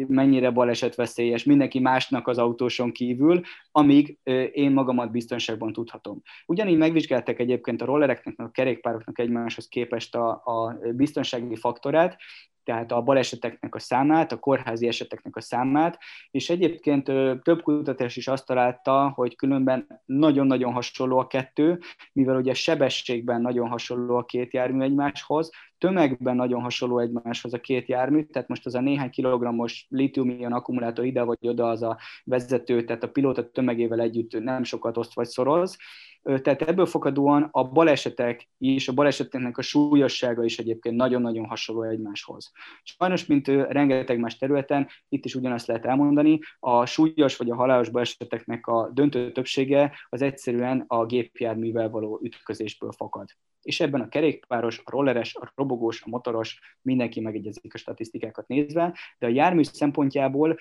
mennyire 0.08 0.52
balesetveszélyes, 0.52 1.44
mindenki 1.44 1.80
másnak 1.80 2.28
az 2.28 2.38
autóson 2.38 2.92
kívül, 2.92 3.42
amíg 3.72 4.18
én 4.52 4.72
magamat 4.72 5.12
biztonságban 5.12 5.74
tudhatom. 5.74 6.22
Ugyanígy 6.46 6.78
megvizsgáltak 6.78 7.40
egyébként 7.40 7.82
a 7.82 7.86
rollereknek, 7.86 8.40
a 8.40 8.52
kerékpároknak 8.52 9.20
egymáshoz 9.24 9.68
képest 9.68 10.16
a, 10.16 10.42
a 10.46 10.78
biztonsági 10.94 11.56
faktorát, 11.56 12.18
tehát 12.64 12.92
a 12.92 13.02
baleseteknek 13.02 13.76
a 13.76 13.80
számát, 13.80 14.32
a 14.32 14.40
kórházi 14.40 14.88
eseteknek 14.88 15.36
a 15.36 15.42
számát, 15.42 16.00
és 16.32 16.50
egyébként 16.50 17.04
több 17.44 17.62
kutatás 17.62 18.16
is 18.16 18.28
azt 18.28 18.46
találta, 18.46 19.12
hogy 19.16 19.36
különben 19.36 20.02
nagyon-nagyon 20.06 20.74
hasonló 20.74 21.18
a 21.18 21.28
kettő, 21.28 21.80
mivel 22.14 22.36
ugye 22.36 22.54
sebességben 22.54 23.42
nagyon 23.42 23.70
hasonló 23.70 24.16
a 24.16 24.26
két 24.26 24.54
jármű 24.54 24.82
egymáshoz, 24.82 25.50
tömegben 25.78 26.36
nagyon 26.36 26.62
hasonló 26.62 27.00
egymáshoz 27.00 27.54
a 27.54 27.60
két 27.60 27.88
jármű, 27.88 28.24
tehát 28.24 28.48
most 28.48 28.66
az 28.66 28.76
a 28.76 28.82
néhány 28.82 29.10
kilogrammos 29.10 29.86
litium 29.90 30.54
akkumulátor 30.54 31.06
ide 31.06 31.24
vagy 31.24 31.38
oda 31.42 31.70
az 31.70 31.84
a 31.84 31.98
vezető, 32.24 32.84
tehát 32.84 33.04
a 33.04 33.10
pilóta 33.10 33.50
tömegével 33.52 34.00
együtt 34.00 34.40
nem 34.40 34.64
sokat 34.64 34.98
oszt 34.98 35.14
vagy 35.14 35.28
szoroz, 35.28 35.78
Tehát 36.24 36.62
ebből 36.62 36.86
fakadóan 36.86 37.50
a 37.52 37.64
balesetek 37.64 38.50
és 38.58 38.88
a 38.88 38.94
baleseteknek 38.94 39.58
a 39.58 39.62
súlyossága 39.62 40.44
is 40.44 40.60
egyébként 40.60 40.96
nagyon-nagyon 40.96 41.46
hasonló 41.46 41.84
egymáshoz. 41.84 42.52
Sajnos, 42.84 43.26
mint 43.26 43.48
rengeteg 43.48 44.20
más 44.20 44.38
területen, 44.38 44.88
itt 45.10 45.26
is 45.26 45.36
ugyanazt 45.36 45.68
lehet 45.68 45.86
elmondani, 45.86 46.40
a 46.60 46.86
súlyos 46.86 47.38
vagy 47.38 47.50
a 47.50 47.56
halálos 47.56 47.90
baleseteknek 47.90 48.68
a 48.68 48.90
döntő 48.94 49.32
többsége 49.32 49.92
az 50.10 50.22
egyszerűen 50.22 50.84
a 50.88 51.06
gépjárművel 51.06 51.90
való 51.90 52.20
ütközésből 52.24 52.92
fakad. 52.92 53.30
És 53.62 53.80
ebben 53.80 54.02
a 54.02 54.08
kerékpáros, 54.08 54.82
a 54.84 54.92
rolleres, 54.92 55.36
a 55.36 55.52
robogós, 55.56 56.02
a 56.02 56.10
motoros, 56.10 56.60
mindenki 56.82 57.20
megegyezik 57.20 57.74
a 57.74 57.78
statisztikákat 57.78 58.48
nézve, 58.48 58.98
de 59.18 59.26
a 59.26 59.30
jármű 59.30 59.64
szempontjából 59.64 60.58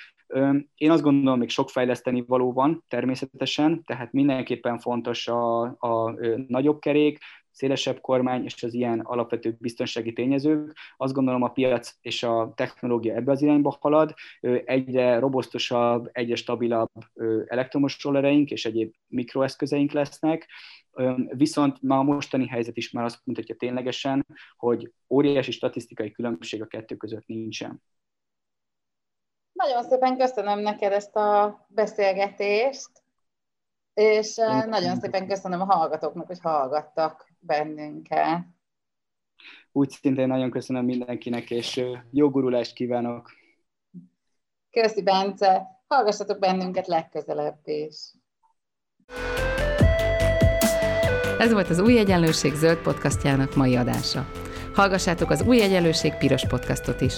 én 0.75 0.91
azt 0.91 1.03
gondolom, 1.03 1.39
még 1.39 1.49
sok 1.49 1.71
fejleszteni 1.71 2.25
való 2.27 2.53
van 2.53 2.85
természetesen, 2.89 3.83
tehát 3.85 4.13
mindenképpen 4.13 4.79
fontos 4.79 5.29
a, 5.29 5.63
a 5.63 6.15
nagyobb 6.47 6.79
kerék, 6.79 7.19
szélesebb 7.53 8.01
kormány 8.01 8.45
és 8.45 8.63
az 8.63 8.75
ilyen 8.75 9.01
alapvető 9.01 9.57
biztonsági 9.61 10.13
tényezők. 10.13 10.77
Azt 10.97 11.13
gondolom 11.13 11.43
a 11.43 11.49
piac 11.49 11.95
és 12.01 12.23
a 12.23 12.53
technológia 12.57 13.15
ebbe 13.15 13.33
az 13.33 13.43
irányba 13.43 13.77
halad, 13.81 14.15
egyre 14.65 15.19
robosztusabb, 15.19 16.09
egyre 16.13 16.35
stabilabb 16.35 16.91
elektromos 17.47 18.05
rollereink 18.05 18.51
és 18.51 18.65
egyéb 18.65 18.95
mikroeszközeink 19.07 19.93
lesznek, 19.93 20.49
Viszont 21.29 21.83
ma 21.83 21.99
a 21.99 22.03
mostani 22.03 22.47
helyzet 22.47 22.77
is 22.77 22.91
már 22.91 23.05
azt 23.05 23.21
mutatja 23.25 23.55
ténylegesen, 23.55 24.27
hogy 24.57 24.93
óriási 25.09 25.51
statisztikai 25.51 26.11
különbség 26.11 26.63
a 26.63 26.67
kettő 26.67 26.97
között 26.97 27.27
nincsen. 27.27 27.83
Nagyon 29.53 29.83
szépen 29.83 30.17
köszönöm 30.17 30.59
neked 30.59 30.93
ezt 30.93 31.17
a 31.17 31.61
beszélgetést, 31.69 32.91
és 33.95 34.39
Én 34.39 34.69
nagyon 34.69 35.01
szépen 35.01 35.29
köszönöm 35.29 35.61
a 35.61 35.65
hallgatóknak, 35.65 36.27
hogy 36.27 36.41
hallgattak 36.41 37.27
bennünket. 37.39 38.41
Úgy 39.73 39.91
szintén 39.91 40.27
nagyon 40.27 40.51
köszönöm 40.51 40.85
mindenkinek, 40.85 41.51
és 41.51 41.85
jó 42.11 42.31
gurulást 42.31 42.75
kívánok! 42.75 43.31
Köszi, 44.71 45.03
Bence! 45.03 45.67
Hallgassatok 45.87 46.39
bennünket 46.39 46.87
legközelebb 46.87 47.61
is! 47.65 48.13
Ez 51.39 51.53
volt 51.53 51.69
az 51.69 51.79
Új 51.79 51.99
Egyenlőség 51.99 52.55
zöld 52.55 52.79
podcastjának 52.79 53.55
mai 53.57 53.77
adása. 53.77 54.27
Hallgassátok 54.75 55.31
az 55.31 55.43
Új 55.43 55.63
Egyenlőség 55.63 56.15
piros 56.15 56.47
podcastot 56.47 57.01
is. 57.01 57.15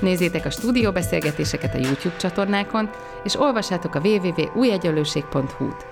Nézzétek 0.00 0.44
a 0.44 0.50
stúdióbeszélgetéseket 0.50 1.74
a 1.74 1.78
YouTube 1.78 2.16
csatornákon, 2.16 2.90
és 3.24 3.40
olvassátok 3.40 3.94
a 3.94 4.00
www.újegyenlőség.hu-t. 4.00 5.91